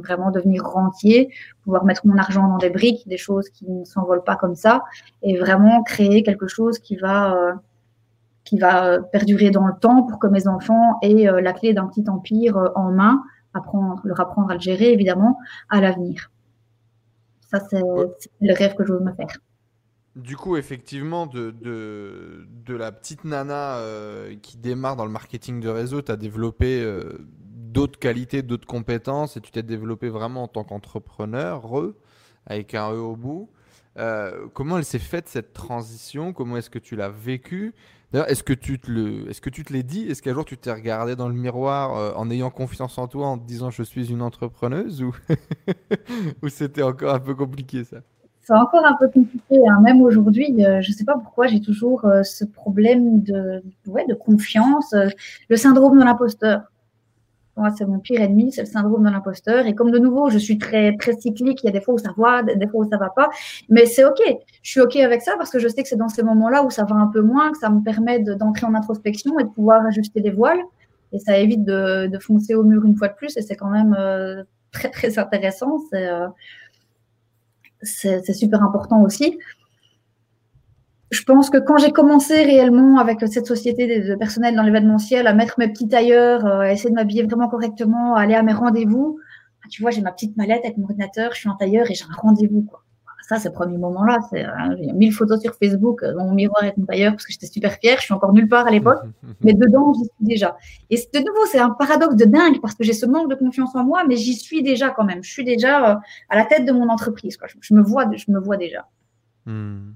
[0.00, 1.32] vraiment devenir rentier,
[1.62, 4.82] pouvoir mettre mon argent dans des briques, des choses qui ne s'envolent pas comme ça,
[5.22, 7.52] et vraiment créer quelque chose qui va, euh,
[8.44, 11.86] qui va perdurer dans le temps pour que mes enfants aient euh, la clé d'un
[11.86, 13.22] petit empire euh, en main,
[13.54, 15.38] apprendre, leur apprendre à le gérer évidemment
[15.68, 16.30] à l'avenir.
[17.50, 19.38] Ça, c'est le rêve que je veux me faire.
[20.16, 23.78] Du coup, effectivement, de, de, de la petite nana
[24.42, 26.84] qui démarre dans le marketing de réseau, tu as développé
[27.74, 31.64] d'autres qualités, d'autres compétences et tu t'es développé vraiment en tant qu'entrepreneur,
[32.46, 33.50] avec un E au bout.
[33.98, 36.32] Euh, comment elle s'est faite cette transition?
[36.32, 37.74] Comment est-ce que tu l'as vécue
[38.12, 40.06] D'ailleurs, est-ce que tu te le, est-ce que tu te dit?
[40.08, 43.26] Est-ce qu'un jour tu t'es regardé dans le miroir euh, en ayant confiance en toi,
[43.26, 45.02] en te disant je suis une entrepreneuse?
[45.02, 45.12] Ou
[46.42, 47.98] ou c'était encore un peu compliqué ça?
[48.40, 49.56] C'est encore un peu compliqué.
[49.68, 49.80] Hein.
[49.80, 54.14] Même aujourd'hui, euh, je ne sais pas pourquoi j'ai toujours ce problème de, ouais, de
[54.14, 54.94] confiance,
[55.48, 56.60] le syndrome de l'imposteur
[57.56, 59.66] moi, c'est mon pire ennemi, c'est le syndrome de l'imposteur.
[59.66, 61.98] Et comme de nouveau, je suis très, très cyclique, il y a des fois où
[61.98, 63.28] ça va, des fois où ça va pas.
[63.68, 64.20] Mais c'est OK.
[64.62, 66.70] Je suis OK avec ça parce que je sais que c'est dans ces moments-là où
[66.70, 69.84] ça va un peu moins, que ça me permet d'entrer en introspection et de pouvoir
[69.86, 70.60] ajuster les voiles.
[71.12, 73.36] Et ça évite de, de foncer au mur une fois de plus.
[73.36, 75.78] Et c'est quand même euh, très, très intéressant.
[75.94, 76.26] Euh,
[77.82, 79.38] c'est super important aussi
[81.14, 85.32] je pense que quand j'ai commencé réellement avec cette société de personnel dans l'événementiel, à
[85.32, 88.52] mettre mes petits tailleurs, euh, à essayer de m'habiller vraiment correctement, à aller à mes
[88.52, 89.18] rendez-vous,
[89.62, 91.94] bah, tu vois, j'ai ma petite mallette avec mon ordinateur, je suis en tailleur et
[91.94, 92.66] j'ai un rendez-vous.
[93.28, 96.64] ça, ces premiers moments-là, c'est hein, j'ai mille photos sur Facebook euh, dans mon miroir
[96.64, 97.98] et mon tailleur parce que j'étais super fière.
[97.98, 99.02] Je suis encore nulle part à l'époque,
[99.40, 100.56] mais dedans, j'y suis déjà.
[100.90, 103.74] Et de nouveau, c'est un paradoxe de dingue parce que j'ai ce manque de confiance
[103.76, 105.22] en moi, mais j'y suis déjà quand même.
[105.22, 105.96] Je suis déjà euh,
[106.28, 107.36] à la tête de mon entreprise.
[107.36, 107.46] Quoi.
[107.60, 108.88] Je, me vois, je me vois déjà.
[109.46, 109.92] Hmm.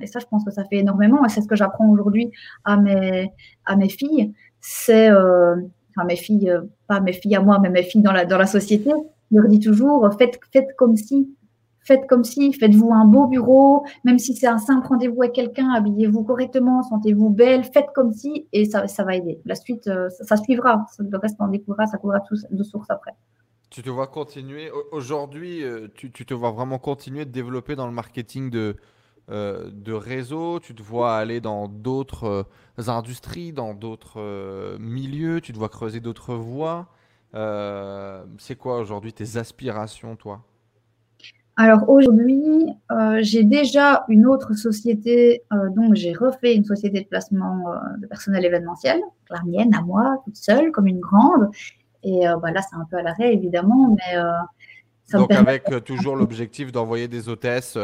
[0.00, 1.24] Et ça, je pense que ça fait énormément.
[1.24, 2.30] Et c'est ce que j'apprends aujourd'hui
[2.64, 3.32] à mes,
[3.64, 4.32] à mes filles.
[4.60, 5.56] C'est, euh,
[5.90, 6.52] enfin, mes filles,
[6.86, 8.90] pas mes filles à moi, mais mes filles dans la, dans la société.
[9.30, 11.34] Je leur dis toujours, faites, faites comme si
[11.84, 15.70] Faites comme si, faites-vous un beau bureau, même si c'est un simple rendez-vous avec quelqu'un,
[15.70, 19.40] habillez-vous correctement, sentez-vous belle, faites comme si, et ça, ça va aider.
[19.44, 20.86] La suite, euh, ça, suivra.
[20.98, 23.12] Le reste, on découvrira, ça couvrira tout de source après.
[23.68, 27.86] Tu te vois continuer, aujourd'hui, euh, tu, tu, te vois vraiment continuer de développer dans
[27.86, 28.76] le marketing de,
[29.30, 32.46] euh, de réseau, tu te vois aller dans d'autres
[32.88, 36.88] industries, dans d'autres milieux, tu te vois creuser d'autres voies.
[38.38, 40.42] c'est quoi aujourd'hui tes aspirations, toi?
[41.56, 47.06] Alors aujourd'hui, euh, j'ai déjà une autre société, euh, donc j'ai refait une société de
[47.06, 51.50] placement euh, de personnel événementiel, la mienne à moi, toute seule, comme une grande.
[52.04, 54.18] Et bah, là, c'est un peu à l'arrêt, évidemment, mais
[55.12, 57.78] ça donc avec toujours l'objectif d'envoyer des hôtesses,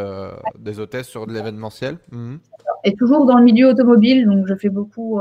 [0.59, 1.99] des hôtesses sur de l'événementiel.
[2.11, 2.39] Mhm.
[2.85, 5.21] Et toujours dans le milieu automobile, donc je fais beaucoup.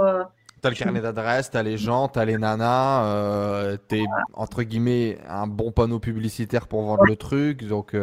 [0.62, 4.04] T'as le carnet d'adresse, t'as les gens, t'as les nanas, t'es
[4.34, 7.96] entre guillemets un bon panneau publicitaire pour vendre le truc, donc.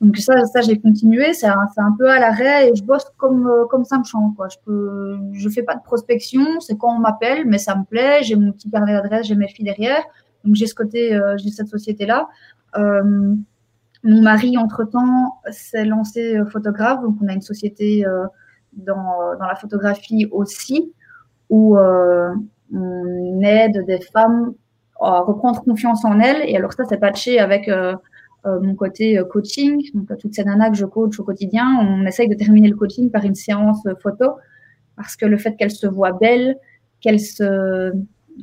[0.00, 3.46] Donc ça, ça j'ai continué, c'est un, un, peu à l'arrêt et je bosse comme,
[3.46, 4.34] euh, comme ça me chante.
[4.34, 4.48] Quoi.
[4.48, 8.22] Je peux, je fais pas de prospection, c'est quand on m'appelle, mais ça me plaît.
[8.22, 10.02] J'ai mon petit carnet d'adresse, j'ai mes filles derrière.
[10.44, 12.28] Donc j'ai ce côté, euh, j'ai cette société-là.
[12.76, 13.34] Euh,
[14.02, 17.02] mon mari, entre-temps, s'est lancé euh, photographe.
[17.02, 18.04] Donc on a une société
[18.72, 20.92] dans, dans la photographie aussi,
[21.48, 24.54] où on aide des femmes
[25.00, 26.48] à reprendre confiance en elles.
[26.48, 27.70] Et alors ça, c'est patché avec
[28.44, 32.34] mon côté coaching, donc toutes ces nanas que je coach au quotidien, on essaye de
[32.34, 34.36] terminer le coaching par une séance photo
[34.96, 36.56] parce que le fait qu'elle se voit belle,
[37.00, 37.92] qu'elle se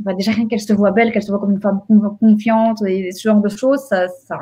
[0.02, 1.82] bah déjà rien qu'elle se voit belle, qu'elle se voit comme une femme
[2.20, 4.38] confiante et ce genre de choses, ça, ça,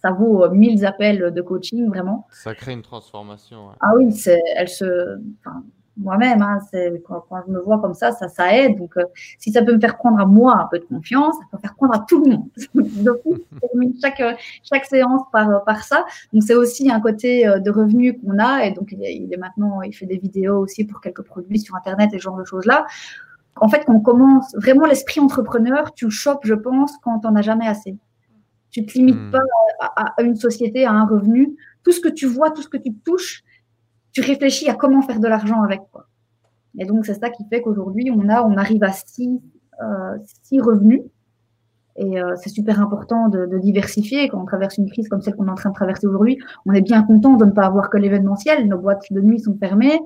[0.00, 2.26] ça vaut mille appels de coaching vraiment.
[2.30, 3.70] Ça crée une transformation.
[3.80, 5.18] Ah oui, c'est, elle se,
[5.96, 6.42] moi-même.
[6.42, 6.58] Hein,
[7.06, 8.78] quand, quand, je me vois comme ça, ça, ça aide.
[8.78, 9.04] Donc, euh,
[9.38, 11.74] si ça peut me faire prendre à moi un peu de confiance, ça peut faire
[11.74, 12.48] prendre à tout le monde.
[13.04, 13.18] donc,
[14.02, 14.22] chaque,
[14.62, 16.04] chaque séance par, par ça.
[16.32, 18.64] Donc, c'est aussi un côté euh, de revenu qu'on a.
[18.64, 22.10] Et donc, il, est maintenant, il fait des vidéos aussi pour quelques produits sur Internet
[22.12, 22.86] et ce genre de choses-là.
[23.60, 27.42] En fait, quand on commence vraiment l'esprit entrepreneur, tu chopes, je pense, quand on as
[27.42, 27.96] jamais assez.
[28.70, 29.30] Tu ne te limites hmm.
[29.30, 29.38] pas
[29.80, 31.56] à, à, une société, à un revenu.
[31.84, 33.42] Tout ce que tu vois, tout ce que tu touches,
[34.12, 35.80] tu réfléchis à comment faire de l'argent avec.
[35.92, 36.08] Quoi.
[36.78, 39.40] Et donc, c'est ça qui fait qu'aujourd'hui, on, a, on arrive à six,
[39.82, 41.02] euh, six revenus.
[41.96, 44.28] Et euh, c'est super important de, de, diversifier.
[44.28, 46.72] Quand on traverse une crise comme celle qu'on est en train de traverser aujourd'hui, on
[46.72, 48.66] est bien content de ne pas avoir que l'événementiel.
[48.66, 50.00] Nos boîtes de nuit sont fermées.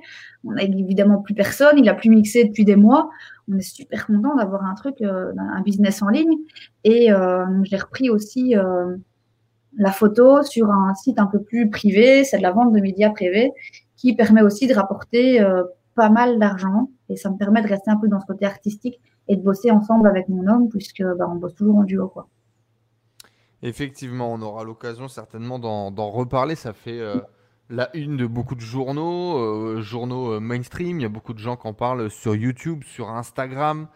[0.45, 1.79] On n'a évidemment plus personne.
[1.79, 3.09] Il a plus mixé depuis des mois.
[3.51, 6.37] On est super content d'avoir un truc, euh, un business en ligne.
[6.85, 8.97] Et euh, j'ai repris aussi euh,
[9.79, 12.25] la photo sur un site un peu plus privé.
[12.25, 13.53] C'est de la vente de médias privés
[13.97, 16.91] qui permet aussi de rapporter euh, pas mal d'argent.
[17.09, 19.71] Et ça me permet de rester un peu dans ce côté artistique et de bosser
[19.71, 22.09] ensemble avec mon homme, puisque bah, on bosse toujours en duo.
[22.09, 22.29] Quoi.
[23.63, 26.55] Effectivement, on aura l'occasion certainement d'en reparler.
[26.55, 27.21] Ça fait euh,
[27.69, 31.01] la une de beaucoup de journaux, euh, journaux mainstream.
[31.01, 33.89] Il y a beaucoup de gens qui en parlent sur YouTube, sur Instagram.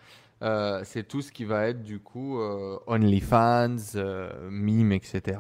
[0.84, 2.38] c'est tout ce qui va être du coup
[2.86, 3.76] OnlyFans,
[4.50, 5.38] mime, etc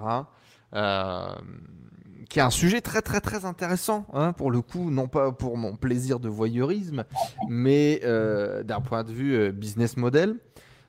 [2.28, 5.56] qui est un sujet très très très intéressant, hein, pour le coup, non pas pour
[5.56, 7.04] mon plaisir de voyeurisme,
[7.48, 10.36] mais euh, d'un point de vue euh, business model,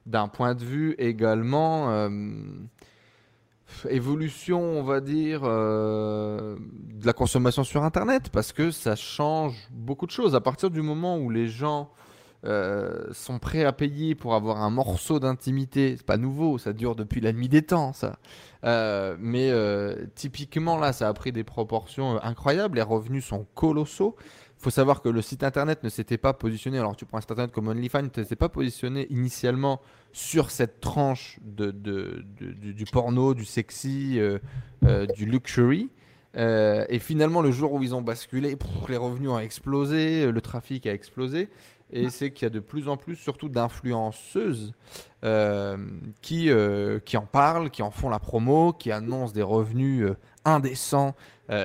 [0.05, 2.09] d'un point de vue également euh,
[3.89, 6.57] évolution, on va dire, de
[7.05, 10.35] la consommation sur Internet, parce que ça change beaucoup de choses.
[10.35, 11.89] À partir du moment où les gens
[12.43, 17.21] sont prêts à payer pour avoir un morceau d'intimité, c'est pas nouveau, ça dure depuis
[17.21, 18.17] la nuit des temps, ça.
[18.63, 22.77] Euh, mais euh, typiquement, là, ça a pris des proportions euh, incroyables.
[22.77, 24.15] Les revenus sont colossaux.
[24.59, 26.79] Il faut savoir que le site internet ne s'était pas positionné.
[26.79, 29.81] Alors, tu prends un site internet comme OnlyFans, ne s'était pas positionné initialement
[30.13, 34.21] sur cette tranche de, du, porno, du sexy,
[35.17, 35.89] du luxury.
[36.37, 38.57] et finalement, le jour où ils ont basculé,
[38.87, 41.49] les revenus ont explosé, le trafic a explosé
[41.93, 44.73] et c'est qu'il y a de plus en plus, surtout d'influenceuses,
[45.23, 45.77] euh,
[46.21, 50.17] qui, euh, qui en parlent, qui en font la promo, qui annoncent des revenus euh,
[50.45, 51.15] indécents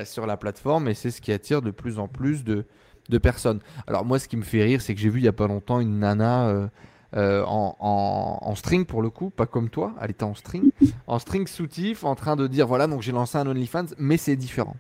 [0.05, 2.67] sur la plateforme, et c'est ce qui attire de plus en plus de,
[3.09, 3.61] de, personnes.
[3.87, 5.47] Alors moi, ce qui me fait rire, c'est que j'ai vu il n'y a pas
[5.47, 6.69] longtemps une nana
[7.17, 10.71] euh, en, string pour le coup, pas comme toi, elle était en string,
[11.07, 14.37] en string soutif, en train de dire voilà, donc j'ai lancé un OnlyFans, mais c'est
[14.37, 14.77] différent.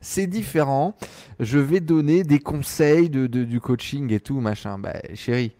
[0.00, 0.94] C'est différent.
[1.40, 4.78] Je vais donner des conseils de, du coaching et tout, machin.
[4.78, 5.52] Bah, chérie,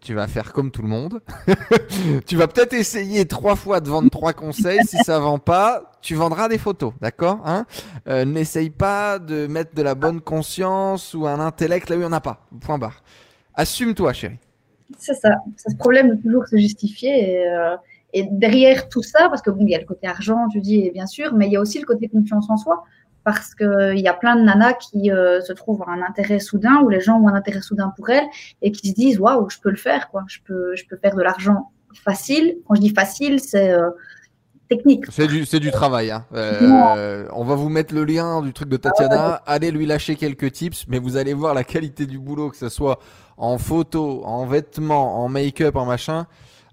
[0.00, 1.20] tu vas faire comme tout le monde.
[2.26, 4.80] tu vas peut-être essayer trois fois de vendre trois conseils.
[4.86, 7.66] Si ça vend pas, tu vendras des photos, d'accord hein?
[8.08, 12.02] Euh, N'essaye pas de mettre de la bonne conscience ou un intellect là où il
[12.02, 12.46] n'y en a pas.
[12.60, 13.02] Point barre.
[13.54, 14.38] Assume-toi, chérie.
[14.98, 15.30] C'est ça.
[15.56, 17.32] C'est ce problème de toujours se justifier.
[17.32, 17.76] Et, euh,
[18.30, 21.06] derrière tout ça, parce que bon, il y a le côté argent, tu dis, bien
[21.06, 22.84] sûr, mais il y a aussi le côté confiance en soi
[23.24, 26.90] parce qu'il y a plein de nanas qui euh, se trouvent un intérêt soudain ou
[26.90, 28.26] les gens ont un intérêt soudain pour elles
[28.60, 30.24] et qui se disent waouh je peux le faire quoi.
[30.28, 32.58] Je peux je peux faire de l'argent facile.
[32.66, 33.90] Quand je dis facile c'est euh,
[34.68, 35.06] technique.
[35.10, 36.26] C'est du c'est du travail hein.
[36.34, 39.40] euh, on va vous mettre le lien du truc de Tatiana.
[39.46, 42.56] Ah allez lui lâcher quelques tips mais vous allez voir la qualité du boulot que
[42.56, 42.98] ce soit
[43.38, 46.26] en photo en vêtements en make-up en machin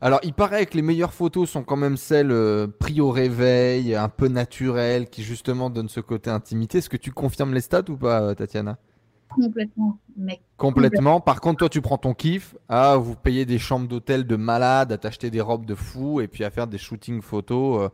[0.04, 3.94] alors, il paraît que les meilleures photos sont quand même celles euh, prises au réveil,
[3.94, 6.80] un peu naturelles, qui justement donnent ce côté intimité.
[6.80, 8.80] Est-ce que tu confirmes les stats ou pas, euh, Tatiana?
[9.30, 10.00] Complètement.
[10.58, 11.22] Complètement.
[11.22, 14.92] Par contre, toi, tu prends ton kiff à vous payer des chambres d'hôtel de malades,
[14.92, 17.84] à t'acheter des robes de fou et puis à faire des shootings photos.
[17.84, 17.90] Euh,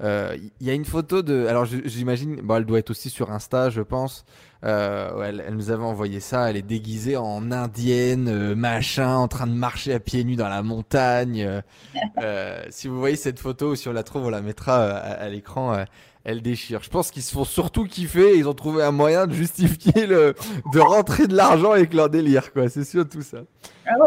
[0.00, 1.46] il euh, y a une photo de.
[1.46, 4.24] Alors j'imagine, bon, elle doit être aussi sur Insta, je pense.
[4.64, 6.50] Euh, elle, elle, nous avait envoyé ça.
[6.50, 10.48] Elle est déguisée en indienne, euh, machin, en train de marcher à pieds nus dans
[10.48, 11.62] la montagne.
[12.70, 15.84] si vous voyez cette photo, si on la trouve, on la mettra à, l'écran.
[16.24, 16.82] elle déchire.
[16.82, 18.36] Je pense qu'ils se font surtout kiffer.
[18.36, 20.34] Ils ont trouvé un moyen de justifier le,
[20.72, 22.68] de rentrer de l'argent avec leur délire, quoi.
[22.68, 23.38] C'est sûr tout ça.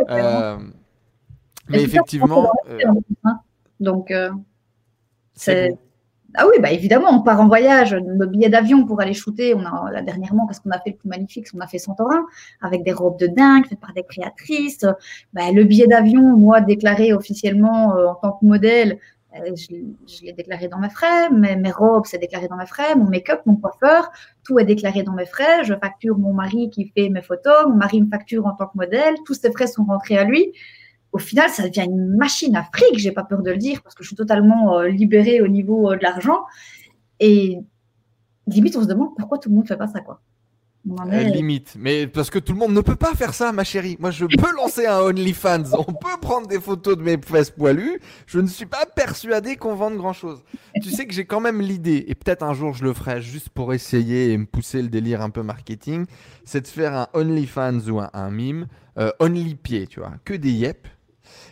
[0.10, 0.58] Ah
[1.70, 2.52] mais effectivement.
[3.24, 3.40] Hein.
[3.80, 4.12] Donc.
[5.38, 5.78] C'est
[6.36, 9.66] ah oui, bah évidemment, on part en voyage, nos billets d'avion pour aller shooter, on
[9.66, 12.26] a là dernièrement, parce qu'on a fait le plus magnifique, on a fait Santorin,
[12.62, 14.86] avec des robes de dingue faites par des créatrices.
[15.34, 19.00] Bah, le billet d'avion, moi, déclaré officiellement euh, en tant que modèle,
[19.36, 22.96] euh, je, l'ai déclaré dans mes frais, mes, mes robes, c'est déclaré dans mes frais,
[22.96, 24.12] mon make-up, mon coiffeur,
[24.44, 25.64] tout est déclaré dans mes frais.
[25.64, 28.78] Je facture mon mari qui fait mes photos, mon mari me facture en tant que
[28.78, 30.54] modèle, tous ces frais sont rentrés à lui
[31.12, 33.96] au final, ça devient une machine à fric, j'ai pas peur de le dire, parce
[33.96, 36.44] que je suis totalement euh, libérée au niveau euh, de l'argent.
[37.20, 37.60] Et
[38.46, 40.22] limite, on se demande pourquoi tout le monde fait pas ça, quoi.
[40.90, 43.98] Euh, limite, mais parce que tout le monde ne peut pas faire ça, ma chérie.
[44.00, 48.00] Moi, je peux lancer un OnlyFans, on peut prendre des photos de mes fesses poilues.
[48.26, 50.46] Je ne suis pas persuadé qu'on vende grand chose.
[50.82, 53.50] tu sais que j'ai quand même l'idée, et peut-être un jour je le ferai juste
[53.50, 56.06] pour essayer et me pousser le délire un peu marketing,
[56.46, 58.68] c'est de faire un OnlyFans ou un, mime,
[59.20, 60.88] Only Pied, tu vois, que des yep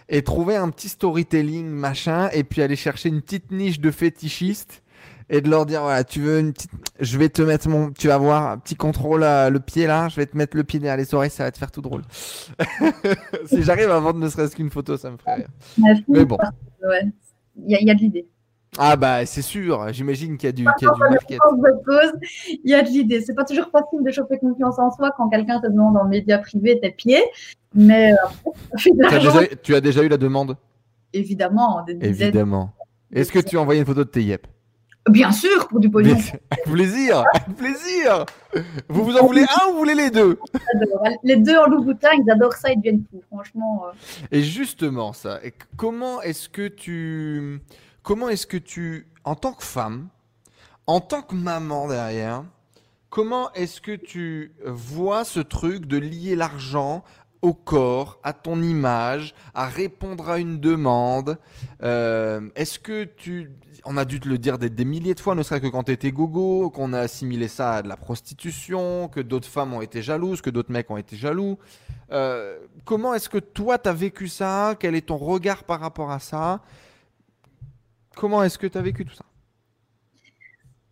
[0.10, 4.84] et trouver un petit storytelling machin et puis aller chercher une petite niche de fétichistes
[5.30, 8.08] et de leur dire voilà tu veux une petite je vais te mettre mon tu
[8.08, 10.80] vas voir un petit contrôle à le pied là je vais te mettre le pied
[10.80, 12.04] derrière les oreilles ça va te faire tout drôle.
[13.48, 15.48] Si j'arrive à vendre ne serait-ce qu'une photo ça me ferait rire.
[16.08, 16.38] Mais bon.
[17.58, 18.28] il y, a de l'idée
[18.78, 21.38] ah bah c'est sûr, j'imagine qu'il y a du, il y
[22.64, 23.22] Il y a de l'idée.
[23.22, 26.38] C'est pas toujours facile de choper confiance en soi quand quelqu'un te demande en média
[26.40, 27.24] privé tes pieds,
[27.74, 28.76] mais euh,
[29.64, 30.58] tu as déjà eu la demande?
[31.14, 31.86] Évidemment.
[32.02, 32.74] Évidemment.
[33.14, 34.48] Est-ce que tu as envoyé une photo de tes yep?
[35.10, 36.16] Bien sûr, pour du pognon.
[36.16, 38.26] Avec plaisir, avec plaisir.
[38.90, 40.40] Vous vous en voulez un ou vous voulez les deux?
[41.24, 43.84] Les deux en Louboutin, ils adorent ça, ils deviennent fous, franchement.
[43.86, 44.26] Euh.
[44.32, 45.40] Et justement, ça,
[45.78, 47.62] comment est-ce que tu
[48.06, 50.08] comment est-ce que tu, en tant que femme,
[50.88, 52.44] en tant que maman derrière,
[53.10, 57.04] comment est-ce que tu vois ce truc de lier l'argent
[57.42, 61.40] au corps, à ton image, à répondre à une demande?
[61.84, 63.52] Euh, Est-ce que tu...
[63.86, 65.92] On a dû te le dire des, milliers de fois, ne serait-ce que quand tu
[65.92, 70.02] étais gogo, qu'on a assimilé ça à de la prostitution, que d'autres femmes ont été
[70.02, 71.58] jalouses, que d'autres mecs ont été jaloux.
[72.12, 74.76] Euh, comment est-ce que toi, tu as vécu ça?
[74.80, 76.62] Quel est ton regard par rapport à ça?
[78.16, 79.26] Comment est-ce que tu as vécu tout ça?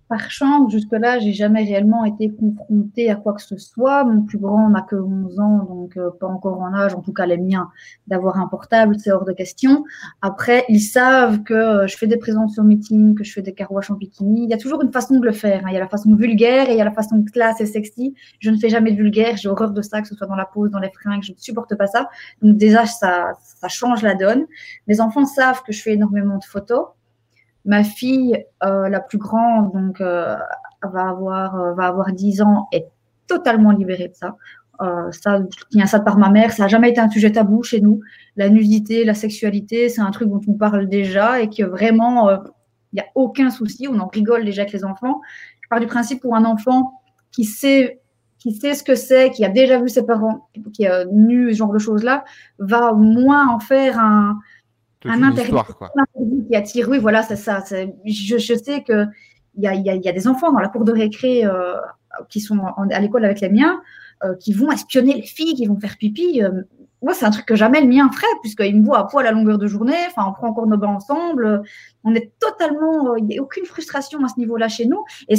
[0.10, 4.04] Par chance, jusque-là, j'ai jamais réellement été confrontée à quoi que ce soit.
[4.04, 7.14] Mon plus grand n'a que 11 ans, donc euh, pas encore en âge, en tout
[7.14, 7.72] cas les miens,
[8.06, 9.86] d'avoir un portable, c'est hors de question.
[10.22, 13.54] Après, ils savent que euh, je fais des présences sur meeting, que je fais des
[13.54, 14.44] carouaches en bikini.
[14.44, 15.62] Il y a toujours une façon de le faire.
[15.66, 15.70] Hein.
[15.70, 18.14] Il y a la façon vulgaire et il y a la façon classe et sexy.
[18.40, 20.45] Je ne fais jamais de vulgaire, j'ai horreur de ça, que ce soit dans la
[20.45, 22.10] pose, dans les fringues, je ne supporte pas ça.
[22.44, 24.45] Donc déjà, ça, ça change la donne.
[24.86, 26.90] Les enfants savent que je fais énormément de photos.
[27.65, 30.35] Ma fille, euh, la plus grande, donc euh,
[30.84, 32.88] va avoir euh, va avoir 10 ans, est
[33.27, 34.35] totalement libérée de ça.
[35.11, 36.52] ça, je tiens ça par ma mère.
[36.52, 38.02] Ça n'a jamais été un sujet tabou chez nous.
[38.35, 42.95] La nudité, la sexualité, c'est un truc dont on parle déjà et que vraiment, il
[42.95, 43.88] n'y a aucun souci.
[43.88, 45.22] On en rigole déjà avec les enfants.
[45.61, 48.02] Je pars du principe pour un enfant qui sait
[48.44, 51.57] qui sait ce que c'est, qui a déjà vu ses parents, qui a nu ce
[51.60, 52.26] genre de choses-là,
[52.60, 54.38] va moins en faire un,
[55.05, 55.53] un interdit
[56.49, 56.89] qui attire.
[56.89, 57.63] Oui, voilà, c'est ça.
[58.05, 59.09] Je, je, sais qu'il
[59.57, 61.75] y a, y, a, y a des enfants dans la cour de récré euh,
[62.30, 62.59] qui sont
[62.91, 63.81] à l'école avec les miens,
[64.23, 66.43] euh, qui vont espionner les filles, qui vont faire pipi.
[66.43, 66.63] Euh,
[67.03, 69.31] moi, c'est un truc que jamais le mien ferait, puisqu'il me voit à poil à
[69.34, 69.97] longueur de journée.
[70.07, 71.61] Enfin, on prend encore nos bains ensemble.
[72.05, 73.11] On est totalement.
[73.11, 75.03] Euh, il n'y a aucune frustration à ce niveau-là chez nous.
[75.27, 75.35] Et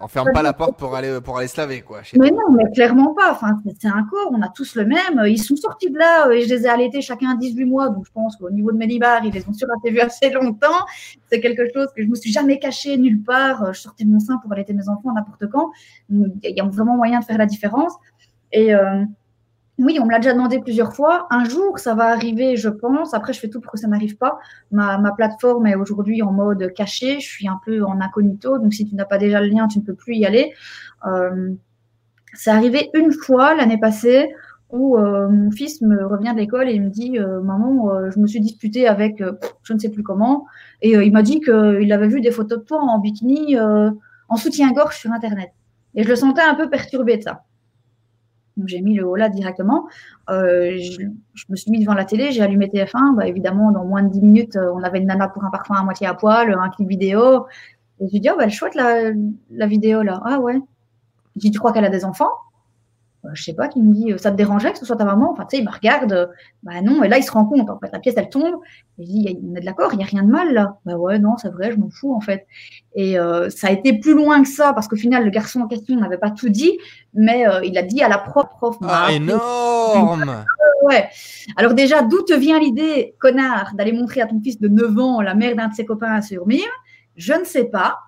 [0.00, 2.02] on ferme pas la porte pour aller, pour aller se laver, quoi.
[2.16, 3.32] mais non, mais clairement pas.
[3.32, 5.20] Enfin, c'est un corps, on a tous le même.
[5.26, 7.88] Ils sont sortis de là et je les ai allaités chacun 18 mois.
[7.88, 9.52] Donc, je pense qu'au niveau de mes libars, ils les ont
[9.84, 10.86] vu assez longtemps.
[11.28, 13.74] C'est quelque chose que je me suis jamais caché nulle part.
[13.74, 15.72] Je sortais de mon sein pour allaiter mes enfants n'importe quand.
[16.10, 17.94] Il y a vraiment moyen de faire la différence.
[18.52, 18.72] Et.
[18.72, 19.04] Euh,
[19.78, 21.28] oui, on me l'a déjà demandé plusieurs fois.
[21.30, 23.14] Un jour, ça va arriver, je pense.
[23.14, 24.38] Après, je fais tout pour que ça n'arrive pas.
[24.72, 27.20] Ma, plateforme est aujourd'hui en mode caché.
[27.20, 28.58] Je suis un peu en incognito.
[28.58, 30.52] Donc, si tu n'as pas déjà le lien, tu ne peux plus y aller.
[31.06, 31.52] Euh,
[32.34, 34.28] c'est arrivé une fois l'année passée
[34.70, 38.18] où euh, mon fils me revient de l'école et il me dit euh, Maman, je
[38.18, 39.22] me suis disputée avec
[39.62, 40.46] je ne sais plus comment.
[40.82, 44.98] Et il m'a dit qu'il avait vu des photos de toi en bikini, en soutien-gorge
[44.98, 45.50] sur Internet.
[45.94, 47.44] Et je le sentais un peu perturbé de ça.
[48.58, 49.88] Donc j'ai mis le haut là directement.
[50.28, 53.16] Euh, je, me suis mis devant la télé, j'ai allumé TF1.
[53.16, 55.74] Bah, évidemment, dans moins de 10 minutes, euh, on avait une nana pour un parfum
[55.74, 57.46] à moitié à poil, un clip vidéo.
[58.00, 59.10] Et je dit, oh, bah, elle chouette la,
[59.50, 60.20] la vidéo là.
[60.24, 60.60] Ah ouais.
[61.36, 62.30] Je dis, tu crois qu'elle a des enfants
[63.32, 65.32] je sais pas, qui me dit ça te dérangeait que ce soit ta maman?
[65.32, 66.30] Enfin, tu sais, il me regarde,
[66.62, 68.56] bah non, et là il se rend compte, en fait, la pièce elle tombe,
[68.98, 70.78] et je dis on est d'accord, il n'y a rien de mal là.
[70.84, 72.46] Bah ouais, non, c'est vrai, je m'en fous en fait.
[72.94, 75.66] Et euh, ça a été plus loin que ça, parce qu'au final, le garçon en
[75.66, 76.78] question n'avait pas tout dit,
[77.14, 78.76] mais euh, il a dit à la prof, prof.
[78.82, 80.44] Ah, énorme
[80.82, 81.08] Ouais.
[81.56, 85.20] Alors déjà, d'où te vient l'idée, connard, d'aller montrer à ton fils de 9 ans
[85.20, 86.60] la mère d'un de ses copains sur Mime
[87.16, 87.98] Je ne sais pas.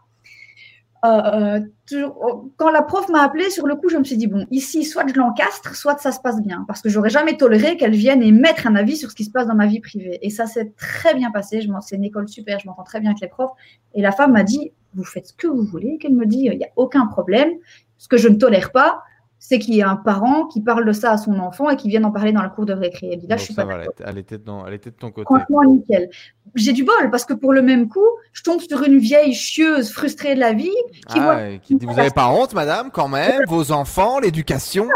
[1.04, 1.60] Euh,
[1.94, 4.84] oh, quand la prof m'a appelé, sur le coup, je me suis dit, bon, ici,
[4.84, 6.64] soit je l'encastre, soit ça se passe bien.
[6.66, 9.30] Parce que j'aurais jamais toléré qu'elle vienne et mettre un avis sur ce qui se
[9.30, 10.18] passe dans ma vie privée.
[10.22, 11.66] Et ça s'est très bien passé.
[11.80, 13.52] C'est une école super, je m'entends très bien avec les profs.
[13.94, 15.98] Et la femme m'a dit, vous faites ce que vous voulez.
[15.98, 17.50] Qu'elle me dit, il n'y a aucun problème.
[17.96, 19.02] Ce que je ne tolère pas,
[19.42, 21.88] c'est qu'il y a un parent qui parle de ça à son enfant et qui
[21.88, 23.08] vient en parler dans la cour de récré.
[23.14, 25.24] Elle dit là, je suis pas elle, était elle était de ton côté.
[25.24, 26.10] Franchement, nickel.
[26.54, 29.90] J'ai du bol parce que pour le même coup, je tombe sur une vieille chieuse
[29.90, 30.68] frustrée de la vie
[31.08, 34.86] qui, ah, qui dit Vous n'avez pas honte, madame, quand même, vos enfants, l'éducation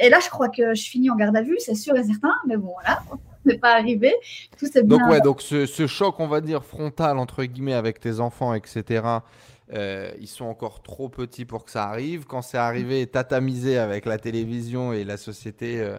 [0.00, 2.32] Et là, je crois que je finis en garde à vue, c'est sûr et certain,
[2.46, 3.02] mais bon, voilà.
[3.44, 4.14] n'est pas arrivé.
[4.58, 4.82] Tout bien.
[4.82, 8.54] Donc, ouais, donc ce, ce, choc, on va dire, frontal, entre guillemets, avec tes enfants,
[8.54, 9.02] etc.,
[9.72, 12.24] euh, ils sont encore trop petits pour que ça arrive.
[12.24, 15.98] Quand c'est arrivé, tatamisé avec la télévision et la société euh,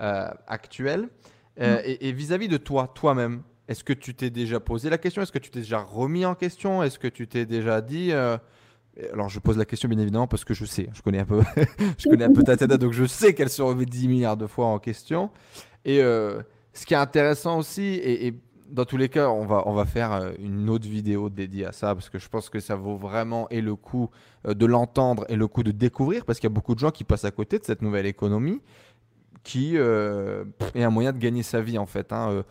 [0.00, 1.08] euh, actuelle.
[1.56, 5.22] Et vis-à-vis de toi, toi-même, est-ce que tu t'es déjà posé la question?
[5.22, 6.82] Est-ce que tu t'es déjà remis en question?
[6.82, 8.12] Est-ce que tu t'es déjà dit
[9.12, 11.42] alors je pose la question bien évidemment parce que je sais, je connais un peu,
[11.98, 14.46] je connais un peu ta tête, donc je sais qu'elle se remet 10 milliards de
[14.46, 15.30] fois en question.
[15.84, 18.34] Et ce qui est intéressant aussi, et, et
[18.68, 21.72] dans tous les cas, on va, on va faire euh, une autre vidéo dédiée à
[21.72, 24.10] ça parce que je pense que ça vaut vraiment et le coup
[24.46, 26.90] euh, de l'entendre et le coup de découvrir parce qu'il y a beaucoup de gens
[26.90, 28.60] qui passent à côté de cette nouvelle économie
[29.42, 32.12] qui euh, est un moyen de gagner sa vie en fait.
[32.12, 32.44] Hein.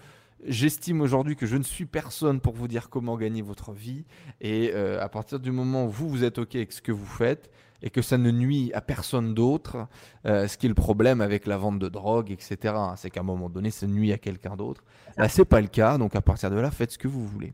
[0.46, 4.04] J'estime aujourd'hui que je ne suis personne pour vous dire comment gagner votre vie
[4.42, 7.50] et à partir du moment où vous, vous êtes OK avec ce que vous faites,
[7.84, 9.88] et que ça ne nuit à personne d'autre,
[10.26, 12.74] euh, ce qui est le problème avec la vente de drogue, etc.
[12.96, 14.84] C'est qu'à un moment donné, ça nuit à quelqu'un d'autre.
[15.18, 17.54] Là, c'est pas le cas, donc à partir de là, faites ce que vous voulez.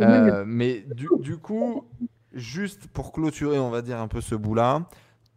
[0.00, 1.88] Euh, mais du, coup,
[2.34, 4.86] juste pour clôturer, on va dire un peu ce bout-là,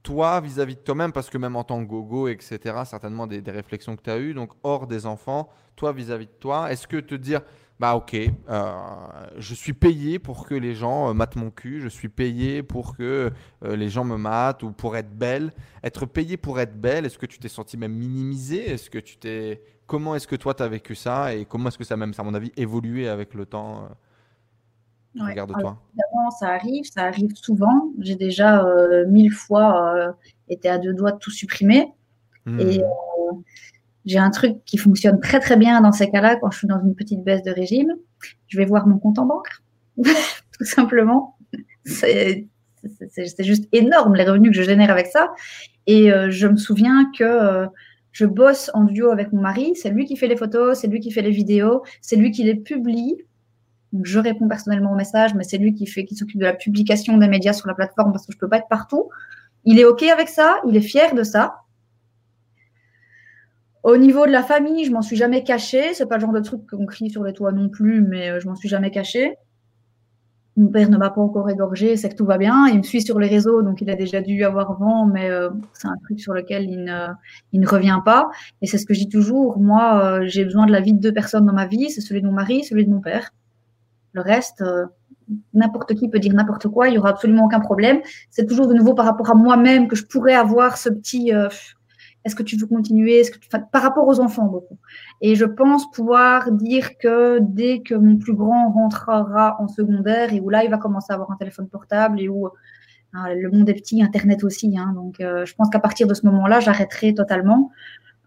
[0.03, 3.51] toi, vis-à-vis de toi-même, parce que même en tant que gogo, etc., certainement des, des
[3.51, 6.97] réflexions que tu as eues, donc hors des enfants, toi, vis-à-vis de toi, est-ce que
[6.97, 7.41] te dire
[7.77, 8.71] bah ok, euh,
[9.37, 12.95] je suis payé pour que les gens euh, matent mon cul, je suis payé pour
[12.95, 13.31] que
[13.65, 15.51] euh, les gens me matent ou pour être belle.
[15.83, 18.69] Être payé pour être belle, est-ce que tu t'es senti même minimisé?
[18.69, 21.77] Est-ce que tu t'es comment est-ce que toi tu as vécu ça et comment est-ce
[21.77, 23.89] que ça même à mon avis évolué avec le temps
[25.17, 25.77] Regarde-toi.
[25.93, 27.93] Évidemment, ça arrive, ça arrive souvent.
[27.99, 28.65] J'ai déjà
[29.07, 30.13] mille fois
[30.49, 31.91] été à deux doigts de tout supprimer.
[32.45, 32.59] Hmm.
[32.59, 32.81] Et
[34.05, 36.81] j'ai un truc qui fonctionne très très bien dans ces cas-là quand je suis dans
[36.81, 37.91] une petite baisse de régime.
[38.47, 39.49] Je vais voir mon compte en banque,
[39.97, 41.37] tout simplement.
[41.85, 42.47] C'est
[43.39, 45.31] juste énorme les revenus que je génère avec ça.
[45.87, 47.67] Et euh, je me souviens que euh,
[48.11, 49.73] je bosse en duo avec mon mari.
[49.75, 52.43] C'est lui qui fait les photos, c'est lui qui fait les vidéos, c'est lui qui
[52.43, 53.17] les publie.
[54.03, 57.17] Je réponds personnellement aux messages, mais c'est lui qui fait, qui s'occupe de la publication
[57.17, 59.09] des médias sur la plateforme parce que je peux pas être partout.
[59.63, 61.55] Il est ok avec ça, il est fier de ça.
[63.85, 65.93] Au niveau de la famille, je m'en suis jamais cachée.
[65.93, 68.39] C'est pas le genre de truc qu'on crie sur les toits non plus, mais euh,
[68.39, 69.35] je m'en suis jamais cachée.
[70.57, 72.65] mon père ne m'a pas encore égorgé, c'est que tout va bien.
[72.67, 75.51] Il me suit sur les réseaux, donc il a déjà dû avoir vent, mais euh,
[75.73, 78.31] c'est un truc sur lequel il ne, revient pas.
[78.63, 79.59] Et c'est ce que je dis toujours.
[79.59, 81.91] Moi, euh, j'ai besoin de la vie de deux personnes dans ma vie.
[81.91, 83.33] C'est celui de mon mari, celui de mon père.
[84.13, 84.63] Le reste,
[85.53, 86.87] n'importe qui peut dire n'importe quoi.
[86.87, 87.99] Il y aura absolument aucun problème.
[88.31, 91.31] C'est toujours de nouveau par rapport à moi-même que je pourrais avoir ce petit
[92.25, 93.21] est-ce que tu veux continuer?
[93.71, 94.77] Par rapport aux enfants, beaucoup.
[95.21, 100.39] Et je pense pouvoir dire que dès que mon plus grand rentrera en secondaire et
[100.39, 102.49] où là, il va commencer à avoir un téléphone portable et où
[103.13, 104.75] hein, le monde est petit, Internet aussi.
[104.77, 107.71] Hein, donc, euh, je pense qu'à partir de ce moment-là, j'arrêterai totalement.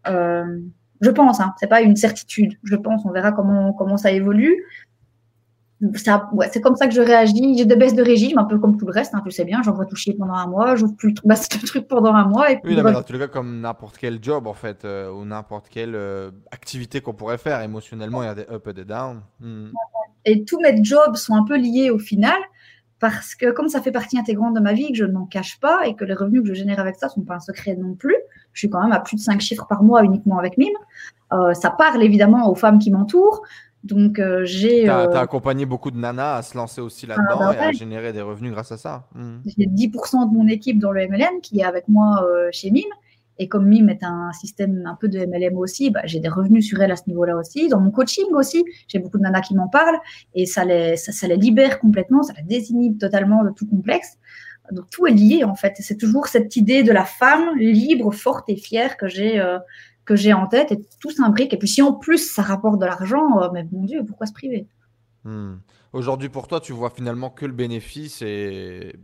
[0.07, 0.61] Euh,
[1.01, 2.55] je pense, hein, c'est pas une certitude.
[2.63, 4.65] Je pense, on verra comment comment ça évolue
[5.95, 7.57] c'est comme ça que je réagis.
[7.57, 9.63] J'ai des baisses de régime, un peu comme tout le reste, hein, tu sais bien.
[9.63, 12.51] J'en vois toucher pendant un mois, j'ouvre plus le, bah, truc pendant un mois.
[12.51, 15.25] Et oui, mais dans tous les cas, comme n'importe quel job, en fait, euh, ou
[15.25, 18.85] n'importe quelle euh, activité qu'on pourrait faire, émotionnellement, il y a des up et des
[18.85, 19.21] down.
[19.41, 19.69] Hmm.
[20.25, 22.39] Et tous mes jobs sont un peu liés au final,
[22.99, 25.61] parce que comme ça fait partie intégrante de ma vie, que je ne m'en cache
[25.61, 27.77] pas, et que les revenus que je génère avec ça ne sont pas un secret
[27.77, 28.17] non plus,
[28.53, 30.73] je suis quand même à plus de 5 chiffres par mois uniquement avec Mime.
[31.33, 33.43] Euh, ça parle évidemment aux femmes qui m'entourent.
[33.85, 34.85] Donc, euh, j'ai.
[34.85, 37.59] Tu as, euh, accompagné beaucoup de nanas à se lancer aussi ah, là-dedans bah et
[37.59, 39.07] à générer des revenus grâce à ça.
[39.15, 39.39] Hmm.
[39.47, 42.83] J'ai 10% de mon équipe dans le MLM qui est avec moi euh, chez MIM.
[43.41, 46.67] Et comme MIM est un système un peu de MLM aussi, bah, j'ai des revenus
[46.67, 47.69] sur elle à ce niveau-là aussi.
[47.69, 49.99] Dans mon coaching aussi, j'ai beaucoup de nanas qui m'en parlent
[50.35, 54.19] et ça les, ça, les libère complètement, ça les désinhibe totalement de tout complexe.
[54.73, 55.75] Donc tout est lié en fait.
[55.79, 59.41] C'est toujours cette idée de la femme libre, forte et fière que j'ai
[60.09, 61.53] que j'ai en tête et tout s'imbrique.
[61.53, 64.33] Et puis si en plus ça rapporte de l'argent, euh, mais mon Dieu, pourquoi se
[64.33, 64.67] priver?
[65.25, 65.57] Hmm.
[65.93, 68.97] Aujourd'hui pour toi, tu vois finalement que le bénéfice et...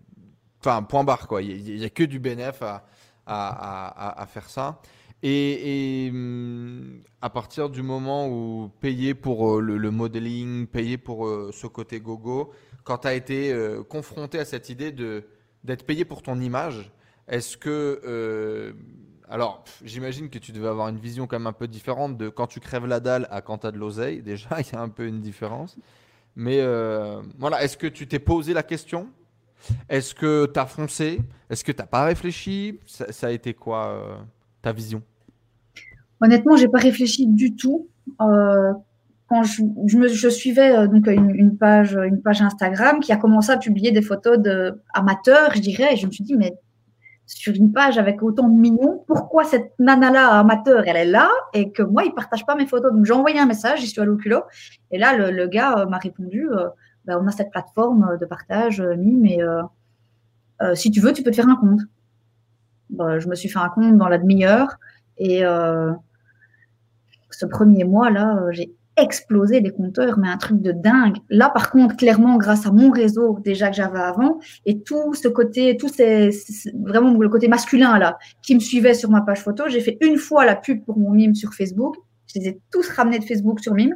[0.61, 1.43] Enfin, point barre quoi.
[1.43, 2.85] Il n'y a, que du bénéfice à,
[3.27, 4.81] à, à, faire ça.
[5.23, 11.51] Et, hmm, à partir du moment où payer pour euh, le, modeling, payer pour euh,
[11.53, 12.51] ce côté gogo,
[12.83, 13.55] quand tu as été
[13.91, 15.25] confronté à cette idée de
[15.65, 16.93] d'être payé pour ton image,
[17.29, 18.75] est-ce que
[19.31, 22.47] alors, j'imagine que tu devais avoir une vision quand même un peu différente de quand
[22.47, 24.23] tu crèves la dalle à quand tu as de l'oseille.
[24.23, 25.77] Déjà, il y a un peu une différence.
[26.37, 29.09] Mais euh, voilà, est-ce que tu t'es posé la question?
[29.89, 31.21] Est-ce que tu as foncé?
[31.49, 32.81] Est-ce que tu n'as pas réfléchi?
[32.87, 34.17] Ça, a été quoi euh,
[34.61, 35.03] ta vision?
[36.21, 37.89] Honnêtement, j'ai pas réfléchi du tout.
[38.21, 38.73] Euh,
[39.29, 43.91] quand je, je, suivais donc une, page, une page Instagram qui a commencé à publier
[43.91, 46.53] des photos d'amateurs, je dirais, et je me suis dit, mais
[47.27, 51.71] sur une page avec autant de millions, pourquoi cette nana-là amateur, elle est là et
[51.73, 52.93] que moi, il partage pas mes photos.
[52.93, 54.43] Donc, j'ai envoyé un message, j'y suis allée au culot.
[54.91, 56.69] Et là, le, gars euh, m'a répondu, euh,
[57.05, 59.39] bah, on a cette plateforme de partage, euh, mais
[60.75, 61.81] si tu veux, tu peux te faire un compte.
[62.91, 64.79] Bah, je me suis fait un compte dans la demi-heure.
[65.17, 65.43] Et
[67.31, 71.17] ce premier mois-là, j'ai explosé les compteurs, mais un truc de dingue.
[71.29, 75.29] Là, par contre, clairement, grâce à mon réseau déjà que j'avais avant, et tout ce
[75.29, 76.31] côté, tout ces,
[76.83, 80.17] vraiment le côté masculin là, qui me suivait sur ma page photo, j'ai fait une
[80.17, 81.97] fois la pub pour mon mime sur Facebook.
[82.33, 83.95] Je les ai tous ramenés de Facebook sur mime.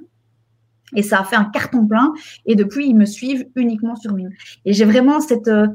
[0.96, 2.12] Et ça a fait un carton plein.
[2.46, 4.30] Et depuis, ils me suivent uniquement sur mime.
[4.64, 5.66] Et j'ai vraiment cette, euh,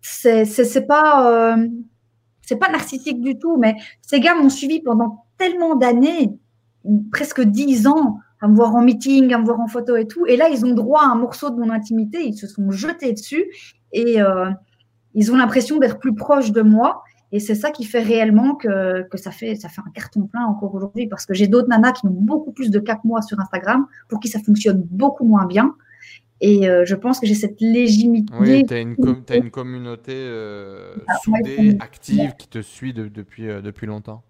[0.00, 1.68] c'est pas, euh,
[2.42, 6.30] c'est pas narcissique du tout, mais ces gars m'ont suivi pendant tellement d'années
[7.10, 10.26] presque dix ans à me voir en meeting, à me voir en photo et tout.
[10.26, 12.24] Et là, ils ont droit à un morceau de mon intimité.
[12.26, 13.44] Ils se sont jetés dessus
[13.92, 14.50] et euh,
[15.14, 17.02] ils ont l'impression d'être plus proches de moi.
[17.32, 20.44] Et c'est ça qui fait réellement que, que, ça, fait, ça fait un carton plein
[20.44, 23.40] encore aujourd'hui parce que j'ai d'autres nanas qui ont beaucoup plus de 4 mois sur
[23.40, 25.74] Instagram pour qui ça fonctionne beaucoup moins bien.
[26.42, 28.32] Et euh, je pense que j'ai cette légitimité.
[28.38, 34.22] Oui, tu as, une communauté euh, ah, soudée, active qui te suit depuis, depuis longtemps.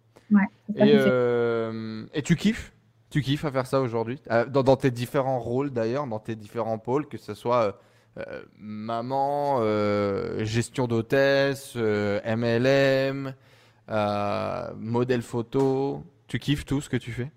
[0.78, 2.72] Euh, et, tu kiffes?
[3.10, 4.20] Tu kiffes à faire ça aujourd'hui?
[4.30, 7.80] Euh, dans, tes différents rôles d'ailleurs, dans tes différents pôles, que ce soit
[8.18, 9.62] euh, maman,
[10.44, 13.34] gestion d'hôtesse, MLM,
[14.78, 16.02] modèle photo.
[16.26, 17.30] Tu kiffes tout ce que tu fais?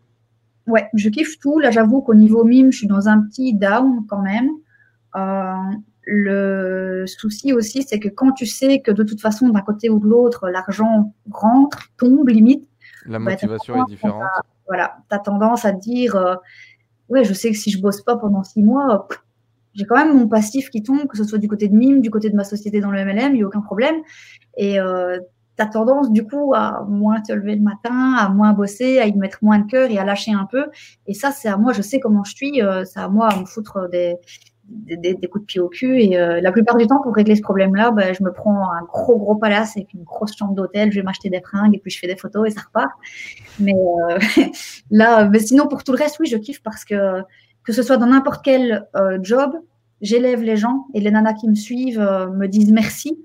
[0.68, 1.60] Ouais, je kiffe tout.
[1.60, 4.49] Là, j'avoue qu'au niveau mime, je suis dans un petit down quand même.
[6.06, 9.99] le souci aussi, c'est que quand tu sais que de toute façon, d'un côté ou
[9.99, 12.69] de l'autre, l'argent rentre, tombe limite,
[13.05, 14.23] la bah, motivation est différente.
[14.67, 16.35] voilà, tu as tendance à te dire euh,
[17.09, 19.07] Ouais, je sais que si je bosse pas pendant six mois,
[19.73, 22.11] j'ai quand même mon passif qui tombe, que ce soit du côté de Mime, du
[22.11, 23.95] côté de ma société dans le MLM, il n'y a aucun problème.
[24.57, 25.19] Et euh,
[25.57, 29.07] tu as tendance, du coup, à moins te lever le matin, à moins bosser, à
[29.07, 30.67] y mettre moins de cœur et à lâcher un peu.
[31.07, 33.39] Et ça, c'est à moi, je sais comment je suis, euh, c'est à moi à
[33.39, 34.15] me foutre des,
[34.70, 36.02] des, coups de pied au cul.
[36.02, 38.84] Et euh, la plupart du temps, pour régler ce problème-là, bah, je me prends un
[38.84, 41.91] gros, gros palace avec une grosse chambre d'hôtel, je vais m'acheter des fringues et puis
[41.91, 42.91] je fais des photos et ça repart.
[43.60, 44.20] Mais euh,
[44.91, 47.22] là, mais sinon, pour tout le reste, oui, je kiffe parce que
[47.64, 49.52] que ce soit dans n'importe quel euh, job,
[50.02, 53.24] j'élève les gens et les nanas qui me suivent me disent merci.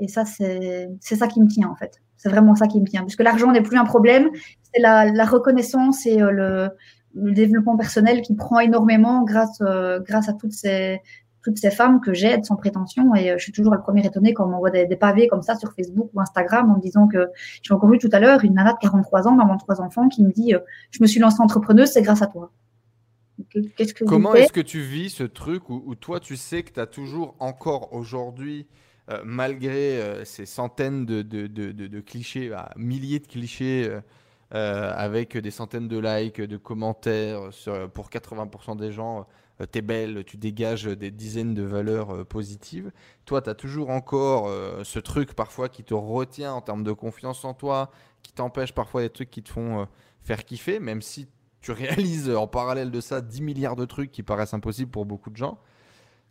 [0.00, 2.00] Et ça, c'est ça qui me tient en fait.
[2.16, 3.02] C'est vraiment ça qui me tient.
[3.02, 4.30] Puisque l'argent n'est plus un problème,
[4.72, 6.70] c'est la, la, reconnaissance et le,
[7.14, 9.60] le, développement personnel qui prend énormément grâce,
[10.06, 11.00] grâce à toutes ces,
[11.44, 13.14] toutes ces femmes que j'aide sans prétention.
[13.14, 15.54] Et euh, je suis toujours le premier étonné quand on m'envoie des, pavés comme ça
[15.54, 17.28] sur Facebook ou Instagram en me disant que
[17.62, 20.08] j'ai encore vu tout à l'heure une nana de 43 ans, maman de trois enfants,
[20.08, 20.60] qui me dit euh,
[20.90, 22.50] Je me suis lancée entrepreneuse, c'est grâce à toi.
[23.52, 26.86] que Comment est-ce que tu vis ce truc où, toi, tu sais que tu as
[26.86, 28.66] toujours encore aujourd'hui,
[29.10, 33.90] euh, malgré ces centaines de, de, de, clichés, bah, milliers de clichés,
[34.54, 39.26] avec des centaines de likes, de commentaires sur, pour 80% des gens
[39.60, 42.90] euh, t'es belle, tu dégages des dizaines de valeurs euh, positives.
[43.24, 46.92] Toi, tu as toujours encore euh, ce truc parfois qui te retient en termes de
[46.92, 47.90] confiance en toi,
[48.22, 49.86] qui t'empêche parfois des trucs qui te font
[50.22, 51.28] faire kiffer, même si
[51.60, 55.30] tu réalises en parallèle de ça 10 milliards de trucs qui paraissent impossibles pour beaucoup
[55.30, 55.58] de gens.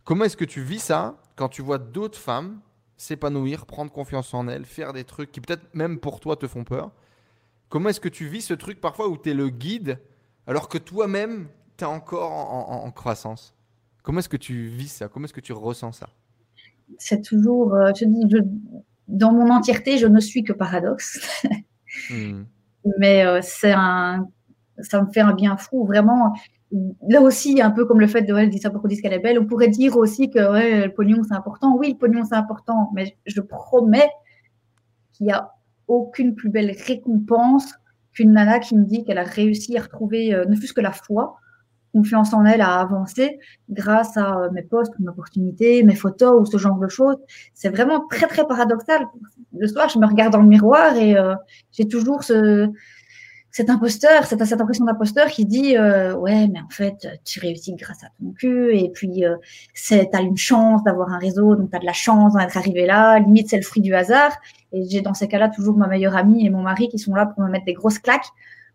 [0.04, 2.60] Comment est-ce que tu vis ça quand tu vois d'autres femmes
[2.98, 6.64] s'épanouir, prendre confiance en elles, faire des trucs qui peut-être même pour toi te font
[6.64, 6.91] peur
[7.74, 9.98] Comment est-ce que tu vis ce truc parfois où tu es le guide
[10.45, 13.56] alors que toi-même, tu es encore en, croissance?
[14.04, 15.08] Comment est-ce que tu vis ça?
[15.08, 16.08] Comment est-ce que tu ressens ça?
[17.00, 18.26] C'est toujours, euh, je dis,
[19.08, 21.48] dans mon entièreté, je ne suis que paradoxe.
[22.12, 22.44] Hmm.
[23.00, 24.28] Mais euh, c'est un,
[24.78, 26.36] ça me fait un bien fou, vraiment.
[27.10, 29.14] Là aussi, un peu comme le fait de ouais, dire ça pour qu'on dise qu'elle
[29.14, 31.76] est belle, on pourrait dire aussi que ouais, le pognon c'est important.
[31.76, 34.12] Oui, le pognon c'est important, mais je promets
[35.14, 35.50] qu'il n'y a
[35.88, 37.73] aucune plus belle récompense
[38.14, 40.91] qu'une nana qui me dit qu'elle a réussi à retrouver euh, ne fût-ce que la
[40.91, 41.38] foi
[41.93, 43.39] confiance en elle à avancer
[43.69, 47.18] grâce à euh, mes posts, mes opportunités, mes photos ou ce genre de choses.
[47.53, 49.07] C'est vraiment très, très paradoxal.
[49.57, 51.35] Le soir, je me regarde dans le miroir et euh,
[51.72, 52.68] j'ai toujours ce,
[53.54, 57.76] cet imposteur, cette, cette impression d'imposteur qui dit euh, ouais mais en fait tu réussis
[57.76, 59.36] grâce à ton cul et puis euh,
[59.76, 63.20] c'est t'as une chance d'avoir un réseau donc t'as de la chance d'être arrivé là.
[63.20, 64.32] Limite c'est le fruit du hasard.
[64.72, 67.28] Et j'ai dans ces cas-là toujours ma meilleure amie et mon mari qui sont là
[67.28, 68.26] pour me mettre des grosses claques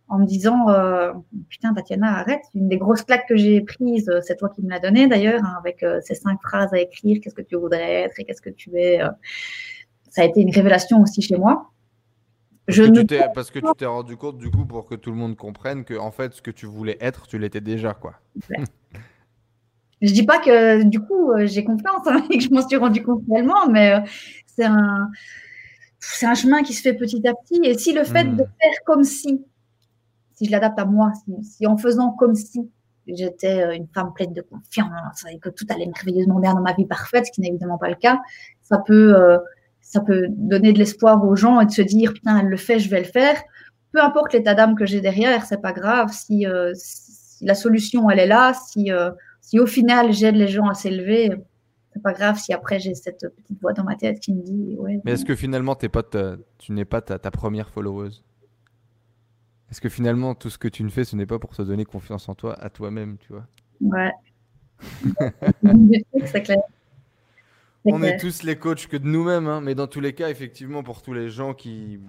[0.07, 1.13] en me disant euh,
[1.49, 2.43] putain Tatiana arrête.
[2.55, 5.43] Une des grosses claques que j'ai prises euh, c'est toi qui me l'as donné d'ailleurs
[5.45, 7.19] hein, avec euh, ces cinq phrases à écrire.
[7.21, 9.01] Qu'est-ce que tu voudrais être et qu'est-ce que tu es
[10.09, 11.73] ça a été une révélation aussi chez moi
[12.69, 15.16] je parce, que parce que tu t'es rendu compte du coup pour que tout le
[15.16, 18.15] monde comprenne que en fait ce que tu voulais être tu l'étais déjà quoi
[20.03, 23.03] je dis pas que du coup j'ai confiance hein, et que je m'en suis rendu
[23.03, 24.05] compte réellement mais
[24.47, 25.11] c'est un
[25.99, 28.36] c'est un chemin qui se fait petit à petit et si le fait hmm.
[28.36, 29.45] de faire comme si
[30.39, 31.12] si je l'adapte à moi,
[31.43, 32.70] si, en faisant comme si
[33.07, 36.74] j'étais euh, une femme pleine de confiance et que tout allait merveilleusement bien dans ma
[36.74, 38.20] vie parfaite, ce qui n'est évidemment pas le cas,
[38.62, 39.39] ça peut, euh,
[39.89, 42.78] ça peut donner de l'espoir aux gens et de se dire putain, elle le fait,
[42.78, 43.36] je vais le faire.
[43.93, 46.12] Peu importe l'état d'âme que j'ai derrière, c'est pas grave.
[46.12, 48.90] Si, euh, si, la solution elle est là, si,
[49.40, 51.31] si au final j'aide les gens à s'élever,
[51.93, 54.77] c'est pas grave si après j'ai cette petite voix dans ma tête qui me dit
[54.77, 55.01] ouais.
[55.05, 56.02] Mais est-ce que finalement es pas
[56.59, 58.24] tu n'es pas ta, ta première followeuse?
[59.70, 61.85] Est-ce que finalement, tout ce que tu ne fais, ce n'est pas pour te donner
[61.85, 63.47] confiance en toi, à toi-même, tu vois?
[63.81, 64.12] Ouais.
[66.27, 66.62] c'est clair.
[67.90, 70.82] On est tous les coachs que de nous-mêmes, hein, mais dans tous les cas, effectivement,
[70.82, 72.01] pour tous les gens qui,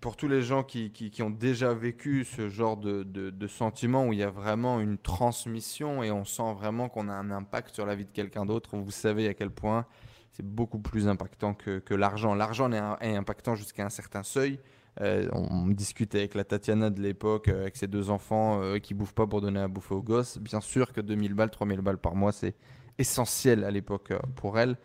[0.00, 4.12] pour tous les gens qui, qui, ont déjà vécu ce genre de, de, sentiment où
[4.12, 7.86] il y a vraiment une transmission et on sent vraiment qu'on a un impact sur
[7.86, 9.86] la vie de quelqu'un d'autre, vous savez à quel point
[10.32, 12.34] c'est beaucoup plus impactant que, que l'argent.
[12.34, 14.58] L'argent est impactant jusqu'à un certain seuil,
[15.00, 18.92] euh, on discute avec la Tatiana de l'époque, euh, avec ses deux enfants euh, qui
[18.92, 20.38] bouffent pas pour donner à bouffer aux gosses.
[20.38, 22.54] Bien sûr que 2000 balles, 3000 balles par mois, c'est
[22.98, 24.76] essentiel à l'époque pour elle.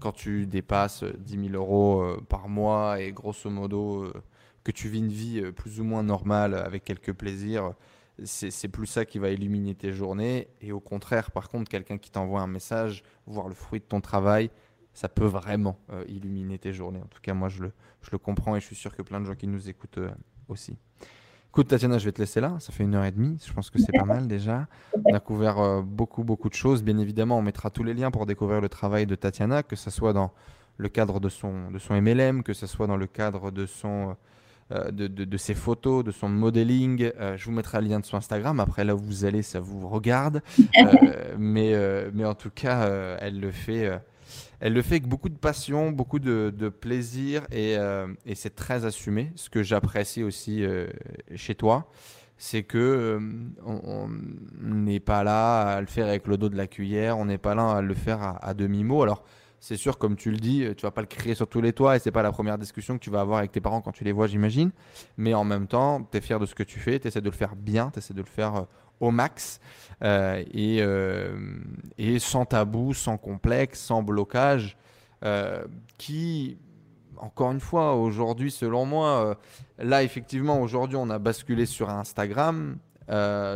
[0.00, 4.12] quand tu dépasses 10 000 euros par mois et grosso modo
[4.64, 7.74] que tu vis une vie plus ou moins normale avec quelques plaisirs,
[8.24, 10.48] c'est plus ça qui va illuminer tes journées.
[10.60, 14.00] Et au contraire, par contre, quelqu'un qui t'envoie un message, voir le fruit de ton
[14.00, 14.50] travail,
[14.92, 17.00] ça peut vraiment euh, illuminer tes journées.
[17.00, 17.72] En tout cas, moi, je le,
[18.02, 20.10] je le comprends et je suis sûr que plein de gens qui nous écoutent euh,
[20.48, 20.76] aussi.
[21.52, 22.54] Écoute, Tatiana, je vais te laisser là.
[22.60, 23.36] Ça fait une heure et demie.
[23.44, 24.68] Je pense que c'est pas mal déjà.
[25.04, 26.84] On a couvert euh, beaucoup, beaucoup de choses.
[26.84, 29.90] Bien évidemment, on mettra tous les liens pour découvrir le travail de Tatiana, que ce
[29.90, 30.30] soit dans
[30.76, 34.14] le cadre de son, de son MLM, que ce soit dans le cadre de son.
[34.70, 37.10] de, de, ses photos, de son modeling.
[37.34, 38.60] je vous mettrai le lien de son Instagram.
[38.60, 40.42] Après, là où vous allez, ça vous regarde.
[41.36, 41.74] mais,
[42.14, 43.90] mais en tout cas, elle le fait
[44.60, 49.32] elle le fait avec beaucoup de passion, beaucoup de, plaisir euh, et, c'est très assumé.
[49.34, 50.86] Ce que j'apprécie aussi euh,
[51.34, 51.90] chez toi,
[52.36, 53.20] c'est que euh,
[53.64, 54.08] on
[54.60, 57.54] n'est pas là à le faire avec le dos de la cuillère, on n'est pas
[57.54, 59.02] là à le faire à, demi-mot.
[59.02, 59.24] Alors,
[59.60, 61.96] c'est sûr, comme tu le dis, tu vas pas le crier sur tous les toits
[61.96, 64.04] et c'est pas la première discussion que tu vas avoir avec tes parents quand tu
[64.04, 64.70] les vois, j'imagine.
[65.16, 67.30] Mais en même temps, tu es fier de ce que tu fais, tu essaies de
[67.30, 68.66] le faire bien, tu essaies de le faire
[69.00, 69.60] au max
[70.02, 71.36] euh, et, euh,
[71.98, 74.76] et, sans tabou, sans complexe, sans blocage,
[75.98, 76.56] qui,
[77.18, 79.36] encore une fois, aujourd'hui, selon moi,
[79.78, 82.78] là, effectivement, aujourd'hui, on a basculé sur Instagram.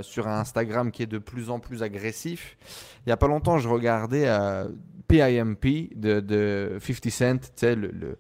[0.02, 2.58] sur un Instagram qui est de plus en plus agressif.
[2.98, 4.26] Il n'y a pas longtemps, je regardais
[5.08, 8.18] PIMP de, de 50 Cent, tu sais, le,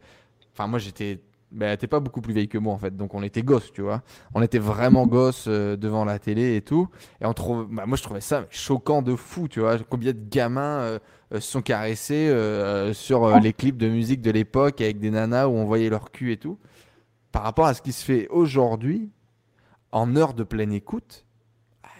[0.54, 1.20] Enfin, moi, j'étais...
[1.54, 2.96] Ben, t'es pas beaucoup plus vieille que moi, en fait.
[2.96, 4.02] Donc, on était gosses, tu vois.
[4.34, 6.88] On était vraiment gosses euh, devant la télé et tout.
[7.20, 7.68] Et on trouve...
[7.70, 9.78] Bah, moi, je trouvais ça choquant de fou, tu vois.
[9.78, 10.98] Combien de gamins euh,
[11.32, 12.28] euh, sont caressés
[12.92, 16.32] sur les clips de musique de l'époque avec des nanas où on voyait leur cul
[16.32, 16.58] et tout.
[17.30, 19.10] Par rapport à ce qui se fait aujourd'hui,
[19.92, 21.23] en heure de pleine écoute,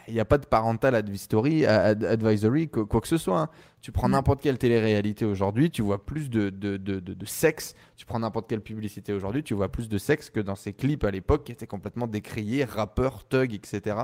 [0.09, 3.41] il n'y a pas de parental advisory, advisory quoi que ce soit.
[3.41, 3.49] Hein.
[3.85, 4.13] Tu prends mm.
[4.13, 7.75] n'importe quelle télé-réalité aujourd'hui, tu vois plus de, de, de, de, sexe.
[7.97, 11.05] Tu prends n'importe quelle publicité aujourd'hui, tu vois plus de sexe que dans ces clips
[11.05, 13.97] à l'époque qui étaient complètement décriés, rappeurs, thugs, etc.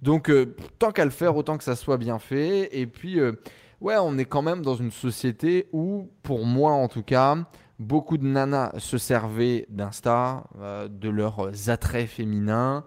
[0.00, 2.70] Donc, euh, tant qu'à le faire, autant que ça soit bien fait.
[2.72, 3.32] Et puis, euh,
[3.82, 7.36] ouais, on est quand même dans une société où, pour moi en tout cas,
[7.78, 12.84] beaucoup de nanas se servaient d'Insta, euh, de leurs attraits féminins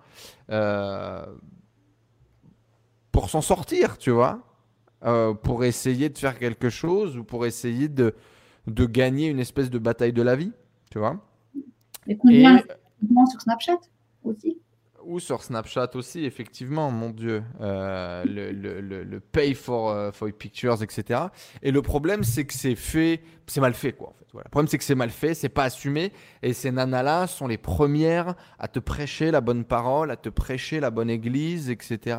[3.12, 4.42] pour s'en sortir, tu vois,
[5.04, 8.16] euh, pour essayer de faire quelque chose ou pour essayer de,
[8.68, 10.52] de gagner une espèce de bataille de la vie,
[10.92, 11.18] tu vois.
[12.08, 12.64] Et combien Et...
[13.30, 13.80] sur Snapchat
[14.24, 14.58] aussi?
[15.06, 20.30] Ou sur Snapchat aussi, effectivement, mon Dieu, euh, le, le, le, pay for, uh, for
[20.32, 21.22] pictures, etc.
[21.62, 24.10] Et le problème, c'est que c'est fait, c'est mal fait, quoi.
[24.10, 24.26] En fait.
[24.32, 26.12] Le problème, c'est que c'est mal fait, c'est pas assumé,
[26.44, 30.80] et ces nanas-là sont les premières à te prêcher la bonne parole, à te prêcher
[30.80, 32.18] la bonne église, etc.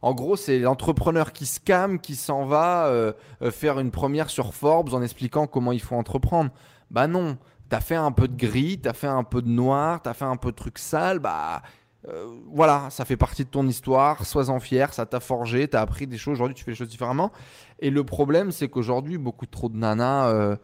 [0.00, 3.12] En gros, c'est l'entrepreneur qui scam, qui s'en va euh,
[3.42, 6.50] euh, faire une première sur Forbes en expliquant comment il faut entreprendre.
[6.90, 7.38] Bah non,
[7.68, 10.36] t'as fait un peu de gris, t'as fait un peu de noir, t'as fait un
[10.36, 11.62] peu de trucs sales, bah
[12.08, 16.06] euh, voilà, ça fait partie de ton histoire, sois-en fier, ça t'a forgé, t'as appris
[16.06, 17.32] des choses, aujourd'hui tu fais les choses différemment.
[17.78, 20.56] Et le problème, c'est qu'aujourd'hui, beaucoup trop de nanas, euh,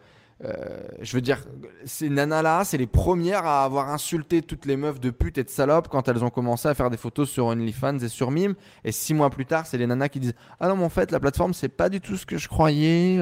[0.43, 1.43] euh, je veux dire,
[1.85, 5.49] ces nanas-là, c'est les premières à avoir insulté toutes les meufs de pute et de
[5.49, 8.53] salopes quand elles ont commencé à faire des photos sur OnlyFans et sur Mime.
[8.83, 11.11] Et six mois plus tard, c'est les nanas qui disent Ah non, mais en fait,
[11.11, 13.19] la plateforme, c'est pas du tout ce que je croyais.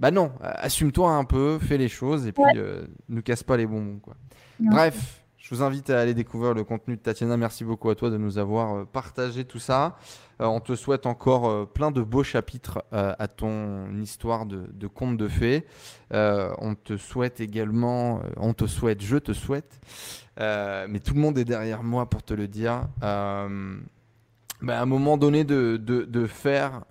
[0.00, 2.44] Bah non, assume-toi un peu, fais les choses et puis
[3.08, 4.00] ne casse pas les bonbons.
[4.00, 4.14] Quoi.
[4.58, 5.23] Bref.
[5.44, 7.36] Je vous invite à aller découvrir le contenu de Tatiana.
[7.36, 9.94] Merci beaucoup à toi de nous avoir euh, partagé tout ça.
[10.40, 15.18] Euh, on te souhaite encore euh, plein de beaux chapitres à ton histoire de, conte
[15.18, 15.66] de fées.
[16.10, 19.80] on te souhaite également, on te souhaite, je te souhaite,
[20.38, 22.88] mais tout le monde est derrière moi pour te le dire.
[23.00, 26.84] Bah, à un moment donné de, de, de faire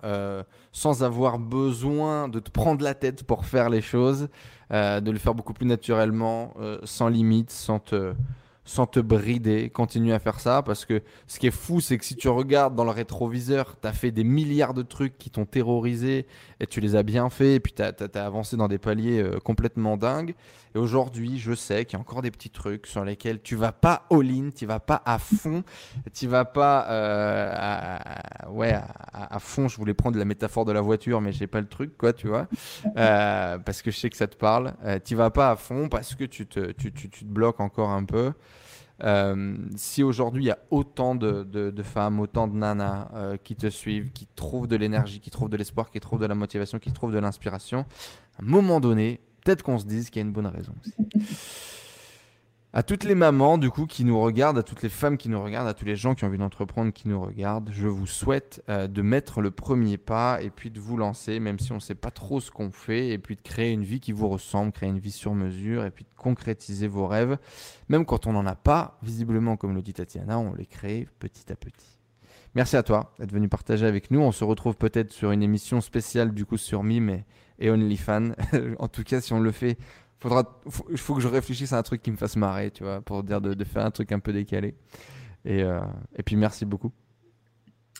[0.70, 4.28] sans avoir besoin de te prendre la tête pour faire les choses,
[4.70, 6.54] de le faire beaucoup plus naturellement,
[6.84, 8.14] sans limite, sans te,
[8.64, 9.70] sans te brider.
[9.70, 12.74] Continue à faire ça parce que ce qui est fou, c'est que si tu regardes
[12.74, 16.26] dans le rétroviseur, tu as fait des milliards de trucs qui t'ont terrorisé
[16.64, 19.38] et tu les as bien fait et puis tu as, avancé dans des paliers euh,
[19.38, 20.34] complètement dingues.
[20.74, 23.70] Et aujourd'hui, je sais qu'il y a encore des petits trucs sur lesquels tu vas
[23.70, 25.62] pas all-in, tu vas pas à fond,
[26.12, 28.74] tu vas pas euh, à, ouais,
[29.12, 29.68] à, fond.
[29.68, 32.26] Je voulais prendre la métaphore de la voiture, mais j'ai pas le truc, quoi, tu
[32.26, 32.48] vois,
[32.96, 34.72] euh, parce que je sais que ça te parle.
[35.04, 37.90] tu vas pas à fond parce que tu te, tu, tu, tu te bloques encore
[37.90, 38.32] un peu.
[39.02, 43.68] Euh, si aujourd'hui il y a autant de, femmes, autant de nanas euh, qui te
[43.68, 46.92] suivent, qui trouvent de l'énergie, qui trouvent de l'espoir, qui trouvent de la motivation, qui
[46.92, 47.86] trouvent de l'inspiration,
[48.38, 50.94] à un moment donné, peut-être qu'on se dise qu'il y a une bonne raison aussi.
[52.76, 55.40] À toutes les mamans, du coup, qui nous regardent, à toutes les femmes qui nous
[55.40, 58.64] regardent, à tous les gens qui ont envie d'entreprendre, qui nous regardent, je vous souhaite
[58.68, 61.80] euh, de mettre le premier pas et puis de vous lancer, même si on ne
[61.80, 64.72] sait pas trop ce qu'on fait, et puis de créer une vie qui vous ressemble,
[64.72, 67.38] créer une vie sur mesure, et puis de concrétiser vos rêves.
[67.88, 71.52] Même quand on n'en a pas, visiblement, comme le dit Tatiana, on les crée petit
[71.52, 72.00] à petit.
[72.56, 74.20] Merci à toi d'être venu partager avec nous.
[74.20, 77.22] On se retrouve peut-être sur une émission spéciale du coup sur Mime
[77.58, 78.30] et, OnlyFans.
[78.78, 79.76] en tout cas, si on le fait
[80.24, 83.00] faudra, faut, faut que je réfléchisse à un truc qui me fasse marrer, tu vois,
[83.00, 84.74] pour dire de, faire un truc un peu décalé.
[85.44, 85.80] Et, euh,
[86.16, 86.90] et puis merci beaucoup.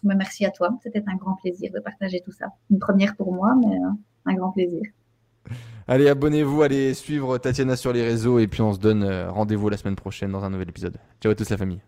[0.02, 0.70] Bah, merci à toi.
[0.82, 2.46] C'était un grand plaisir de partager tout ça.
[2.70, 3.90] Une première pour moi, mais euh,
[4.26, 4.82] un grand plaisir.
[5.86, 9.68] Allez, abonnez-vous, allez suivre Tatiana sur les réseaux et puis on se donne euh, rendez-vous
[9.68, 10.96] la semaine prochaine dans un nouvel épisode.
[11.20, 11.84] Ciao à tous la famille.